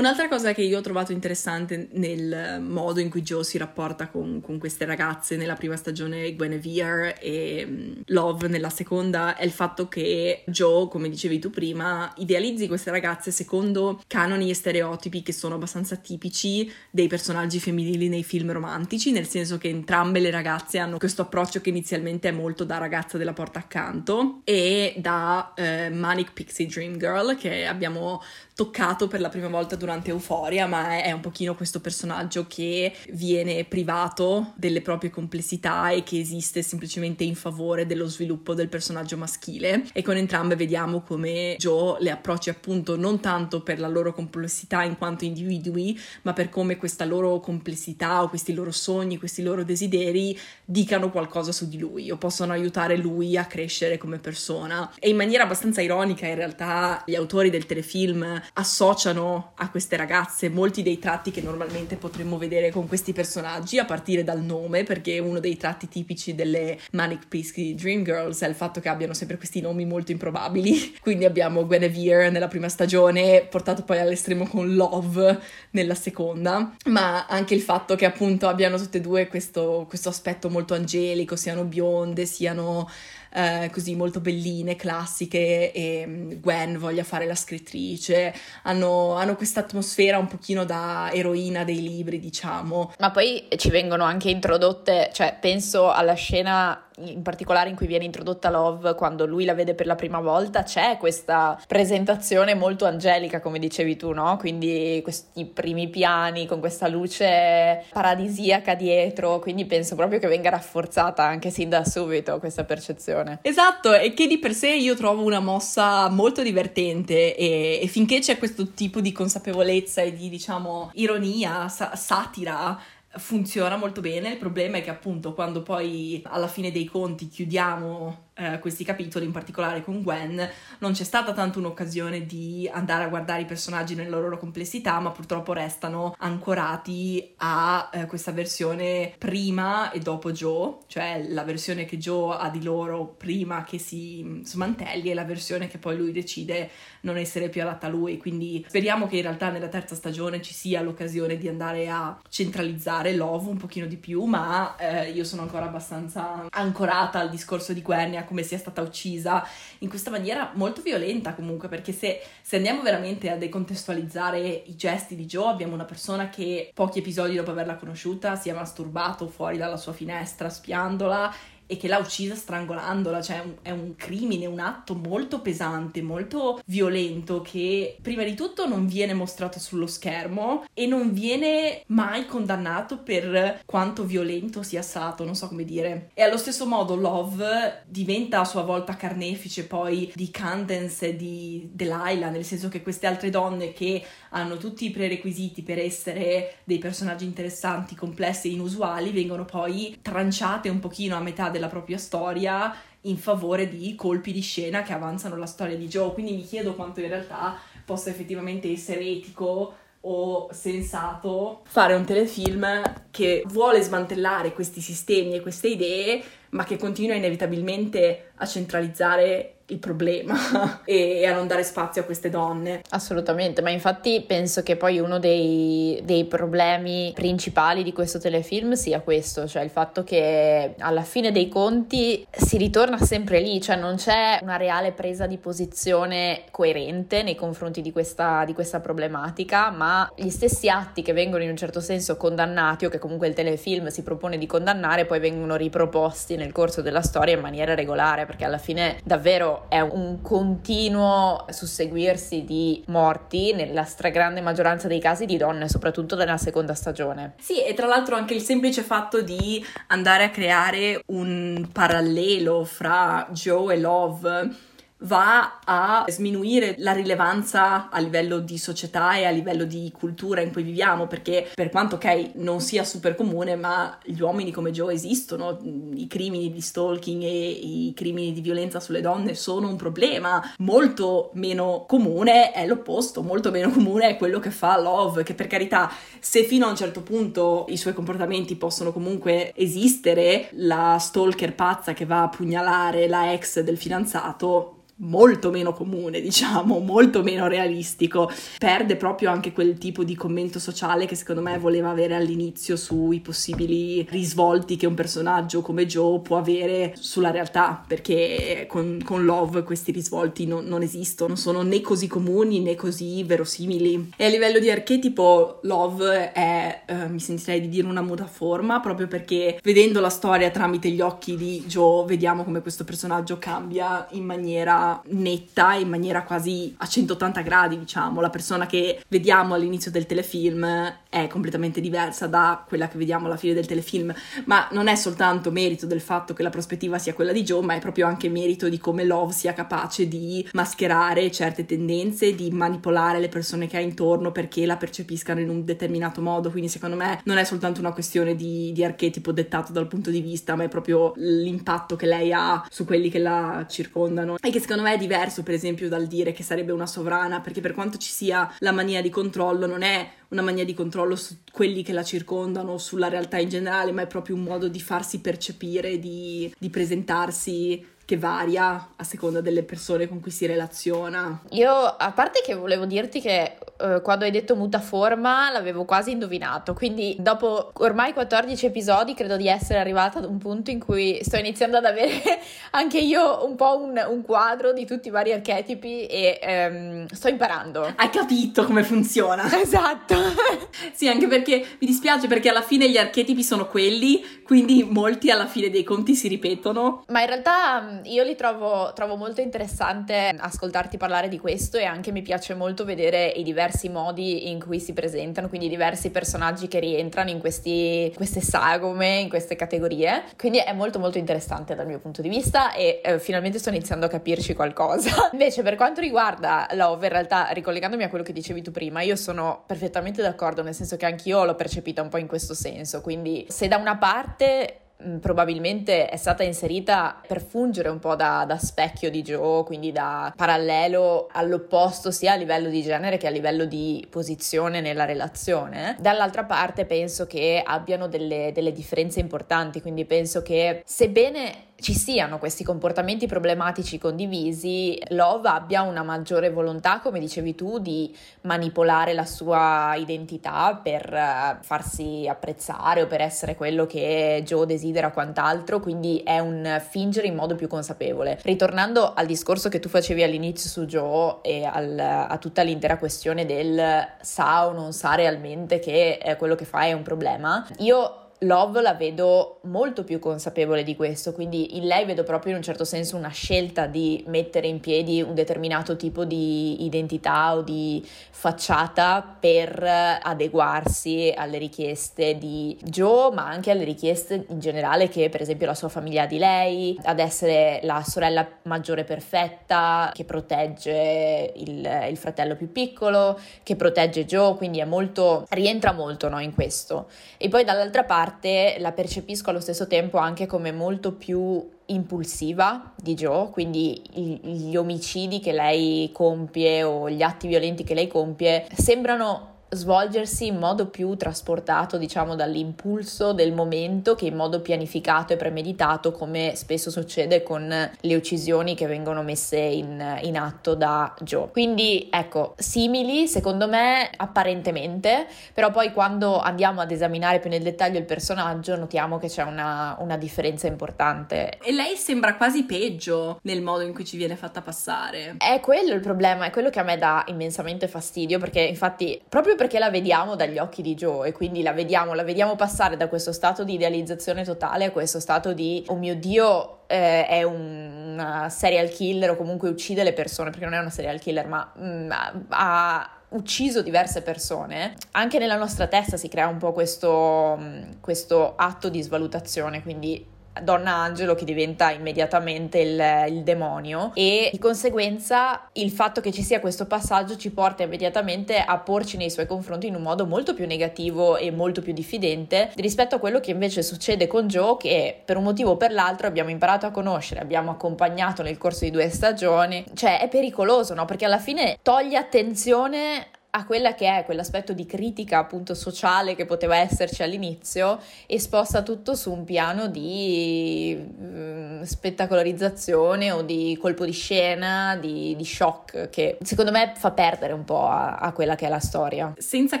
Un'altra 0.00 0.28
cosa 0.28 0.54
che 0.54 0.62
io 0.62 0.78
ho 0.78 0.80
trovato 0.80 1.12
interessante 1.12 1.88
nel 1.92 2.58
modo 2.62 3.00
in 3.00 3.10
cui 3.10 3.20
Joe 3.20 3.44
si 3.44 3.58
rapporta 3.58 4.08
con, 4.08 4.40
con 4.40 4.58
queste 4.58 4.86
ragazze 4.86 5.36
nella 5.36 5.56
prima 5.56 5.76
stagione 5.76 6.34
Guinevere 6.34 7.20
e 7.20 7.66
mm, 7.68 7.92
Love 8.06 8.48
nella 8.48 8.70
seconda 8.70 9.36
è 9.36 9.44
il 9.44 9.50
fatto 9.50 9.88
che 9.88 10.42
Joe, 10.46 10.88
come 10.88 11.10
dicevi 11.10 11.38
tu 11.38 11.50
prima, 11.50 12.10
idealizzi 12.16 12.66
queste 12.66 12.90
ragazze 12.90 13.30
secondo 13.30 14.00
canoni 14.06 14.48
e 14.48 14.54
stereotipi 14.54 15.22
che 15.22 15.34
sono 15.34 15.56
abbastanza 15.56 15.96
tipici 15.96 16.72
dei 16.90 17.06
personaggi 17.06 17.60
femminili 17.60 18.08
nei 18.08 18.24
film 18.24 18.52
romantici, 18.52 19.12
nel 19.12 19.28
senso 19.28 19.58
che 19.58 19.68
entrambe 19.68 20.18
le 20.18 20.30
ragazze 20.30 20.78
hanno 20.78 20.96
questo 20.96 21.20
approccio 21.20 21.60
che 21.60 21.68
inizialmente 21.68 22.30
è 22.30 22.32
molto 22.32 22.64
da 22.64 22.78
ragazza 22.78 23.18
della 23.18 23.34
porta 23.34 23.58
accanto 23.58 24.40
e 24.44 24.94
da 24.96 25.52
eh, 25.54 25.90
Manic 25.90 26.32
Pixie 26.32 26.64
Dream 26.68 26.96
Girl 26.96 27.36
che 27.36 27.66
abbiamo 27.66 28.22
toccato 28.60 29.08
per 29.08 29.22
la 29.22 29.30
prima 29.30 29.48
volta 29.48 29.74
durante 29.74 30.10
Euforia, 30.10 30.66
ma 30.66 31.02
è 31.02 31.12
un 31.12 31.20
pochino 31.20 31.54
questo 31.54 31.80
personaggio 31.80 32.44
che 32.46 32.94
viene 33.12 33.64
privato 33.64 34.52
delle 34.54 34.82
proprie 34.82 35.08
complessità 35.08 35.88
e 35.88 36.02
che 36.02 36.18
esiste 36.18 36.60
semplicemente 36.60 37.24
in 37.24 37.36
favore 37.36 37.86
dello 37.86 38.06
sviluppo 38.06 38.52
del 38.52 38.68
personaggio 38.68 39.16
maschile. 39.16 39.84
E 39.94 40.02
con 40.02 40.18
entrambe 40.18 40.56
vediamo 40.56 41.00
come 41.00 41.56
Joe 41.56 42.02
le 42.02 42.10
approcci 42.10 42.50
appunto 42.50 42.98
non 42.98 43.18
tanto 43.20 43.62
per 43.62 43.80
la 43.80 43.88
loro 43.88 44.12
complessità 44.12 44.82
in 44.82 44.98
quanto 44.98 45.24
individui, 45.24 45.98
ma 46.20 46.34
per 46.34 46.50
come 46.50 46.76
questa 46.76 47.06
loro 47.06 47.40
complessità 47.40 48.22
o 48.22 48.28
questi 48.28 48.52
loro 48.52 48.72
sogni, 48.72 49.16
questi 49.16 49.42
loro 49.42 49.64
desideri 49.64 50.38
dicano 50.66 51.10
qualcosa 51.10 51.50
su 51.50 51.66
di 51.66 51.78
lui 51.78 52.10
o 52.10 52.18
possono 52.18 52.52
aiutare 52.52 52.98
lui 52.98 53.38
a 53.38 53.46
crescere 53.46 53.96
come 53.96 54.18
persona. 54.18 54.92
E 54.98 55.08
in 55.08 55.16
maniera 55.16 55.44
abbastanza 55.44 55.80
ironica 55.80 56.26
in 56.26 56.34
realtà 56.34 57.02
gli 57.06 57.14
autori 57.14 57.48
del 57.48 57.64
telefilm 57.64 58.48
associano 58.54 59.52
a 59.56 59.70
queste 59.70 59.96
ragazze 59.96 60.48
molti 60.48 60.82
dei 60.82 60.98
tratti 60.98 61.30
che 61.30 61.40
normalmente 61.40 61.96
potremmo 61.96 62.38
vedere 62.38 62.70
con 62.70 62.86
questi 62.86 63.12
personaggi, 63.12 63.78
a 63.78 63.84
partire 63.84 64.24
dal 64.24 64.42
nome, 64.42 64.84
perché 64.84 65.18
uno 65.18 65.40
dei 65.40 65.56
tratti 65.56 65.88
tipici 65.88 66.34
delle 66.34 66.78
Manic 66.92 67.26
Pixie 67.28 67.74
Dream 67.74 68.04
Girls 68.04 68.40
è 68.42 68.48
il 68.48 68.54
fatto 68.54 68.80
che 68.80 68.88
abbiano 68.88 69.14
sempre 69.14 69.36
questi 69.36 69.60
nomi 69.60 69.84
molto 69.84 70.12
improbabili. 70.12 70.96
Quindi 71.02 71.24
abbiamo 71.24 71.66
Guinevere 71.66 72.30
nella 72.30 72.48
prima 72.48 72.68
stagione, 72.68 73.46
portato 73.48 73.82
poi 73.82 73.98
all'estremo 73.98 74.46
con 74.46 74.74
Love 74.74 75.40
nella 75.70 75.94
seconda, 75.94 76.74
ma 76.86 77.26
anche 77.26 77.54
il 77.54 77.60
fatto 77.60 77.94
che 77.96 78.04
appunto 78.04 78.48
abbiano 78.48 78.76
tutte 78.76 78.98
e 78.98 79.00
due 79.00 79.26
questo, 79.26 79.86
questo 79.88 80.08
aspetto 80.08 80.48
molto 80.48 80.74
angelico, 80.74 81.36
siano 81.36 81.64
bionde, 81.64 82.26
siano 82.26 82.88
eh, 83.32 83.70
così 83.72 83.94
molto 83.94 84.20
belline, 84.20 84.76
classiche 84.76 85.72
e 85.72 86.04
mm, 86.06 86.32
Gwen 86.40 86.78
voglia 86.78 87.04
fare 87.04 87.26
la 87.26 87.34
scrittrice, 87.34 88.34
hanno, 88.62 89.14
hanno 89.14 89.36
questa 89.36 89.60
atmosfera 89.60 90.18
un 90.18 90.26
pochino 90.26 90.64
da 90.64 91.10
eroina 91.12 91.64
dei 91.64 91.82
libri, 91.82 92.18
diciamo. 92.18 92.94
Ma 92.98 93.10
poi 93.10 93.46
ci 93.56 93.70
vengono 93.70 94.04
anche 94.04 94.30
introdotte, 94.30 95.10
cioè 95.12 95.36
penso 95.40 95.90
alla 95.90 96.14
scena 96.14 96.89
in 97.04 97.22
particolare 97.22 97.68
in 97.68 97.76
cui 97.76 97.86
viene 97.86 98.04
introdotta 98.04 98.50
Love 98.50 98.94
quando 98.94 99.26
lui 99.26 99.44
la 99.44 99.54
vede 99.54 99.74
per 99.74 99.86
la 99.86 99.94
prima 99.94 100.20
volta, 100.20 100.62
c'è 100.62 100.96
questa 100.98 101.60
presentazione 101.66 102.54
molto 102.54 102.84
angelica, 102.84 103.40
come 103.40 103.58
dicevi 103.58 103.96
tu, 103.96 104.12
no? 104.12 104.36
Quindi 104.36 105.00
questi 105.02 105.44
primi 105.44 105.88
piani 105.88 106.46
con 106.46 106.60
questa 106.60 106.88
luce 106.88 107.84
paradisiaca 107.92 108.74
dietro, 108.74 109.38
quindi 109.38 109.64
penso 109.66 109.94
proprio 109.94 110.18
che 110.18 110.28
venga 110.28 110.50
rafforzata 110.50 111.22
anche 111.22 111.50
sin 111.50 111.68
da 111.68 111.84
subito 111.84 112.38
questa 112.38 112.64
percezione. 112.64 113.38
Esatto, 113.42 113.94
e 113.94 114.14
che 114.14 114.26
di 114.26 114.38
per 114.38 114.52
sé 114.52 114.68
io 114.74 114.94
trovo 114.94 115.24
una 115.24 115.40
mossa 115.40 116.08
molto 116.08 116.42
divertente 116.42 117.36
e, 117.36 117.80
e 117.82 117.86
finché 117.86 118.20
c'è 118.20 118.38
questo 118.38 118.72
tipo 118.72 119.00
di 119.00 119.12
consapevolezza 119.12 120.02
e 120.02 120.12
di, 120.12 120.28
diciamo, 120.28 120.90
ironia, 120.94 121.68
sa- 121.68 121.94
satira, 121.94 122.78
funziona 123.16 123.76
molto 123.76 124.00
bene. 124.00 124.32
Il 124.32 124.38
problema 124.38 124.78
è 124.78 124.82
che 124.82 124.90
appunto 124.90 125.34
quando 125.34 125.62
poi 125.62 126.22
alla 126.26 126.48
fine 126.48 126.70
dei 126.70 126.84
conti 126.84 127.28
chiudiamo 127.28 128.29
eh, 128.40 128.58
questi 128.58 128.84
capitoli, 128.84 129.26
in 129.26 129.32
particolare 129.32 129.84
con 129.84 130.02
Gwen, 130.02 130.48
non 130.78 130.92
c'è 130.92 131.04
stata 131.04 131.32
tanto 131.34 131.58
un'occasione 131.58 132.24
di 132.24 132.68
andare 132.72 133.04
a 133.04 133.08
guardare 133.08 133.42
i 133.42 133.44
personaggi 133.44 133.94
nella 133.94 134.18
loro 134.18 134.38
complessità, 134.38 134.98
ma 134.98 135.10
purtroppo 135.10 135.52
restano 135.52 136.14
ancorati 136.18 137.34
a 137.38 137.90
eh, 137.92 138.06
questa 138.06 138.32
versione 138.32 139.12
prima 139.18 139.90
e 139.90 139.98
dopo 139.98 140.32
Joe, 140.32 140.78
cioè 140.86 141.26
la 141.28 141.44
versione 141.44 141.84
che 141.84 141.98
Joe 141.98 142.36
ha 142.38 142.48
di 142.48 142.62
loro 142.62 143.04
prima 143.06 143.62
che 143.64 143.78
si 143.78 144.40
smantelli 144.42 145.10
e 145.10 145.14
la 145.14 145.24
versione 145.24 145.68
che 145.68 145.76
poi 145.76 145.96
lui 145.96 146.12
decide 146.12 146.70
non 147.02 147.18
essere 147.18 147.50
più 147.50 147.60
adatta 147.60 147.88
a 147.88 147.90
lui. 147.90 148.16
Quindi 148.16 148.64
speriamo 148.66 149.06
che 149.06 149.16
in 149.16 149.22
realtà 149.22 149.50
nella 149.50 149.68
terza 149.68 149.94
stagione 149.94 150.40
ci 150.40 150.54
sia 150.54 150.80
l'occasione 150.80 151.36
di 151.36 151.48
andare 151.48 151.88
a 151.88 152.18
centralizzare 152.28 153.14
Love 153.14 153.50
un 153.50 153.56
pochino 153.58 153.86
di 153.86 153.96
più, 153.96 154.24
ma 154.24 154.76
eh, 154.76 155.10
io 155.10 155.24
sono 155.24 155.42
ancora 155.42 155.66
abbastanza 155.66 156.46
ancorata 156.50 157.18
al 157.18 157.28
discorso 157.28 157.74
di 157.74 157.82
Gwen 157.82 158.14
e 158.14 158.16
a 158.16 158.24
come 158.30 158.44
sia 158.44 158.58
stata 158.58 158.80
uccisa 158.80 159.44
in 159.78 159.88
questa 159.88 160.08
maniera 160.08 160.52
molto 160.54 160.82
violenta 160.82 161.34
comunque, 161.34 161.66
perché 161.66 161.90
se, 161.90 162.20
se 162.40 162.56
andiamo 162.56 162.80
veramente 162.80 163.28
a 163.28 163.36
decontestualizzare 163.36 164.38
i 164.66 164.76
gesti 164.76 165.16
di 165.16 165.26
Joe, 165.26 165.50
abbiamo 165.50 165.74
una 165.74 165.84
persona 165.84 166.28
che 166.28 166.70
pochi 166.72 167.00
episodi 167.00 167.34
dopo 167.34 167.50
averla 167.50 167.74
conosciuta 167.74 168.36
si 168.36 168.48
è 168.48 168.52
masturbato 168.52 169.26
fuori 169.26 169.56
dalla 169.56 169.76
sua 169.76 169.92
finestra 169.92 170.48
spiandola 170.48 171.34
e 171.70 171.76
che 171.76 171.86
l'ha 171.86 171.98
uccisa 171.98 172.34
strangolandola, 172.34 173.22
cioè 173.22 173.44
è 173.62 173.70
un, 173.70 173.94
crimine, 173.94 174.46
un 174.46 174.58
atto 174.58 174.96
molto 174.96 175.40
pesante, 175.40 176.02
molto 176.02 176.60
violento 176.66 177.42
che 177.42 177.96
prima 178.02 178.24
di 178.24 178.34
tutto 178.34 178.66
non 178.66 178.88
viene 178.88 179.14
mostrato 179.14 179.60
sullo 179.60 179.86
schermo 179.86 180.64
e 180.74 180.86
non 180.86 181.12
viene 181.12 181.84
mai 181.86 182.26
condannato 182.26 182.98
per 182.98 183.62
quanto 183.64 184.04
violento 184.04 184.64
sia 184.64 184.82
stato, 184.82 185.24
non 185.24 185.36
so 185.36 185.46
come 185.46 185.62
dire. 185.64 186.10
E 186.14 186.22
allo 186.22 186.38
stesso 186.38 186.66
modo 186.66 186.96
Love 186.96 187.84
diventa 187.86 188.40
a 188.40 188.44
sua 188.44 188.62
volta 188.62 188.96
carnefice 188.96 189.64
poi 189.66 190.10
di 190.12 190.28
Candence 190.32 191.10
e 191.10 191.16
di 191.16 191.70
Delilah, 191.72 192.30
nel 192.30 192.44
senso 192.44 192.66
che 192.66 192.82
queste 192.82 193.06
altre 193.06 193.30
donne 193.30 193.72
che 193.72 194.04
hanno 194.30 194.56
tutti 194.56 194.86
i 194.86 194.90
prerequisiti 194.90 195.62
per 195.62 195.78
essere 195.78 196.56
dei 196.64 196.78
personaggi 196.78 197.24
interessanti, 197.24 197.94
complessi 197.94 198.48
e 198.48 198.52
inusuali, 198.52 199.10
vengono 199.10 199.44
poi 199.44 199.98
tranciate 200.02 200.68
un 200.68 200.80
pochino 200.80 201.16
a 201.16 201.20
metà 201.20 201.48
della 201.50 201.68
propria 201.68 201.98
storia 201.98 202.74
in 203.02 203.16
favore 203.16 203.68
di 203.68 203.94
colpi 203.94 204.32
di 204.32 204.40
scena 204.40 204.82
che 204.82 204.92
avanzano 204.92 205.36
la 205.36 205.46
storia 205.46 205.76
di 205.76 205.88
Joe. 205.88 206.12
Quindi 206.12 206.32
mi 206.32 206.44
chiedo 206.44 206.74
quanto 206.74 207.00
in 207.00 207.08
realtà 207.08 207.56
possa 207.84 208.10
effettivamente 208.10 208.70
essere 208.70 209.00
etico 209.00 209.74
o 210.02 210.48
sensato 210.52 211.60
fare 211.64 211.94
un 211.94 212.04
telefilm 212.04 212.82
che 213.10 213.42
vuole 213.46 213.82
smantellare 213.82 214.52
questi 214.52 214.80
sistemi 214.80 215.34
e 215.34 215.40
queste 215.40 215.68
idee, 215.68 216.22
ma 216.50 216.64
che 216.64 216.76
continua 216.76 217.14
inevitabilmente 217.14 218.30
a 218.36 218.46
centralizzare 218.46 219.56
il 219.70 219.78
problema 219.78 220.82
e, 220.84 221.26
a 221.26 221.32
non 221.32 221.46
dare 221.46 221.62
spazio 221.64 222.02
a 222.02 222.04
queste 222.04 222.28
donne. 222.28 222.82
Assolutamente, 222.90 223.62
ma 223.62 223.70
infatti 223.70 224.22
penso 224.26 224.62
che 224.62 224.76
poi 224.76 224.98
uno 224.98 225.18
dei, 225.18 226.00
dei, 226.04 226.24
problemi 226.24 227.12
principali 227.14 227.82
di 227.82 227.92
questo 227.92 228.18
telefilm 228.18 228.72
sia 228.72 229.00
questo, 229.00 229.46
cioè 229.46 229.62
il 229.62 229.70
fatto 229.70 230.04
che 230.04 230.74
alla 230.78 231.02
fine 231.02 231.32
dei 231.32 231.48
conti 231.48 232.26
si 232.30 232.56
ritorna 232.56 232.98
sempre 232.98 233.40
lì, 233.40 233.60
cioè 233.60 233.76
non 233.76 233.96
c'è 233.96 234.38
una 234.42 234.56
reale 234.56 234.92
presa 234.92 235.26
di 235.26 235.38
posizione 235.38 236.44
coerente 236.50 237.22
nei 237.22 237.34
confronti 237.34 237.80
di 237.80 237.92
questa, 237.92 238.44
di 238.44 238.52
questa 238.52 238.80
problematica, 238.80 239.70
ma 239.70 240.10
gli 240.14 240.30
stessi 240.30 240.68
atti 240.68 241.02
che 241.02 241.12
vengono 241.12 241.42
in 241.42 241.50
un 241.50 241.56
certo 241.56 241.80
senso 241.80 242.16
condannati 242.16 242.84
o 242.84 242.88
che 242.88 242.98
comunque 242.98 243.28
il 243.28 243.34
telefilm 243.34 243.88
si 243.88 244.02
propone 244.02 244.38
di 244.38 244.46
condannare 244.46 245.06
poi 245.06 245.20
vengono 245.20 245.56
riproposti 245.56 246.36
nel 246.40 246.52
corso 246.52 246.80
della 246.80 247.02
storia 247.02 247.34
in 247.34 247.40
maniera 247.40 247.74
regolare, 247.74 248.24
perché 248.24 248.44
alla 248.44 248.58
fine 248.58 248.98
davvero 249.04 249.66
è 249.68 249.80
un 249.80 250.22
continuo 250.22 251.44
susseguirsi 251.50 252.44
di 252.44 252.82
morti, 252.86 253.52
nella 253.52 253.84
stragrande 253.84 254.40
maggioranza 254.40 254.88
dei 254.88 255.00
casi 255.00 255.26
di 255.26 255.36
donne, 255.36 255.68
soprattutto 255.68 256.16
nella 256.16 256.38
seconda 256.38 256.74
stagione. 256.74 257.34
Sì, 257.38 257.62
e 257.62 257.74
tra 257.74 257.86
l'altro 257.86 258.16
anche 258.16 258.34
il 258.34 258.40
semplice 258.40 258.82
fatto 258.82 259.20
di 259.20 259.64
andare 259.88 260.24
a 260.24 260.30
creare 260.30 261.02
un 261.06 261.68
parallelo 261.72 262.64
fra 262.64 263.28
Joe 263.30 263.74
e 263.74 263.78
Love 263.78 264.68
va 265.00 265.60
a 265.64 266.04
sminuire 266.08 266.74
la 266.78 266.92
rilevanza 266.92 267.88
a 267.88 267.98
livello 268.00 268.38
di 268.40 268.58
società 268.58 269.16
e 269.16 269.24
a 269.24 269.30
livello 269.30 269.64
di 269.64 269.90
cultura 269.96 270.40
in 270.40 270.52
cui 270.52 270.62
viviamo, 270.62 271.06
perché 271.06 271.48
per 271.54 271.70
quanto 271.70 271.96
ok 271.96 272.32
non 272.34 272.60
sia 272.60 272.84
super 272.84 273.14
comune, 273.14 273.56
ma 273.56 273.98
gli 274.02 274.20
uomini 274.20 274.50
come 274.50 274.72
Joe 274.72 274.94
esistono, 274.94 275.58
i 275.94 276.06
crimini 276.06 276.50
di 276.50 276.60
stalking 276.60 277.22
e 277.22 277.48
i 277.50 277.92
crimini 277.94 278.32
di 278.32 278.40
violenza 278.40 278.80
sulle 278.80 279.00
donne 279.00 279.34
sono 279.34 279.68
un 279.68 279.76
problema, 279.76 280.42
molto 280.58 281.30
meno 281.34 281.84
comune 281.86 282.52
è 282.52 282.66
l'opposto, 282.66 283.22
molto 283.22 283.50
meno 283.50 283.70
comune 283.70 284.08
è 284.08 284.16
quello 284.16 284.38
che 284.38 284.50
fa 284.50 284.78
Love, 284.80 285.22
che 285.22 285.34
per 285.34 285.46
carità 285.46 285.90
se 286.18 286.44
fino 286.44 286.66
a 286.66 286.70
un 286.70 286.76
certo 286.76 287.02
punto 287.02 287.66
i 287.68 287.76
suoi 287.76 287.94
comportamenti 287.94 288.56
possono 288.56 288.92
comunque 288.92 289.52
esistere, 289.54 290.48
la 290.52 290.98
stalker 290.98 291.54
pazza 291.54 291.92
che 291.92 292.04
va 292.04 292.22
a 292.22 292.28
pugnalare 292.28 293.08
la 293.08 293.32
ex 293.32 293.60
del 293.60 293.78
fidanzato 293.78 294.74
molto 295.00 295.50
meno 295.50 295.72
comune, 295.72 296.20
diciamo, 296.20 296.78
molto 296.80 297.22
meno 297.22 297.46
realistico. 297.46 298.30
Perde 298.58 298.96
proprio 298.96 299.30
anche 299.30 299.52
quel 299.52 299.78
tipo 299.78 300.04
di 300.04 300.14
commento 300.14 300.58
sociale 300.58 301.06
che 301.06 301.14
secondo 301.14 301.40
me 301.40 301.58
voleva 301.58 301.90
avere 301.90 302.14
all'inizio 302.14 302.76
sui 302.76 303.20
possibili 303.20 304.06
risvolti 304.10 304.76
che 304.76 304.86
un 304.86 304.94
personaggio 304.94 305.62
come 305.62 305.86
Joe 305.86 306.20
può 306.20 306.38
avere 306.38 306.94
sulla 306.98 307.30
realtà, 307.30 307.82
perché 307.86 308.66
con, 308.68 309.00
con 309.04 309.24
Love 309.24 309.62
questi 309.62 309.92
risvolti 309.92 310.46
non, 310.46 310.64
non, 310.64 310.82
esistono, 310.82 311.36
sono 311.36 311.62
né 311.62 311.80
così 311.80 312.06
comuni 312.06 312.60
né 312.60 312.74
così 312.74 313.22
verosimili. 313.24 314.12
E 314.16 314.24
a 314.24 314.28
livello 314.28 314.58
di 314.58 314.70
archetipo 314.70 315.60
Love 315.62 316.32
è, 316.32 316.82
eh, 316.86 317.08
mi 317.08 317.20
sentirei 317.20 317.60
di 317.60 317.68
dire, 317.68 317.86
una 317.86 318.02
mutaforma, 318.02 318.80
proprio 318.80 319.06
perché 319.06 319.58
vedendo 319.62 320.00
la 320.00 320.10
storia 320.10 320.50
tramite 320.50 320.90
gli 320.90 321.00
occhi 321.00 321.36
di 321.36 321.64
Joe 321.66 322.06
vediamo 322.06 322.44
come 322.44 322.60
questo 322.60 322.84
personaggio 322.84 323.38
cambia 323.38 324.06
in 324.12 324.24
maniera 324.24 324.89
netta, 325.06 325.74
in 325.74 325.88
maniera 325.88 326.22
quasi 326.24 326.74
a 326.78 326.86
180 326.86 327.40
gradi, 327.42 327.78
diciamo. 327.78 328.20
La 328.20 328.30
persona 328.30 328.66
che 328.66 329.02
vediamo 329.08 329.54
all'inizio 329.54 329.90
del 329.90 330.06
telefilm 330.06 330.94
è 331.08 331.26
completamente 331.26 331.80
diversa 331.80 332.26
da 332.26 332.64
quella 332.66 332.88
che 332.88 332.98
vediamo 332.98 333.26
alla 333.26 333.36
fine 333.36 333.54
del 333.54 333.66
telefilm, 333.66 334.14
ma 334.44 334.68
non 334.72 334.86
è 334.86 334.94
soltanto 334.94 335.50
merito 335.50 335.86
del 335.86 336.00
fatto 336.00 336.34
che 336.34 336.42
la 336.42 336.50
prospettiva 336.50 336.98
sia 336.98 337.14
quella 337.14 337.32
di 337.32 337.42
Joe, 337.42 337.64
ma 337.64 337.74
è 337.74 337.80
proprio 337.80 338.06
anche 338.06 338.28
merito 338.28 338.68
di 338.68 338.78
come 338.78 339.04
Love 339.04 339.32
sia 339.32 339.52
capace 339.52 340.08
di 340.08 340.48
mascherare 340.52 341.30
certe 341.30 341.66
tendenze, 341.66 342.34
di 342.34 342.50
manipolare 342.50 343.18
le 343.18 343.28
persone 343.28 343.66
che 343.66 343.76
ha 343.76 343.80
intorno 343.80 344.32
perché 344.32 344.66
la 344.66 344.76
percepiscano 344.76 345.40
in 345.40 345.48
un 345.48 345.64
determinato 345.64 346.20
modo. 346.20 346.50
Quindi, 346.50 346.68
secondo 346.68 346.96
me, 346.96 347.20
non 347.24 347.38
è 347.38 347.44
soltanto 347.44 347.80
una 347.80 347.92
questione 347.92 348.36
di, 348.36 348.72
di 348.72 348.84
archetipo 348.84 349.32
dettato 349.32 349.72
dal 349.72 349.88
punto 349.88 350.10
di 350.10 350.20
vista, 350.20 350.54
ma 350.54 350.64
è 350.64 350.68
proprio 350.68 351.12
l'impatto 351.16 351.96
che 351.96 352.06
lei 352.06 352.32
ha 352.32 352.64
su 352.70 352.84
quelli 352.84 353.10
che 353.10 353.18
la 353.18 353.66
circondano 353.68 354.36
e 354.40 354.50
che 354.50 354.60
secondo 354.60 354.79
secondo 354.80 354.82
me 354.82 354.94
è 354.94 354.98
diverso 354.98 355.42
per 355.42 355.54
esempio 355.54 355.88
dal 355.88 356.06
dire 356.06 356.32
che 356.32 356.42
sarebbe 356.42 356.72
una 356.72 356.86
sovrana, 356.86 357.40
perché 357.40 357.60
per 357.60 357.74
quanto 357.74 357.98
ci 357.98 358.10
sia 358.10 358.52
la 358.58 358.72
mania 358.72 359.02
di 359.02 359.10
controllo, 359.10 359.66
non 359.66 359.82
è 359.82 360.08
una 360.28 360.42
mania 360.42 360.64
di 360.64 360.74
controllo 360.74 361.16
su 361.16 361.38
quelli 361.52 361.82
che 361.82 361.92
la 361.92 362.02
circondano, 362.02 362.78
sulla 362.78 363.08
realtà 363.08 363.38
in 363.38 363.48
generale, 363.48 363.92
ma 363.92 364.02
è 364.02 364.06
proprio 364.06 364.34
un 364.34 364.42
modo 364.42 364.68
di 364.68 364.80
farsi 364.80 365.20
percepire, 365.20 365.98
di, 365.98 366.52
di 366.58 366.70
presentarsi 366.70 367.86
che 368.04 368.16
varia 368.16 368.90
a 368.96 369.04
seconda 369.04 369.40
delle 369.40 369.62
persone 369.62 370.08
con 370.08 370.20
cui 370.20 370.30
si 370.30 370.46
relaziona. 370.46 371.42
Io, 371.50 371.72
a 371.72 372.10
parte 372.12 372.42
che 372.44 372.54
volevo 372.54 372.84
dirti 372.84 373.20
che 373.20 373.56
eh, 373.80 374.00
quando 374.02 374.24
hai 374.24 374.30
detto 374.30 374.56
mutaforma 374.56 375.50
l'avevo 375.50 375.84
quasi 375.84 376.12
indovinato, 376.12 376.74
quindi 376.74 377.16
dopo 377.18 377.72
ormai 377.78 378.12
14 378.12 378.66
episodi 378.66 379.14
credo 379.14 379.36
di 379.36 379.48
essere 379.48 379.78
arrivata 379.78 380.18
ad 380.18 380.24
un 380.24 380.38
punto 380.38 380.70
in 380.70 380.80
cui 380.80 381.18
sto 381.22 381.36
iniziando 381.36 381.76
ad 381.76 381.84
avere 381.84 382.40
anche 382.72 382.98
io 382.98 383.44
un 383.44 383.56
po' 383.56 383.78
un, 383.78 384.02
un 384.08 384.22
quadro 384.22 384.72
di 384.72 384.86
tutti 384.86 385.08
i 385.08 385.10
vari 385.10 385.32
archetipi 385.32 386.06
e 386.06 386.38
ehm, 386.40 387.06
sto 387.06 387.28
imparando. 387.28 387.92
Hai 387.96 388.10
capito 388.10 388.64
come 388.64 388.82
funziona? 388.82 389.48
Esatto. 389.70 390.14
sì, 390.92 391.08
anche 391.08 391.26
perché 391.26 391.58
mi 391.78 391.86
dispiace 391.86 392.26
perché 392.26 392.48
alla 392.48 392.62
fine 392.62 392.90
gli 392.90 392.96
archetipi 392.96 393.42
sono 393.42 393.66
quelli, 393.66 394.42
quindi 394.44 394.82
molti 394.88 395.30
alla 395.30 395.46
fine 395.46 395.70
dei 395.70 395.84
conti 395.84 396.14
si 396.14 396.28
ripetono. 396.28 397.04
Ma 397.08 397.20
in 397.20 397.26
realtà 397.26 398.00
io 398.04 398.24
li 398.24 398.34
trovo, 398.34 398.92
trovo, 398.94 399.16
molto 399.16 399.40
interessante 399.40 400.34
ascoltarti 400.38 400.96
parlare 400.96 401.28
di 401.28 401.38
questo 401.38 401.76
e 401.76 401.84
anche 401.84 402.10
mi 402.10 402.22
piace 402.22 402.54
molto 402.54 402.84
vedere 402.84 403.26
i 403.26 403.42
diversi 403.42 403.69
modi 403.88 404.50
in 404.50 404.60
cui 404.60 404.80
si 404.80 404.92
presentano, 404.92 405.48
quindi 405.48 405.68
diversi 405.68 406.10
personaggi 406.10 406.68
che 406.68 406.78
rientrano 406.78 407.30
in 407.30 407.38
questi, 407.38 408.12
queste 408.16 408.40
sagome, 408.40 409.18
in 409.18 409.28
queste 409.28 409.56
categorie. 409.56 410.24
Quindi 410.36 410.58
è 410.58 410.72
molto 410.72 410.98
molto 410.98 411.18
interessante 411.18 411.74
dal 411.74 411.86
mio 411.86 411.98
punto 411.98 412.22
di 412.22 412.28
vista 412.28 412.72
e 412.72 413.00
eh, 413.02 413.18
finalmente 413.18 413.58
sto 413.58 413.70
iniziando 413.70 414.06
a 414.06 414.08
capirci 414.08 414.54
qualcosa. 414.54 415.30
Invece 415.32 415.62
per 415.62 415.76
quanto 415.76 416.00
riguarda 416.00 416.68
Love, 416.72 417.06
in 417.06 417.12
realtà 417.12 417.48
ricollegandomi 417.50 418.04
a 418.04 418.08
quello 418.08 418.24
che 418.24 418.32
dicevi 418.32 418.62
tu 418.62 418.70
prima, 418.70 419.02
io 419.02 419.16
sono 419.16 419.62
perfettamente 419.66 420.22
d'accordo, 420.22 420.62
nel 420.62 420.74
senso 420.74 420.96
che 420.96 421.06
anch'io 421.06 421.44
l'ho 421.44 421.54
percepita 421.54 422.02
un 422.02 422.08
po' 422.08 422.18
in 422.18 422.26
questo 422.26 422.54
senso. 422.54 423.00
Quindi 423.00 423.46
se 423.48 423.68
da 423.68 423.76
una 423.76 423.96
parte 423.96 424.89
probabilmente 425.20 426.08
è 426.08 426.16
stata 426.16 426.42
inserita 426.42 427.20
per 427.26 427.42
fungere 427.42 427.88
un 427.88 427.98
po' 427.98 428.16
da, 428.16 428.44
da, 428.46 428.58
specchio 428.58 429.10
di 429.10 429.22
Joe, 429.22 429.64
quindi 429.64 429.92
da 429.92 430.32
parallelo 430.36 431.28
all'opposto 431.32 432.10
sia 432.10 432.32
a 432.32 432.36
livello 432.36 432.68
di 432.68 432.82
genere 432.82 433.16
che 433.16 433.26
a 433.26 433.30
livello 433.30 433.64
di 433.64 434.06
posizione 434.10 434.80
nella 434.80 435.04
relazione. 435.04 435.96
Dall'altra 435.98 436.44
parte 436.44 436.84
penso 436.84 437.26
che 437.26 437.62
abbiano 437.64 438.08
delle, 438.08 438.50
delle 438.52 438.72
differenze 438.72 439.20
importanti, 439.20 439.80
quindi 439.80 440.04
penso 440.04 440.42
che 440.42 440.82
sebbene 440.84 441.68
ci 441.80 441.94
siano 441.94 442.38
questi 442.38 442.64
comportamenti 442.64 443.26
problematici 443.26 443.98
condivisi, 443.98 445.00
Love 445.08 445.48
abbia 445.48 445.82
una 445.82 446.02
maggiore 446.02 446.50
volontà, 446.50 447.00
come 447.00 447.18
dicevi 447.18 447.54
tu, 447.54 447.78
di 447.78 448.14
manipolare 448.42 449.12
la 449.14 449.24
sua 449.24 449.94
identità 449.96 450.78
per 450.82 451.12
eh, 451.12 451.58
farsi 451.62 452.26
apprezzare 452.28 453.02
o 453.02 453.06
per 453.06 453.20
essere 453.20 453.56
quello 453.56 453.86
che 453.86 454.42
Joe 454.44 454.66
desidera 454.66 455.10
quant'altro, 455.10 455.80
quindi 455.80 456.22
è 456.24 456.38
un 456.38 456.80
fingere 456.86 457.26
in 457.26 457.34
modo 457.34 457.54
più 457.54 457.68
consapevole. 457.68 458.38
Ritornando 458.42 459.14
al 459.14 459.26
discorso 459.26 459.68
che 459.68 459.80
tu 459.80 459.88
facevi 459.88 460.22
all'inizio 460.22 460.68
su 460.68 460.84
Joe 460.84 461.38
e 461.42 461.64
al, 461.64 461.98
a 461.98 462.36
tutta 462.38 462.62
l'intera 462.62 462.98
questione 462.98 463.46
del 463.46 464.06
sa 464.20 464.66
o 464.66 464.72
non 464.72 464.92
sa 464.92 465.14
realmente 465.14 465.78
che 465.78 466.18
eh, 466.22 466.36
quello 466.36 466.54
che 466.54 466.64
fa 466.64 466.82
è 466.82 466.92
un 466.92 467.02
problema, 467.02 467.66
io 467.78 468.19
Love 468.44 468.80
la 468.80 468.94
vedo 468.94 469.58
molto 469.64 470.02
più 470.02 470.18
consapevole 470.18 470.82
di 470.82 470.96
questo, 470.96 471.34
quindi 471.34 471.76
in 471.76 471.86
lei 471.86 472.06
vedo 472.06 472.22
proprio 472.22 472.52
in 472.52 472.56
un 472.56 472.62
certo 472.62 472.84
senso 472.84 473.18
una 473.18 473.28
scelta 473.28 473.84
di 473.84 474.24
mettere 474.28 474.66
in 474.66 474.80
piedi 474.80 475.20
un 475.20 475.34
determinato 475.34 475.94
tipo 475.94 476.24
di 476.24 476.86
identità 476.86 477.54
o 477.54 477.60
di 477.60 478.02
facciata 478.30 479.36
per 479.38 479.84
adeguarsi 479.84 481.30
alle 481.36 481.58
richieste 481.58 482.38
di 482.38 482.78
Joe, 482.82 483.30
ma 483.30 483.46
anche 483.46 483.72
alle 483.72 483.84
richieste 483.84 484.46
in 484.48 484.58
generale 484.58 485.10
che 485.10 485.28
per 485.28 485.42
esempio 485.42 485.66
la 485.66 485.74
sua 485.74 485.90
famiglia 485.90 486.22
ha 486.22 486.26
di 486.26 486.38
lei, 486.38 486.98
ad 487.02 487.18
essere 487.18 487.80
la 487.82 488.02
sorella 488.02 488.48
maggiore 488.62 489.04
perfetta, 489.04 490.10
che 490.14 490.24
protegge 490.24 491.52
il, 491.56 492.06
il 492.08 492.16
fratello 492.16 492.56
più 492.56 492.72
piccolo, 492.72 493.38
che 493.62 493.76
protegge 493.76 494.24
Joe, 494.24 494.54
quindi 494.54 494.78
è 494.78 494.86
molto, 494.86 495.44
rientra 495.50 495.92
molto 495.92 496.30
no, 496.30 496.40
in 496.40 496.54
questo. 496.54 497.08
E 497.36 497.50
poi 497.50 497.64
dall'altra 497.64 498.04
parte 498.04 498.28
parte 498.30 498.76
la 498.78 498.92
percepisco 498.92 499.50
allo 499.50 499.60
stesso 499.60 499.86
tempo 499.86 500.18
anche 500.18 500.46
come 500.46 500.70
molto 500.70 501.12
più 501.12 501.68
impulsiva 501.86 502.92
di 502.96 503.14
Joe, 503.14 503.50
quindi 503.50 504.00
gli 504.12 504.76
omicidi 504.76 505.40
che 505.40 505.52
lei 505.52 506.10
compie 506.12 506.84
o 506.84 507.10
gli 507.10 507.22
atti 507.22 507.48
violenti 507.48 507.82
che 507.82 507.94
lei 507.94 508.06
compie 508.06 508.66
sembrano 508.72 509.49
svolgersi 509.70 510.46
in 510.46 510.58
modo 510.58 510.88
più 510.88 511.16
trasportato, 511.16 511.96
diciamo, 511.96 512.34
dall'impulso 512.34 513.32
del 513.32 513.52
momento 513.52 514.14
che 514.14 514.26
in 514.26 514.36
modo 514.36 514.60
pianificato 514.60 515.32
e 515.32 515.36
premeditato, 515.36 516.12
come 516.12 516.52
spesso 516.56 516.90
succede 516.90 517.42
con 517.42 517.68
le 518.00 518.14
uccisioni 518.14 518.74
che 518.74 518.86
vengono 518.86 519.22
messe 519.22 519.58
in, 519.58 520.18
in 520.22 520.36
atto 520.36 520.74
da 520.74 521.14
Joe. 521.20 521.48
Quindi, 521.50 522.08
ecco, 522.10 522.54
simili 522.58 523.28
secondo 523.28 523.68
me 523.68 524.10
apparentemente, 524.16 525.26
però 525.54 525.70
poi 525.70 525.92
quando 525.92 526.38
andiamo 526.38 526.80
ad 526.80 526.90
esaminare 526.90 527.38
più 527.38 527.48
nel 527.48 527.62
dettaglio 527.62 527.98
il 527.98 528.04
personaggio 528.04 528.76
notiamo 528.76 529.18
che 529.18 529.28
c'è 529.28 529.42
una, 529.42 529.96
una 530.00 530.16
differenza 530.16 530.66
importante. 530.66 531.58
E 531.62 531.72
lei 531.72 531.96
sembra 531.96 532.34
quasi 532.34 532.64
peggio 532.64 533.38
nel 533.42 533.62
modo 533.62 533.82
in 533.82 533.94
cui 533.94 534.04
ci 534.04 534.16
viene 534.16 534.36
fatta 534.36 534.60
passare. 534.60 535.36
È 535.38 535.60
quello 535.60 535.94
il 535.94 536.00
problema, 536.00 536.46
è 536.46 536.50
quello 536.50 536.70
che 536.70 536.80
a 536.80 536.82
me 536.82 536.98
dà 536.98 537.24
immensamente 537.28 537.86
fastidio, 537.86 538.38
perché 538.38 538.60
infatti 538.60 539.20
proprio 539.28 539.54
perché 539.60 539.78
la 539.78 539.90
vediamo 539.90 540.36
dagli 540.36 540.56
occhi 540.56 540.80
di 540.80 540.94
Joe 540.94 541.28
e 541.28 541.32
quindi 541.32 541.60
la 541.60 541.74
vediamo, 541.74 542.14
la 542.14 542.24
vediamo 542.24 542.56
passare 542.56 542.96
da 542.96 543.08
questo 543.08 543.30
stato 543.30 543.62
di 543.62 543.74
idealizzazione 543.74 544.42
totale 544.42 544.86
a 544.86 544.90
questo 544.90 545.20
stato 545.20 545.52
di 545.52 545.84
oh 545.88 545.96
mio 545.96 546.16
Dio 546.16 546.86
eh, 546.86 547.26
è 547.26 547.42
un, 547.42 548.46
serial 548.48 548.88
killer 548.88 549.28
o 549.28 549.36
comunque 549.36 549.68
uccide 549.68 550.02
le 550.02 550.14
persone 550.14 550.48
perché 550.48 550.64
non 550.64 550.72
è 550.72 550.78
una 550.78 550.88
serial 550.88 551.18
killer 551.18 551.46
ma 551.46 551.70
mm, 551.78 552.10
ha 552.48 553.10
ucciso 553.28 553.82
diverse 553.82 554.22
persone, 554.22 554.94
anche 555.10 555.38
nella 555.38 555.56
nostra 555.56 555.86
testa 555.88 556.16
si 556.16 556.28
crea 556.28 556.48
un 556.48 556.56
po' 556.56 556.72
questo, 556.72 557.58
mm, 557.60 557.82
questo 558.00 558.54
atto 558.56 558.88
di 558.88 559.02
svalutazione, 559.02 559.82
quindi 559.82 560.26
Donna 560.62 560.94
Angelo 560.94 561.34
che 561.34 561.44
diventa 561.44 561.90
immediatamente 561.90 562.78
il, 562.78 563.02
il, 563.28 563.42
demonio 563.42 564.12
e 564.14 564.50
di 564.52 564.58
conseguenza 564.58 565.68
il 565.72 565.90
fatto 565.90 566.20
che 566.20 566.32
ci 566.32 566.42
sia 566.42 566.60
questo 566.60 566.86
passaggio 566.86 567.36
ci 567.36 567.50
porta 567.50 567.82
immediatamente 567.82 568.58
a 568.58 568.78
porci 568.78 569.16
nei 569.16 569.30
suoi 569.30 569.46
confronti 569.46 569.86
in 569.86 569.94
un 569.94 570.02
modo 570.02 570.26
molto 570.26 570.54
più 570.54 570.66
negativo 570.66 571.36
e 571.36 571.50
molto 571.50 571.80
più 571.80 571.92
diffidente 571.92 572.70
rispetto 572.76 573.16
a 573.16 573.18
quello 573.18 573.40
che 573.40 573.50
invece 573.50 573.82
succede 573.82 574.26
con 574.26 574.46
Joe 574.46 574.76
che 574.76 575.22
per 575.24 575.36
un 575.36 575.44
motivo 575.44 575.70
o 575.70 575.76
per 575.76 575.92
l'altro 575.92 576.26
abbiamo 576.26 576.50
imparato 576.50 576.86
a 576.86 576.90
conoscere, 576.90 577.40
abbiamo 577.40 577.70
accompagnato 577.70 578.42
nel 578.42 578.58
corso 578.58 578.84
di 578.84 578.90
due 578.90 579.08
stagioni, 579.10 579.84
cioè 579.94 580.20
è 580.20 580.28
pericoloso 580.28 580.94
no? 580.94 581.04
Perché 581.04 581.24
alla 581.24 581.38
fine 581.38 581.78
toglie 581.82 582.16
attenzione 582.16 583.26
a 583.50 583.64
quella 583.64 583.94
che 583.94 584.06
è 584.06 584.24
quell'aspetto 584.24 584.72
di 584.72 584.86
critica 584.86 585.38
appunto 585.38 585.74
sociale 585.74 586.34
che 586.34 586.46
poteva 586.46 586.76
esserci 586.76 587.22
all'inizio 587.22 587.98
e 588.26 588.38
sposta 588.38 588.82
tutto 588.82 589.14
su 589.14 589.32
un 589.32 589.44
piano 589.44 589.88
di 589.88 590.96
mm, 590.96 591.82
spettacolarizzazione 591.82 593.32
o 593.32 593.42
di 593.42 593.76
colpo 593.80 594.04
di 594.04 594.12
scena, 594.12 594.96
di, 594.96 595.34
di, 595.36 595.44
shock 595.44 596.10
che 596.10 596.38
secondo 596.42 596.70
me 596.70 596.92
fa 596.96 597.10
perdere 597.10 597.52
un 597.52 597.64
po' 597.64 597.86
a, 597.86 598.16
a, 598.16 598.32
quella 598.32 598.54
che 598.54 598.66
è 598.66 598.68
la 598.68 598.78
storia. 598.78 599.34
Senza 599.38 599.80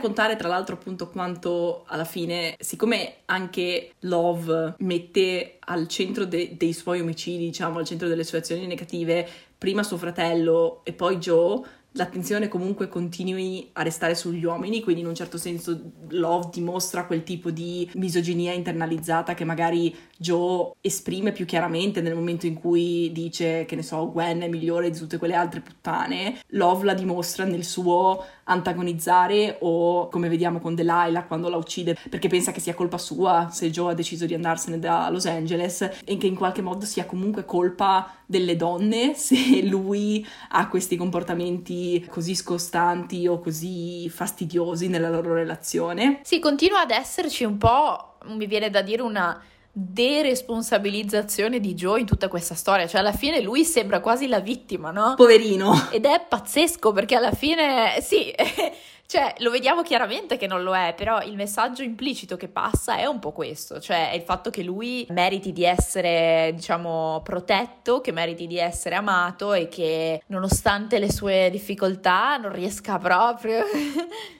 contare 0.00 0.36
tra 0.36 0.48
l'altro 0.48 0.74
appunto 0.74 1.08
quanto 1.08 1.84
alla 1.86 2.04
fine, 2.04 2.56
siccome 2.58 3.18
anche 3.26 3.92
Love 4.00 4.74
mette 4.78 5.58
al 5.60 5.86
centro 5.86 6.24
de- 6.24 6.56
dei 6.56 6.72
suoi 6.72 7.00
omicidi, 7.00 7.44
diciamo 7.44 7.78
al 7.78 7.84
centro 7.84 8.08
delle 8.08 8.24
sue 8.24 8.38
azioni 8.38 8.66
negative, 8.66 9.28
prima 9.56 9.82
suo 9.82 9.98
fratello 9.98 10.80
e 10.84 10.94
poi 10.94 11.18
Joe, 11.18 11.60
l'attenzione 11.92 12.48
comunque 12.48 12.88
continui 12.88 13.70
a 13.72 13.82
restare 13.82 14.14
sugli 14.14 14.44
uomini, 14.44 14.82
quindi 14.82 15.02
in 15.02 15.08
un 15.08 15.14
certo 15.14 15.38
senso 15.38 15.92
Love 16.10 16.48
dimostra 16.52 17.04
quel 17.04 17.24
tipo 17.24 17.50
di 17.50 17.90
misoginia 17.94 18.52
internalizzata 18.52 19.34
che 19.34 19.44
magari 19.44 19.94
Joe 20.20 20.72
esprime 20.82 21.32
più 21.32 21.46
chiaramente 21.46 22.02
nel 22.02 22.14
momento 22.14 22.44
in 22.44 22.52
cui 22.52 23.10
dice 23.10 23.64
che 23.64 23.74
ne 23.74 23.82
so 23.82 24.12
Gwen 24.12 24.42
è 24.42 24.48
migliore 24.48 24.90
di 24.90 24.98
tutte 24.98 25.16
quelle 25.16 25.34
altre 25.34 25.60
puttane, 25.60 26.40
Love 26.48 26.84
la 26.84 26.92
dimostra 26.92 27.44
nel 27.44 27.64
suo 27.64 28.22
antagonizzare 28.44 29.56
o 29.60 30.08
come 30.08 30.28
vediamo 30.28 30.58
con 30.58 30.74
Delilah 30.74 31.24
quando 31.24 31.48
la 31.48 31.56
uccide 31.56 31.96
perché 32.10 32.28
pensa 32.28 32.52
che 32.52 32.60
sia 32.60 32.74
colpa 32.74 32.98
sua 32.98 33.48
se 33.50 33.70
Joe 33.70 33.92
ha 33.92 33.94
deciso 33.94 34.26
di 34.26 34.34
andarsene 34.34 34.78
da 34.78 35.08
Los 35.08 35.24
Angeles 35.24 35.88
e 36.04 36.18
che 36.18 36.26
in 36.26 36.34
qualche 36.34 36.60
modo 36.60 36.84
sia 36.84 37.06
comunque 37.06 37.46
colpa 37.46 38.16
delle 38.26 38.56
donne 38.56 39.14
se 39.16 39.62
lui 39.62 40.26
ha 40.50 40.68
questi 40.68 40.96
comportamenti 40.96 42.04
così 42.10 42.34
scostanti 42.34 43.26
o 43.26 43.40
così 43.40 44.06
fastidiosi 44.10 44.88
nella 44.88 45.08
loro 45.08 45.32
relazione. 45.32 46.20
Sì, 46.24 46.40
continua 46.40 46.82
ad 46.82 46.90
esserci 46.90 47.44
un 47.44 47.56
po', 47.56 48.18
mi 48.26 48.44
viene 48.44 48.68
da 48.68 48.82
dire 48.82 49.00
una 49.00 49.40
deresponsabilizzazione 49.72 51.60
di 51.60 51.74
Joe 51.74 52.00
in 52.00 52.06
tutta 52.06 52.28
questa 52.28 52.54
storia, 52.54 52.86
cioè 52.86 53.00
alla 53.00 53.12
fine 53.12 53.40
lui 53.40 53.64
sembra 53.64 54.00
quasi 54.00 54.26
la 54.26 54.40
vittima, 54.40 54.90
no? 54.90 55.14
Poverino. 55.16 55.88
Ed 55.90 56.04
è 56.04 56.24
pazzesco 56.28 56.92
perché 56.92 57.14
alla 57.14 57.32
fine, 57.32 58.00
sì, 58.00 58.34
cioè 59.06 59.34
lo 59.38 59.50
vediamo 59.50 59.82
chiaramente 59.82 60.36
che 60.36 60.46
non 60.46 60.62
lo 60.62 60.74
è, 60.74 60.94
però 60.96 61.22
il 61.22 61.36
messaggio 61.36 61.82
implicito 61.82 62.36
che 62.36 62.48
passa 62.48 62.96
è 62.96 63.06
un 63.06 63.20
po' 63.20 63.32
questo, 63.32 63.80
cioè 63.80 64.10
è 64.10 64.16
il 64.16 64.22
fatto 64.22 64.50
che 64.50 64.62
lui 64.62 65.06
meriti 65.10 65.52
di 65.52 65.64
essere, 65.64 66.52
diciamo, 66.54 67.20
protetto, 67.22 68.00
che 68.00 68.12
meriti 68.12 68.46
di 68.46 68.58
essere 68.58 68.96
amato 68.96 69.52
e 69.52 69.68
che 69.68 70.22
nonostante 70.26 70.98
le 70.98 71.12
sue 71.12 71.48
difficoltà 71.50 72.36
non 72.36 72.52
riesca 72.52 72.98
proprio 72.98 73.64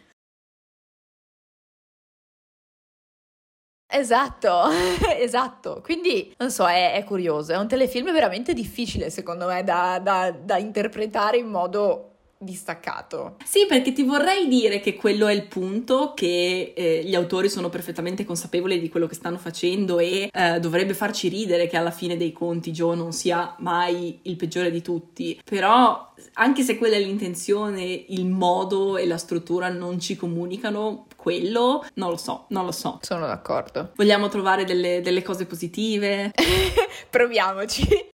Esatto, 3.93 4.69
esatto. 5.19 5.81
Quindi, 5.83 6.33
non 6.39 6.51
so, 6.51 6.67
è, 6.67 6.93
è, 6.93 7.05
curioso. 7.05 7.53
È 7.53 7.57
un 7.57 7.67
telefilm 7.67 8.13
veramente 8.13 8.55
difficile, 8.55 9.11
secondo 9.11 9.47
me, 9.47 9.65
da, 9.65 9.99
da, 9.99 10.31
da 10.31 10.59
interpretare 10.59 11.39
in 11.39 11.49
modo 11.49 12.10
distaccato. 12.43 13.37
Sì, 13.45 13.67
perché 13.69 13.93
ti 13.93 14.03
vorrei 14.03 14.49
dire 14.49 14.81
che 14.81 14.97
quello 14.97 15.27
è 15.27 15.33
il 15.35 15.47
punto, 15.47 16.15
che 16.15 16.73
eh, 16.75 17.03
gli 17.05 17.15
autori 17.15 17.51
sono 17.51 17.69
perfettamente 17.69 18.25
consapevoli 18.25 18.81
di 18.81 18.89
quello 18.89 19.07
che 19.07 19.15
stanno 19.15 19.37
facendo 19.37 19.99
e 19.99 20.31
eh, 20.33 20.59
dovrebbe 20.59 20.95
farci 20.95 21.29
ridere 21.29 21.67
che 21.67 21.77
alla 21.77 21.91
fine 21.91 22.17
dei 22.17 22.33
conti 22.33 22.71
Joe 22.71 22.97
non 22.97 23.13
sia 23.13 23.55
mai 23.59 24.21
il 24.23 24.37
peggiore 24.37 24.71
di 24.71 24.81
tutti. 24.81 25.39
Però, 25.45 26.13
anche 26.35 26.63
se 26.63 26.79
quella 26.79 26.97
è 26.97 27.01
l'intenzione, 27.01 27.83
il 27.83 28.27
modo 28.27 28.97
e 28.97 29.07
la 29.07 29.19
struttura 29.19 29.69
non 29.69 30.01
ci 30.01 30.17
comunicano 30.17 31.07
quello, 31.17 31.85
non 31.95 32.09
lo 32.09 32.17
so, 32.17 32.47
non 32.49 32.65
lo 32.65 32.73
so. 32.73 33.01
Sono 33.03 33.27
d'accordo. 33.27 33.93
Vogliamo 33.97 34.29
trovare 34.29 34.65
delle, 34.65 35.03
delle 35.03 35.23
cose 35.23 35.45
positive? 35.45 36.33
Proviamoci. 37.11 38.10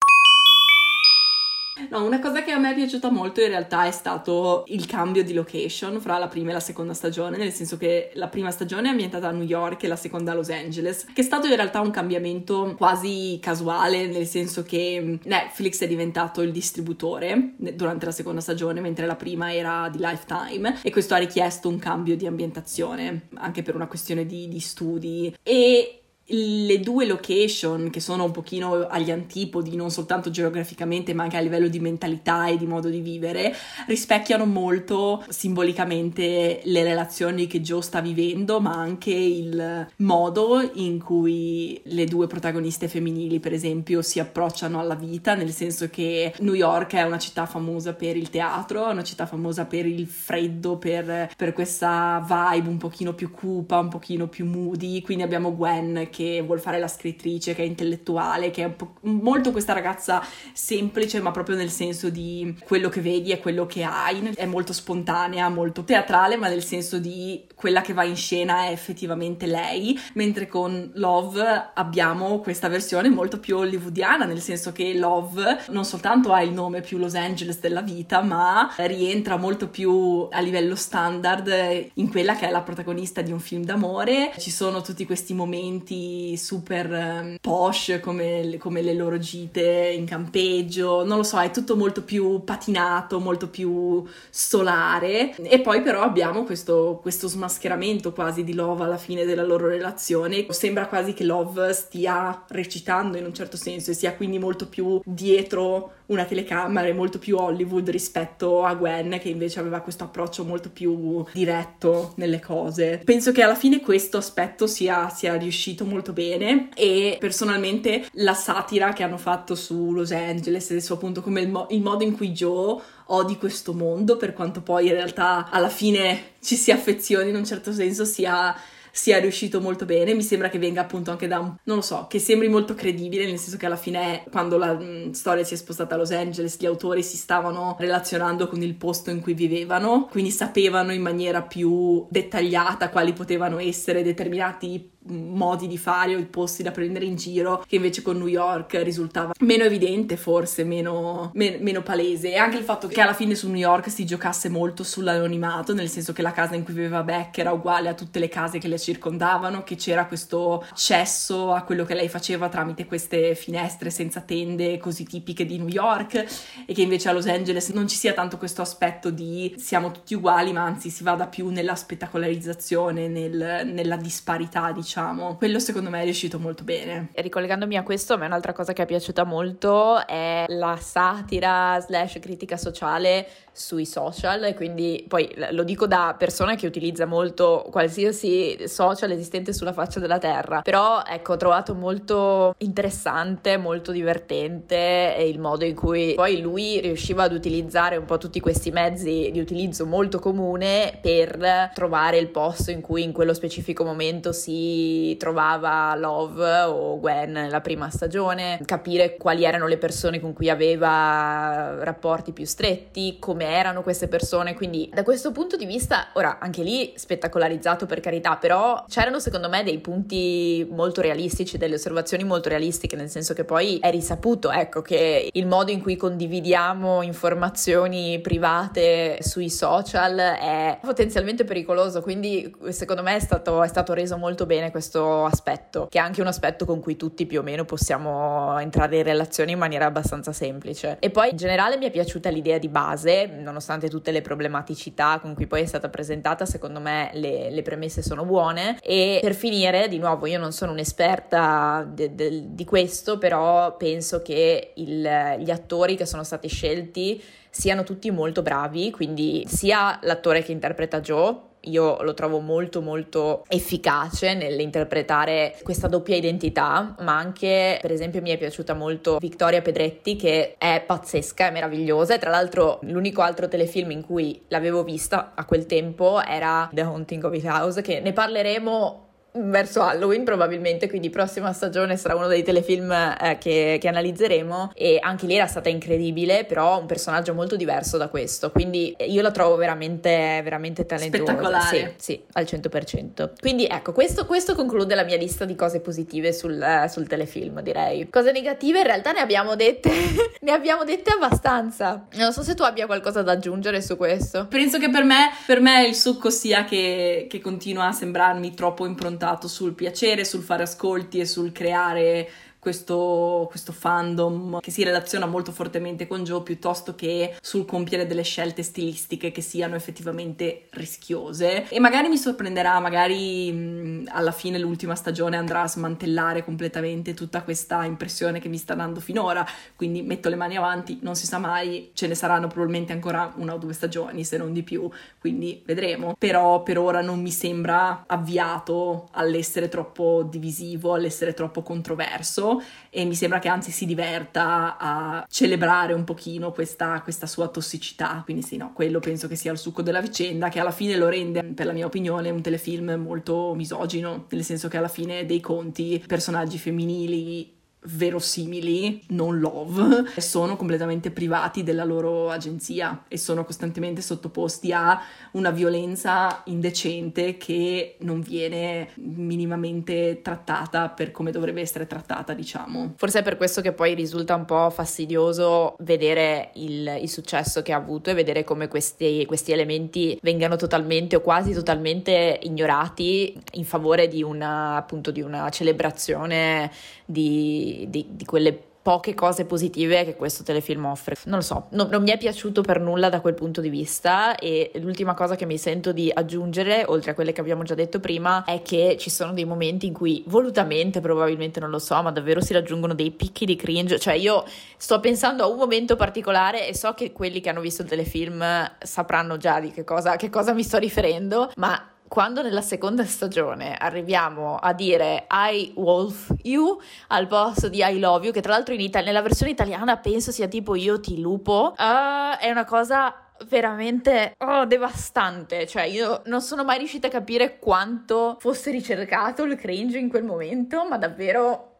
No, 1.91 2.05
una 2.05 2.21
cosa 2.21 2.43
che 2.43 2.53
a 2.53 2.59
me 2.59 2.71
è 2.71 2.75
piaciuta 2.75 3.11
molto 3.11 3.41
in 3.41 3.49
realtà 3.49 3.85
è 3.85 3.91
stato 3.91 4.65
il 4.69 4.87
cambio 4.87 5.23
di 5.23 5.35
location 5.35 6.01
fra 6.01 6.17
la 6.19 6.27
prima 6.27 6.51
e 6.51 6.53
la 6.55 6.61
seconda 6.61 6.95
stagione, 6.95 7.37
nel 7.37 7.53
senso 7.53 7.77
che 7.77 8.11
la 8.15 8.29
prima 8.29 8.51
stagione 8.51 8.89
è 8.89 8.91
ambientata 8.91 9.29
a 9.29 9.31
New 9.31 9.47
York 9.47 9.83
e 9.83 9.89
la 9.89 9.97
seconda 9.97 10.33
a 10.33 10.35
Los 10.35 10.49
Angeles, 10.49 11.05
che 11.13 11.21
è 11.21 11.25
stato 11.25 11.47
in 11.47 11.55
realtà 11.55 11.81
un 11.81 11.91
cambiamento 11.91 12.75
quasi 12.77 13.39
casuale, 13.43 14.07
nel 14.07 14.27
senso 14.27 14.63
che 14.63 15.01
mm, 15.01 15.15
Netflix 15.25 15.83
è 15.83 15.87
diventato 15.87 16.41
il 16.41 16.51
distributore 16.51 17.53
durante 17.57 18.07
la 18.07 18.13
seconda 18.13 18.41
stagione, 18.41 18.81
mentre 18.81 19.07
la 19.07 19.17
prima 19.17 19.53
era 19.53 19.89
di 19.91 19.99
Lifetime, 19.99 20.81
e 20.83 20.91
questo 20.91 21.15
ha 21.15 21.19
richiesto 21.19 21.69
un 21.69 21.79
cambio 21.79 22.17
di 22.17 22.27
ambientazione, 22.27 23.29
anche 23.35 23.63
per 23.63 23.75
una 23.75 23.87
questione 23.87 24.25
di, 24.25 24.49
di 24.49 24.61
studi. 24.61 25.37
E 25.43 26.01
le 26.29 26.81
due 26.81 27.07
location 27.07 27.91
che 27.91 28.01
sono 28.01 28.25
un 28.25 28.31
pochino 28.33 28.87
agli 28.87 29.11
antipodi 29.11 29.77
non 29.77 29.91
soltanto 29.91 30.31
geograficamente 30.31 31.15
ma 31.15 31.23
anche 31.23 31.37
a 31.37 31.41
livello 31.41 31.69
di 31.69 31.79
mentalità 31.79 32.49
e 32.49 32.57
di 32.57 32.67
modo 32.67 32.89
di 32.89 33.01
vivere 33.01 33.55
rispecchiano 33.87 34.45
molto 34.45 35.25
simbolicamente 35.29 36.61
le 36.65 36.83
relazioni 36.83 37.47
che 37.47 37.61
Joe 37.61 37.83
sta 37.83 38.01
vivendo 38.01 38.61
ma 38.61 38.75
anche 38.75 39.13
il 39.13 39.89
modo 39.97 40.71
in 40.75 41.03
cui 41.03 41.81
le 41.85 42.05
due 42.07 42.27
protagoniste 42.27 42.89
femminili 42.89 43.41
per 43.41 43.53
esempio 43.53 44.03
si 44.03 44.19
approcciano 44.19 44.81
alla 44.81 44.95
vita 44.95 45.35
nel 45.35 45.53
senso 45.53 45.89
che 45.89 46.35
New 46.41 46.55
York 46.55 46.95
è 46.95 47.03
una 47.03 47.19
città 47.19 47.47
famosa 47.47 47.95
per 47.95 48.17
il 48.17 48.31
teatro 48.31 48.89
è 48.89 48.93
una 48.93 49.05
città 49.05 49.27
famosa 49.27 49.65
per 49.65 49.87
il 49.87 50.07
freddo 50.07 50.77
per, 50.77 51.31
per 51.37 51.53
questa 51.53 52.25
vibe 52.27 52.69
un 52.69 52.79
pochino 52.79 53.15
più 53.15 53.31
cupa 53.31 53.79
un 53.79 53.89
pochino 53.89 54.29
più 54.29 54.45
moody. 54.45 55.01
Quindi 55.01 55.23
abbiamo 55.23 55.55
Gwen 55.55 56.09
che 56.17 56.41
vuol 56.41 56.61
fare 56.61 56.79
la 56.79 56.89
scrittrice, 56.89 57.55
che 57.55 57.63
è 57.63 57.67
intellettuale, 57.67 58.51
che 58.51 58.65
è 58.65 58.75
molto 59.03 59.51
questa 59.51 59.75
ragazza 59.75 60.25
semplice, 60.55 61.21
ma 61.21 61.31
proprio 61.31 61.57
nel 61.57 61.69
senso 61.69 62.09
di 62.09 62.57
quello 62.65 62.89
che 62.89 63.03
vedi 63.03 63.33
è 63.33 63.39
quello 63.39 63.67
che 63.67 63.83
hai, 63.83 64.33
è 64.35 64.47
molto 64.47 64.73
spontanea, 64.73 65.51
molto 65.51 65.85
teatrale, 65.85 66.37
ma 66.37 66.49
nel 66.49 66.65
senso 66.65 66.99
di 66.99 67.45
quella 67.55 67.83
che 67.83 67.93
va 67.93 68.05
in 68.05 68.17
scena 68.17 68.65
è 68.65 68.71
effettivamente 68.71 69.45
lei, 69.45 69.99
mentre 70.15 70.47
con 70.47 70.91
Love 70.95 71.73
abbiamo 71.75 72.39
questa 72.39 72.69
versione 72.69 73.11
molto 73.11 73.39
più 73.39 73.59
hollywoodiana, 73.59 74.25
nel 74.25 74.41
senso 74.41 74.73
che 74.73 74.95
Love 74.95 75.65
non 75.69 75.85
soltanto 75.85 76.33
ha 76.33 76.41
il 76.41 76.53
nome 76.53 76.81
più 76.81 76.97
Los 76.97 77.15
Angeles 77.15 77.61
della 77.61 77.83
vita, 77.83 78.23
ma 78.23 78.73
rientra 78.79 79.37
molto 79.37 79.69
più 79.69 80.27
a 80.31 80.41
livello 80.41 80.77
standard 80.77 81.91
in 81.93 82.09
quella 82.09 82.35
che 82.37 82.49
è 82.49 82.51
la 82.51 82.63
protagonista 82.63 83.21
di 83.21 83.33
un 83.33 83.41
film 83.41 83.65
d'amore. 83.65 84.33
Ci 84.39 84.51
sono 84.51 84.81
tutti 84.81 85.05
questi 85.05 85.35
momenti 85.35 86.05
super 86.37 86.91
um, 86.91 87.37
posh 87.41 87.99
come, 88.03 88.57
come, 88.59 88.83
le 88.83 88.95
loro 88.95 89.19
gite 89.19 89.93
in 89.97 90.05
campeggio, 90.05 91.05
non 91.05 91.19
lo 91.19 91.23
so, 91.23 91.39
è 91.41 91.51
tutto 91.51 91.77
molto 91.77 92.03
più 92.03 92.45
patinato, 92.45 93.19
molto 93.19 93.49
più 93.49 94.05
solare. 94.31 95.35
E 95.37 95.61
poi 95.61 95.83
però 95.83 96.03
abbiamo 96.03 96.45
questo, 96.45 96.99
questo 97.01 97.29
smascheramento 97.29 98.13
quasi 98.13 98.45
di 98.45 98.55
Love 98.55 98.85
alla 98.85 98.99
fine 98.99 99.25
della 99.25 99.45
loro 99.45 99.69
relazione, 99.69 100.47
sembra 100.51 100.87
quasi 100.87 101.13
che 101.13 101.25
Love 101.25 101.73
stia 101.73 102.45
recitando 102.49 103.17
in 103.17 103.25
un 103.25 103.35
certo 103.35 103.57
senso 103.57 103.91
e 103.91 103.95
sia 103.95 104.15
quindi 104.15 104.39
molto 104.39 104.69
più 104.69 105.01
dietro 105.05 105.93
una 106.07 106.25
telecamera 106.25 106.87
e 106.87 106.93
molto 106.93 107.19
più 107.19 107.37
Hollywood 107.37 107.89
rispetto 107.91 108.65
a 108.65 108.75
Gwen 108.75 109.19
che 109.21 109.29
invece 109.29 109.61
aveva 109.61 109.81
questo 109.81 110.05
approccio 110.05 110.45
molto 110.45 110.71
più 110.71 111.25
diretto 111.33 112.13
nelle 112.17 112.41
cose. 112.41 113.01
Penso 113.05 113.33
che 113.33 113.43
alla 113.43 113.55
fine 113.55 113.81
questo 113.81 114.17
aspetto 114.17 114.67
sia, 114.67 115.09
sia 115.09 115.35
riuscito 115.35 115.85
molto 115.85 116.13
bene 116.13 116.69
e 116.75 117.17
personalmente 117.19 118.07
la 118.13 118.35
satira 118.35 118.93
che 118.93 119.03
hanno 119.03 119.19
fatto 119.19 119.55
su 119.55 119.93
Los 119.93 120.13
Angeles, 120.13 120.71
adesso 120.71 120.95
appunto 120.95 121.23
come 121.23 121.41
il, 121.41 121.49
mo- 121.49 121.67
il 121.71 121.83
modo 121.83 122.05
in 122.05 122.17
cui 122.17 122.33
Joe 122.33 122.81
odi 123.07 123.37
questo 123.37 123.73
mondo, 123.73 124.17
per 124.17 124.33
quanto 124.33 124.63
poi 124.63 124.87
in 124.87 124.93
realtà 124.93 125.49
alla 125.51 125.69
fine 125.69 126.35
ci 126.41 126.57
si 126.57 126.71
affezioni 126.71 127.31
in 127.31 127.37
un 127.37 127.45
certo 127.45 127.73
senso, 127.73 128.05
sia 128.05 128.55
sia 128.97 129.19
riuscito 129.19 129.61
molto 129.61 129.85
bene. 129.85 130.15
Mi 130.15 130.23
sembra 130.23 130.49
che 130.49 130.59
venga 130.59 130.81
appunto 130.81 131.11
anche 131.11 131.27
da 131.27 131.39
un, 131.39 131.55
non 131.65 131.77
lo 131.77 131.83
so, 131.83 132.07
che 132.09 132.19
sembri 132.19 132.49
molto 132.49 132.75
credibile, 132.75 133.27
nel 133.27 133.39
senso 133.39 133.59
che 133.59 133.67
alla 133.67 133.77
fine, 133.77 134.25
quando 134.31 134.57
la 134.57 134.73
mh, 134.73 135.13
storia 135.13 135.45
si 135.45 135.55
è 135.55 135.57
spostata 135.57 135.95
a 135.95 135.99
Los 135.99 136.11
Angeles, 136.13 136.57
gli 136.59 136.67
autori 136.67 137.03
si 137.03 137.17
stavano 137.17 137.77
relazionando 137.79 138.49
con 138.49 138.63
il 138.63 138.75
posto 138.75 139.11
in 139.11 139.21
cui 139.21 139.35
vivevano, 139.35 140.07
quindi 140.11 140.31
sapevano 140.31 140.93
in 140.93 141.03
maniera 141.03 141.43
più 141.43 142.07
dettagliata 142.09 142.89
quali 142.89 143.13
potevano 143.13 143.59
essere 143.59 144.03
determinati 144.03 144.91
modi 145.09 145.67
di 145.67 145.79
fare 145.79 146.15
o 146.15 146.19
i 146.19 146.25
posti 146.25 146.63
da 146.63 146.71
prendere 146.71 147.05
in 147.05 147.17
giro 147.17 147.65
che 147.67 147.77
invece 147.77 148.03
con 148.03 148.17
New 148.17 148.27
York 148.27 148.81
risultava 148.83 149.33
meno 149.41 149.65
evidente 149.65 150.17
forse, 150.17 150.65
meno, 150.65 151.31
me- 151.35 151.59
meno 151.61 151.83
palese. 151.83 152.33
E 152.33 152.37
anche 152.37 152.59
il 152.59 152.65
fatto 152.65 152.89
che 152.89 153.01
alla 153.01 153.15
fine 153.15 153.35
su 153.35 153.49
New 153.49 153.57
York 153.57 153.91
si 153.91 154.05
giocasse 154.05 154.49
molto 154.49 154.83
sull'anonimato 154.83 155.75
nel 155.75 155.89
senso 155.89 156.13
che 156.13 156.23
la 156.23 156.33
casa 156.33 156.55
in 156.55 156.65
cui 156.65 156.75
viveva 156.75 157.03
Beck 157.03 157.39
era 157.39 157.53
uguale 157.53 157.89
a 157.89 157.95
tutte 157.95 158.19
le 158.19 158.29
case 158.29 158.59
che 158.59 158.69
le 158.69 158.79
circondavano 158.79 159.63
che 159.63 159.77
c'era 159.77 160.07
questo 160.07 160.65
accesso 160.71 161.53
a 161.53 161.63
quello 161.63 161.85
che 161.85 161.95
lei 161.95 162.09
faceva 162.09 162.49
tramite 162.49 162.87
queste 162.87 163.35
finestre 163.35 163.91
senza 163.91 164.21
tende 164.21 164.79
così 164.79 165.05
tipiche 165.05 165.45
di 165.47 165.59
New 165.59 165.69
York 165.69 166.25
e 166.67 166.73
che 166.73 166.83
invece 166.83 167.09
a 167.09 167.13
Los 167.13 167.27
Angeles 167.27 167.69
non 167.71 167.89
ci 167.89 167.97
sia 167.97 168.13
tanto 168.13 168.39
questo 168.39 168.63
aspetto 168.63 169.11
di 169.11 169.55
siamo 169.59 169.91
tutti 169.91 170.15
uguali 170.15 170.53
ma 170.53 170.63
anzi 170.63 170.91
si 170.91 171.03
vada 171.03 171.27
più 171.27 171.49
nella 171.49 171.75
spettacolarizzazione 171.75 173.09
nel, 173.09 173.63
nella 173.65 173.97
disparità 173.97 174.73
diciamo 174.73 174.96
diciamo. 174.97 175.37
Quello 175.37 175.59
secondo 175.59 175.91
me 175.91 176.01
è 176.01 176.05
riuscito 176.05 176.39
molto 176.39 176.65
bene. 176.65 177.09
E 177.13 177.21
ricollegandomi 177.21 177.77
a 177.77 177.83
questo, 177.83 178.15
a 178.15 178.17
me 178.17 178.27
un'altra 178.27 178.55
cosa 178.55 178.73
che 178.73 178.83
è 178.83 178.87
piaciuta 178.87 179.25
molto 179.25 180.05
è 180.07 180.47
la 180.49 180.79
satira 180.81 181.79
slash 181.81 182.19
critica 182.19 182.57
sociale 182.57 183.27
sui 183.57 183.87
social 183.87 184.45
e 184.45 184.55
quindi 184.55 185.05
poi 185.09 185.35
lo 185.51 185.63
dico 185.63 185.87
da 185.87 186.15
persona 186.17 186.57
che 186.57 186.67
utilizza 186.67 187.07
molto 187.07 187.67
qualsiasi 187.71 188.69
social 188.69 189.11
esistente 189.11 189.55
sulla 189.55 189.73
faccia 189.73 189.99
della 189.99 190.19
terra, 190.19 190.61
però 190.61 191.03
ecco 191.07 191.33
ho 191.33 191.37
trovato 191.37 191.75
molto 191.75 192.55
interessante, 192.59 193.57
molto 193.57 193.93
divertente 193.93 195.17
il 195.19 195.41
modo 195.41 195.65
in 195.65 195.75
cui 195.75 196.13
poi 196.15 196.41
lui 196.41 196.81
riusciva 196.81 197.25
ad 197.25 197.33
utilizzare 197.33 197.97
un 197.97 198.05
po' 198.05 198.19
tutti 198.19 198.41
questi 198.41 198.71
mezzi 198.71 199.31
di 199.33 199.41
utilizzo 199.41 199.87
molto 199.87 200.19
comune 200.19 200.99
per 201.01 201.71
trovare 201.73 202.19
il 202.19 202.29
posto 202.29 202.71
in 202.71 202.83
cui 202.83 203.03
in 203.03 203.13
quello 203.13 203.33
specifico 203.33 203.85
momento 203.85 204.33
si 204.33 205.17
trovava 205.19 205.95
Love 205.97 206.61
o 206.63 207.01
Gwen 207.01 207.33
nella 207.33 207.61
prima 207.63 207.89
stagione, 207.89 208.61
capire 208.67 209.17
quali 209.17 209.45
erano 209.45 209.67
le 209.67 209.79
persone 209.79 210.21
con 210.21 210.35
cui 210.35 210.51
aveva 210.51 211.83
rapporti 211.83 212.33
più 212.33 212.45
stretti, 212.45 213.17
come 213.19 213.46
erano 213.47 213.83
queste 213.83 214.09
persone, 214.09 214.55
quindi 214.55 214.91
da 214.93 215.03
questo 215.03 215.33
punto 215.33 215.57
di 215.57 215.67
vista, 215.67 216.09
ora 216.15 216.39
anche 216.39 216.63
lì 216.63 216.93
spettacolarizzato 216.97 217.87
per 217.87 218.01
carità, 218.01 218.37
però 218.37 218.85
c'erano 218.89 219.21
secondo 219.21 219.49
me 219.49 219.63
dei 219.63 219.79
punti 219.79 220.67
molto 220.71 221.01
realistici, 221.01 221.59
delle 221.59 221.75
osservazioni 221.75 222.25
molto 222.25 222.49
realistiche, 222.49 222.97
nel 222.97 223.09
senso 223.09 223.35
che 223.35 223.45
poi 223.45 223.79
è 223.79 223.91
risaputo, 223.91 224.51
ecco, 224.51 224.83
che 224.83 225.31
il 225.33 225.47
modo 225.47 225.71
in 225.71 225.81
cui 225.81 225.97
condividiamo 225.97 227.03
informazioni 227.03 228.21
private 228.21 229.19
sui 229.21 229.51
social 229.51 230.17
è 230.17 230.79
potenzialmente 230.81 231.45
pericoloso, 231.45 232.01
quindi 232.03 232.55
secondo 232.69 233.03
me 233.03 233.17
è 233.17 233.21
stato, 233.21 233.63
è 233.63 233.69
stato 233.69 233.93
reso 233.93 234.17
molto 234.17 234.47
bene 234.47 234.71
questo 234.71 235.25
aspetto, 235.25 235.87
che 235.91 235.99
è 235.99 236.01
anche 236.01 236.21
un 236.21 236.27
aspetto 236.27 236.65
con 236.65 236.81
cui 236.81 236.97
tutti 236.97 237.27
più 237.27 237.41
o 237.41 237.43
meno 237.43 237.65
possiamo 237.65 238.59
entrare 238.59 238.99
in 238.99 239.03
relazione 239.03 239.53
in 239.53 239.59
maniera 239.59 239.87
abbastanza 239.87 240.33
semplice. 240.33 240.97
E 241.01 241.11
poi 241.11 241.31
in 241.31 241.37
generale 241.37 241.77
mi 241.77 241.87
è 241.87 241.91
piaciuta 241.91 242.29
l'idea 242.31 242.59
di 242.59 242.69
base, 242.69 243.36
nonostante 243.37 243.89
tutte 243.89 244.11
le 244.11 244.23
problematicità 244.23 245.19
con 245.21 245.35
cui 245.35 245.47
poi 245.47 245.63
è 245.63 245.67
stata 245.67 245.89
presentata, 245.89 246.47
secondo 246.47 246.81
me 246.81 247.11
le, 247.15 247.51
le 247.51 247.63
premesse 247.63 248.03
sono 248.03 248.25
buone. 248.25 248.79
E 248.83 249.19
per 249.21 249.35
finire, 249.35 249.89
di 249.89 249.99
nuovo, 249.99 250.27
io 250.27 250.39
non 250.39 250.53
sono 250.53 250.73
un'esperta 250.73 251.87
de, 251.89 252.15
de, 252.15 252.55
di 252.55 252.65
questo, 252.65 253.19
però 253.19 253.77
penso 253.77 254.23
che 254.23 254.73
il, 254.75 255.37
gli 255.39 255.51
attori 255.51 255.97
che 255.97 256.07
sono 256.07 256.25
stati 256.25 256.49
scelti 256.49 257.23
siano 257.51 257.85
tutti 257.85 258.11
molto 258.11 258.43
bravi, 258.43 258.91
quindi 258.91 259.45
sia 259.49 259.99
l'attore 260.03 260.43
che 260.43 260.53
interpreta 260.53 261.01
Joe, 261.01 261.35
io 261.67 262.03
lo 262.03 262.15
trovo 262.15 262.41
molto 262.41 262.81
molto 262.81 263.45
efficace 263.49 264.35
nell'interpretare 264.35 265.59
questa 265.63 265.89
doppia 265.89 266.17
identità, 266.17 266.95
ma 267.01 267.17
anche 267.17 267.79
per 267.81 267.93
esempio 267.93 268.21
mi 268.21 268.31
è 268.31 268.39
piaciuta 268.39 268.75
molto 268.75 269.19
Vittoria 269.19 269.63
Pedretti 269.63 270.17
che 270.17 270.55
è 270.59 270.83
pazzesca, 270.85 271.49
è 271.49 271.51
meravigliosa. 271.51 272.15
E 272.15 272.19
tra 272.19 272.31
l'altro 272.31 272.79
l'unico 272.83 273.23
altro 273.23 273.49
telefilm 273.49 273.91
in 273.91 274.05
cui 274.05 274.43
l'avevo 274.49 274.85
vista 274.85 275.33
a 275.35 275.45
quel 275.45 275.67
tempo 275.67 276.23
era 276.23 276.69
The 276.73 276.83
Haunting 276.83 277.25
of 277.25 277.35
Hill 277.35 277.47
House 277.47 277.83
che 277.83 278.01
ne 278.01 278.13
parleremo 278.13 279.06
verso 279.37 279.83
Halloween 279.83 280.25
probabilmente, 280.25 280.89
quindi 280.89 281.11
prossima 281.11 281.53
stagione 281.53 281.97
sarà 281.97 282.15
uno 282.15 282.27
dei 282.27 282.43
telefilm 282.43 282.91
eh, 282.93 283.39
che, 283.39 283.79
che, 283.81 283.89
analizzeremo 283.89 284.73
e 284.75 284.99
anche 285.01 285.27
lì 285.27 285.35
era 285.35 285.47
stata 285.47 285.69
incredibile, 285.69 286.45
però 286.45 286.81
un 286.81 286.87
personaggio 286.87 287.35
molto 287.35 287.57
diverso 287.57 287.97
da 287.97 288.09
questo, 288.09 288.51
quindi 288.51 288.95
io 289.01 289.23
la 289.23 289.31
trovo 289.31 289.57
veramente, 289.57 290.41
veramente 290.43 290.87
talentuosa. 290.87 291.33
Spettacolare. 291.33 291.95
Sì, 291.99 292.15
sì, 292.15 292.25
al 292.33 292.45
100%. 292.45 293.31
Quindi 293.41 293.67
ecco, 293.67 293.93
questo, 293.93 294.27
questo 294.27 294.55
conclude 294.55 294.95
la 294.95 295.05
mia 295.05 295.17
lista 295.17 295.45
di 295.45 295.55
cose 295.55 295.81
positive 295.81 296.33
sul, 296.33 296.61
eh, 296.61 296.89
sul 296.89 297.07
telefilm, 297.07 297.61
direi. 297.61 298.09
Cose 298.09 298.33
negative 298.33 298.79
in 298.79 298.87
realtà 298.87 299.13
ne 299.13 299.21
abbiamo 299.21 299.55
dette, 299.55 299.91
ne 300.41 300.53
abbiamo 300.53 300.85
dette 300.85 301.13
abbastanza. 301.13 302.07
Non 302.15 302.33
so 302.33 302.43
se 302.43 302.55
tu 302.55 302.63
abbia 302.63 302.87
qualcosa 302.87 303.23
da 303.23 303.33
aggiungere 303.33 303.83
su 303.83 303.97
questo. 303.97 304.47
Penso 304.49 304.79
che 304.79 304.91
per 304.91 305.05
me, 305.05 305.31
per 305.47 305.61
me 305.61 305.87
il 305.87 305.95
succo 305.95 306.31
sia 306.31 306.65
che, 306.65 307.27
che 307.29 307.41
continua 307.41 307.89
a 307.89 307.93
sembrarmi 307.93 308.55
troppo 308.55 308.87
improntato 308.87 309.26
puntato 309.27 309.49
sul 309.49 309.73
piacere, 309.75 310.25
sul 310.25 310.43
fare 310.43 310.63
ascolti 310.63 311.19
e 311.19 311.27
sul 311.27 311.51
creare 311.51 312.29
questo, 312.67 313.47
questo, 313.49 313.71
fandom 313.71 314.59
che 314.59 314.73
si 314.73 314.83
relaziona 314.83 315.27
molto 315.27 315.53
fortemente 315.53 316.09
con 316.09 316.25
Joe 316.25 316.43
piuttosto 316.43 316.97
che 316.97 317.37
sul 317.41 317.65
compiere 317.65 318.09
delle 318.09 318.23
scelte 318.23 318.65
stilistiche 318.65 319.31
che 319.31 319.41
siano 319.41 319.77
effettivamente 319.77 320.67
rischiose. 320.71 321.69
E 321.69 321.79
magari 321.79 322.09
mi 322.09 322.17
sorprenderà, 322.17 322.81
magari 322.81 323.53
mh, 323.53 324.09
alla 324.09 324.33
fine 324.33 324.59
l'ultima 324.59 324.97
stagione 324.97 325.37
andrà 325.37 325.63
a 325.63 325.69
smantellare 325.69 326.43
completamente 326.43 327.15
tutta 327.15 327.43
questa 327.43 327.85
impressione 327.85 328.41
che 328.41 328.49
mi 328.49 328.57
sta 328.57 328.75
dando 328.75 328.99
finora, 328.99 329.47
quindi 329.77 330.03
metto 330.03 330.29
le 330.29 330.35
mani 330.35 330.57
avanti, 330.57 330.99
non 331.03 331.15
si 331.15 331.27
sa 331.27 331.39
mai, 331.39 331.91
ce 331.95 332.09
ne 332.09 332.17
saranno 332.17 332.49
probabilmente 332.49 332.93
ancora 332.93 333.33
una 333.37 333.55
o 333.55 333.59
due 333.59 333.75
stagioni 333.75 334.25
se 334.25 334.39
non 334.39 334.53
di 334.53 334.65
più, 334.65 334.91
quindi 335.21 335.63
vedremo, 335.65 336.17
però 336.19 336.65
per 336.65 336.79
ora 336.79 337.01
non 337.01 337.21
mi 337.21 337.31
sembra 337.31 338.07
avviato 338.09 339.07
all'essere 339.13 339.69
troppo 339.69 340.27
divisivo, 340.29 340.95
all'essere 340.95 341.33
troppo 341.33 341.63
controverso 341.63 342.55
e 342.91 343.05
mi 343.05 343.15
sembra 343.15 343.39
che 343.39 343.49
anzi 343.49 343.71
si 343.71 343.87
diverta 343.87 344.77
a 344.79 345.27
celebrare 345.29 345.93
un 345.93 346.05
pochino 346.05 346.53
questa, 346.53 347.01
questa 347.03 347.27
sua 347.27 347.49
tossicità. 347.49 348.23
Quindi 348.25 348.43
sì, 348.43 348.57
no, 348.57 348.73
quello 348.73 349.01
penso 349.01 349.29
che 349.29 349.37
sia 349.37 349.53
il 349.53 349.59
succo 349.59 349.83
della 349.83 350.01
vicenda, 350.01 350.49
che 350.49 350.61
alla 350.61 350.71
fine 350.71 350.97
lo 350.97 351.09
rende, 351.09 351.43
per 351.45 351.67
la 351.67 351.73
mia 351.73 351.87
opinione, 351.87 352.31
un 352.31 352.43
telefilm 352.43 352.95
molto 352.95 353.55
misogino, 353.55 354.27
nel 354.29 354.45
senso 354.45 354.69
che 354.69 354.77
alla 354.77 354.89
fine 354.89 355.27
dei 355.27 355.41
conti 355.41 356.03
personaggi 356.07 356.59
femminili 356.59 357.56
verosimili, 357.87 359.03
non 359.09 359.39
love, 359.39 360.05
sono 360.19 360.57
completamente 360.57 361.11
privati 361.11 361.63
della 361.63 361.85
loro 361.85 362.31
agenzia 362.31 363.05
e 363.09 363.19
sono 363.19 363.45
costantemente 363.45 364.03
sottoposti 364.03 364.73
a 364.73 365.01
una 365.33 365.51
violenza 365.51 366.43
indecente 366.47 367.37
che 367.37 367.97
non 368.01 368.21
viene 368.21 368.91
minimamente 368.97 370.21
trattata 370.23 370.89
per 370.89 371.11
come 371.11 371.31
dovrebbe 371.31 371.61
essere 371.61 371.87
trattata, 371.87 372.33
diciamo. 372.33 372.95
Forse 372.97 373.21
è 373.21 373.23
per 373.23 373.37
questo 373.37 373.61
che 373.61 373.73
poi 373.73 373.95
risulta 373.95 374.35
un 374.35 374.45
po' 374.45 374.71
fastidioso 374.71 375.77
vedere 375.81 376.51
il, 376.55 376.99
il 377.01 377.09
successo 377.09 377.63
che 377.63 377.73
ha 377.73 377.77
avuto 377.77 378.11
e 378.11 378.15
vedere 378.15 378.45
come 378.45 378.69
questi, 378.69 379.25
questi 379.27 379.53
elementi 379.53 380.19
vengano 380.23 380.57
totalmente 380.57 381.17
o 381.17 381.21
quasi 381.21 381.53
totalmente 381.53 382.39
ignorati 382.43 383.41
in 383.53 383.65
favore 383.65 384.09
di 384.09 384.23
una, 384.23 384.77
appunto, 384.77 385.11
di 385.11 385.21
una 385.21 385.49
celebrazione 385.51 386.71
di, 387.05 387.76
di, 387.89 388.07
di 388.11 388.25
quelle 388.25 388.75
poche 388.87 389.15
cose 389.15 389.47
positive 389.47 390.05
che 390.05 390.15
questo 390.15 390.45
telefilm 390.45 390.85
offre. 390.85 391.17
Non 391.25 391.39
lo 391.39 391.45
so, 391.45 391.67
no, 391.71 391.89
non 391.91 392.05
mi 392.05 392.13
è 392.13 392.19
piaciuto 392.19 392.63
per 392.63 392.79
nulla 392.79 393.09
da 393.09 393.21
quel 393.21 393.35
punto 393.35 393.61
di 393.61 393.69
vista 393.69 394.37
e 394.37 394.71
l'ultima 394.77 395.13
cosa 395.15 395.35
che 395.35 395.45
mi 395.45 395.59
sento 395.59 395.91
di 395.91 396.09
aggiungere, 396.15 396.85
oltre 396.87 397.11
a 397.11 397.15
quelle 397.15 397.33
che 397.33 397.41
abbiamo 397.41 397.65
già 397.65 397.75
detto 397.75 397.99
prima, 397.99 398.45
è 398.45 398.63
che 398.63 398.97
ci 398.97 399.11
sono 399.11 399.33
dei 399.33 399.45
momenti 399.45 399.87
in 399.87 399.93
cui 399.93 400.23
volutamente, 400.29 401.01
probabilmente 401.01 401.59
non 401.59 401.71
lo 401.71 401.81
so, 401.81 402.01
ma 402.01 402.13
davvero 402.13 402.41
si 402.41 402.53
raggiungono 402.53 402.95
dei 402.95 403.11
picchi 403.11 403.45
di 403.45 403.57
cringe, 403.57 403.99
cioè 403.99 404.15
io 404.15 404.45
sto 404.77 405.01
pensando 405.01 405.43
a 405.43 405.49
un 405.49 405.57
momento 405.57 405.97
particolare 405.97 406.69
e 406.69 406.75
so 406.77 406.95
che 406.95 407.11
quelli 407.11 407.41
che 407.41 407.49
hanno 407.49 407.63
visto 407.63 407.83
il 407.83 407.89
telefilm 407.89 408.45
sapranno 408.79 409.37
già 409.37 409.59
di 409.59 409.73
che 409.73 409.83
cosa, 409.83 410.15
che 410.15 410.31
cosa 410.31 410.53
mi 410.53 410.63
sto 410.63 410.79
riferendo, 410.79 411.51
ma 411.57 411.91
quando 412.09 412.43
nella 412.43 412.63
seconda 412.63 413.05
stagione 413.05 413.77
arriviamo 413.77 414.57
a 414.57 414.73
dire 414.73 415.27
I 415.31 415.73
wolf 415.77 416.33
you 416.43 416.79
al 417.09 417.27
posto 417.27 417.69
di 417.69 417.83
I 417.83 417.99
love 417.99 418.25
you, 418.25 418.33
che 418.33 418.41
tra 418.41 418.53
l'altro 418.53 418.75
Italia, 418.75 419.09
nella 419.09 419.23
versione 419.23 419.53
italiana 419.53 419.97
penso 419.97 420.31
sia 420.31 420.49
tipo 420.49 420.75
io 420.75 421.01
ti 421.01 421.21
lupo, 421.21 421.75
uh, 421.77 422.37
è 422.39 422.51
una 422.51 422.65
cosa 422.65 423.15
veramente 423.49 424.35
oh, 424.39 424.65
devastante. 424.65 425.67
Cioè, 425.67 425.85
io 425.85 426.23
non 426.27 426.41
sono 426.41 426.65
mai 426.65 426.79
riuscita 426.79 427.09
a 427.09 427.11
capire 427.11 427.59
quanto 427.59 428.37
fosse 428.41 428.71
ricercato 428.71 429.43
il 429.45 429.57
cringe 429.57 429.99
in 429.99 430.09
quel 430.09 430.25
momento, 430.25 430.87
ma 430.87 430.99
davvero 430.99 431.76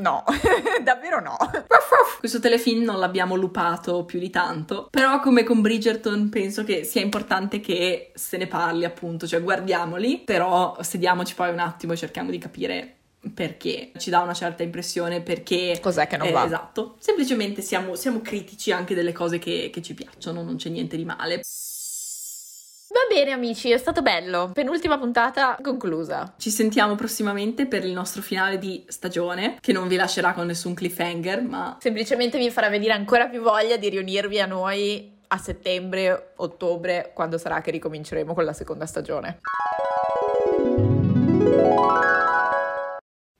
no, 0.00 0.24
davvero 0.82 1.20
no. 1.20 1.36
Questo 2.18 2.40
telefilm 2.40 2.84
non 2.84 2.98
l'abbiamo 2.98 3.34
lupato 3.36 4.04
più 4.04 4.18
di 4.18 4.30
tanto, 4.30 4.88
però 4.90 5.20
come 5.20 5.44
con 5.44 5.60
Bridgerton 5.60 6.28
penso 6.30 6.64
che 6.64 6.84
sia 6.84 7.02
importante 7.02 7.60
che 7.60 8.12
se 8.14 8.36
ne 8.36 8.46
parli 8.46 8.84
appunto, 8.84 9.26
cioè 9.26 9.42
guardiamoli, 9.42 10.22
però 10.24 10.76
sediamoci 10.80 11.34
poi 11.34 11.50
un 11.50 11.58
attimo 11.58 11.92
e 11.92 11.96
cerchiamo 11.96 12.30
di 12.30 12.38
capire 12.38 12.94
perché. 13.32 13.92
Ci 13.96 14.10
dà 14.10 14.20
una 14.20 14.34
certa 14.34 14.62
impressione 14.62 15.20
perché 15.20 15.78
cos'è 15.80 16.06
che 16.06 16.16
non 16.16 16.28
eh, 16.28 16.32
va? 16.32 16.44
esatto. 16.44 16.96
Semplicemente 16.98 17.62
siamo, 17.62 17.94
siamo, 17.94 18.20
critici 18.20 18.72
anche 18.72 18.94
delle 18.94 19.12
cose 19.12 19.38
che, 19.38 19.70
che 19.72 19.82
ci 19.82 19.94
piacciono 19.94 20.42
non 20.42 20.56
c'è 20.56 20.68
niente 20.68 20.96
di 20.96 21.04
male 21.04 21.40
Va 22.94 23.12
bene 23.12 23.32
amici, 23.32 23.72
è 23.72 23.76
stato 23.76 24.02
bello. 24.02 24.52
Penultima 24.54 24.96
puntata 24.98 25.58
conclusa. 25.60 26.34
Ci 26.38 26.50
sentiamo 26.50 26.94
prossimamente 26.94 27.66
per 27.66 27.84
il 27.84 27.90
nostro 27.90 28.22
finale 28.22 28.56
di 28.56 28.84
stagione, 28.86 29.56
che 29.60 29.72
non 29.72 29.88
vi 29.88 29.96
lascerà 29.96 30.32
con 30.32 30.46
nessun 30.46 30.74
cliffhanger, 30.74 31.42
ma 31.42 31.76
semplicemente 31.80 32.38
vi 32.38 32.52
farà 32.52 32.68
venire 32.68 32.92
ancora 32.92 33.26
più 33.26 33.42
voglia 33.42 33.76
di 33.76 33.88
riunirvi 33.88 34.40
a 34.40 34.46
noi 34.46 35.10
a 35.26 35.38
settembre, 35.38 36.34
ottobre, 36.36 37.10
quando 37.12 37.36
sarà 37.36 37.60
che 37.60 37.72
ricominceremo 37.72 38.32
con 38.32 38.44
la 38.44 38.52
seconda 38.52 38.86
stagione. 38.86 39.40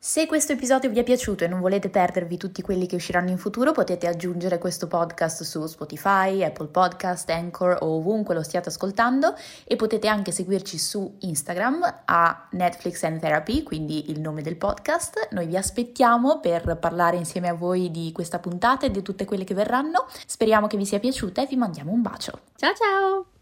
Se 0.07 0.26
questo 0.26 0.52
episodio 0.52 0.90
vi 0.90 0.98
è 0.98 1.02
piaciuto 1.02 1.44
e 1.44 1.48
non 1.48 1.61
volete 1.61 1.88
perdervi 1.88 2.36
tutti 2.36 2.61
quelli 2.61 2.84
che 2.84 2.96
usciranno 2.96 3.30
in 3.30 3.38
futuro, 3.38 3.72
potete 3.72 4.07
aggiungere 4.07 4.59
questo 4.59 4.86
podcast 4.86 5.44
su 5.44 5.64
Spotify, 5.64 6.44
Apple 6.44 6.66
Podcast, 6.66 7.30
Anchor 7.30 7.78
o 7.80 7.96
ovunque 7.96 8.34
lo 8.34 8.42
stiate 8.42 8.68
ascoltando 8.68 9.34
e 9.64 9.76
potete 9.76 10.07
anche 10.07 10.30
seguirci 10.30 10.76
su 10.76 11.16
Instagram 11.20 12.02
a 12.05 12.48
Netflix 12.50 13.02
and 13.05 13.18
Therapy, 13.18 13.62
quindi 13.62 14.11
il 14.11 14.20
nome 14.20 14.42
del 14.42 14.57
podcast. 14.57 15.28
Noi 15.30 15.46
vi 15.46 15.57
aspettiamo 15.57 16.38
per 16.38 16.76
parlare 16.78 17.16
insieme 17.16 17.48
a 17.48 17.55
voi 17.55 17.90
di 17.90 18.12
questa 18.12 18.38
puntata 18.38 18.84
e 18.84 18.90
di 18.90 19.00
tutte 19.00 19.24
quelle 19.24 19.44
che 19.44 19.55
verranno. 19.55 20.07
Speriamo 20.26 20.66
che 20.66 20.76
vi 20.76 20.84
sia 20.84 21.00
piaciuta 21.00 21.40
e 21.42 21.46
vi 21.46 21.57
mandiamo 21.57 21.92
un 21.92 22.02
bacio. 22.02 22.40
Ciao 22.57 22.74
ciao! 22.74 23.34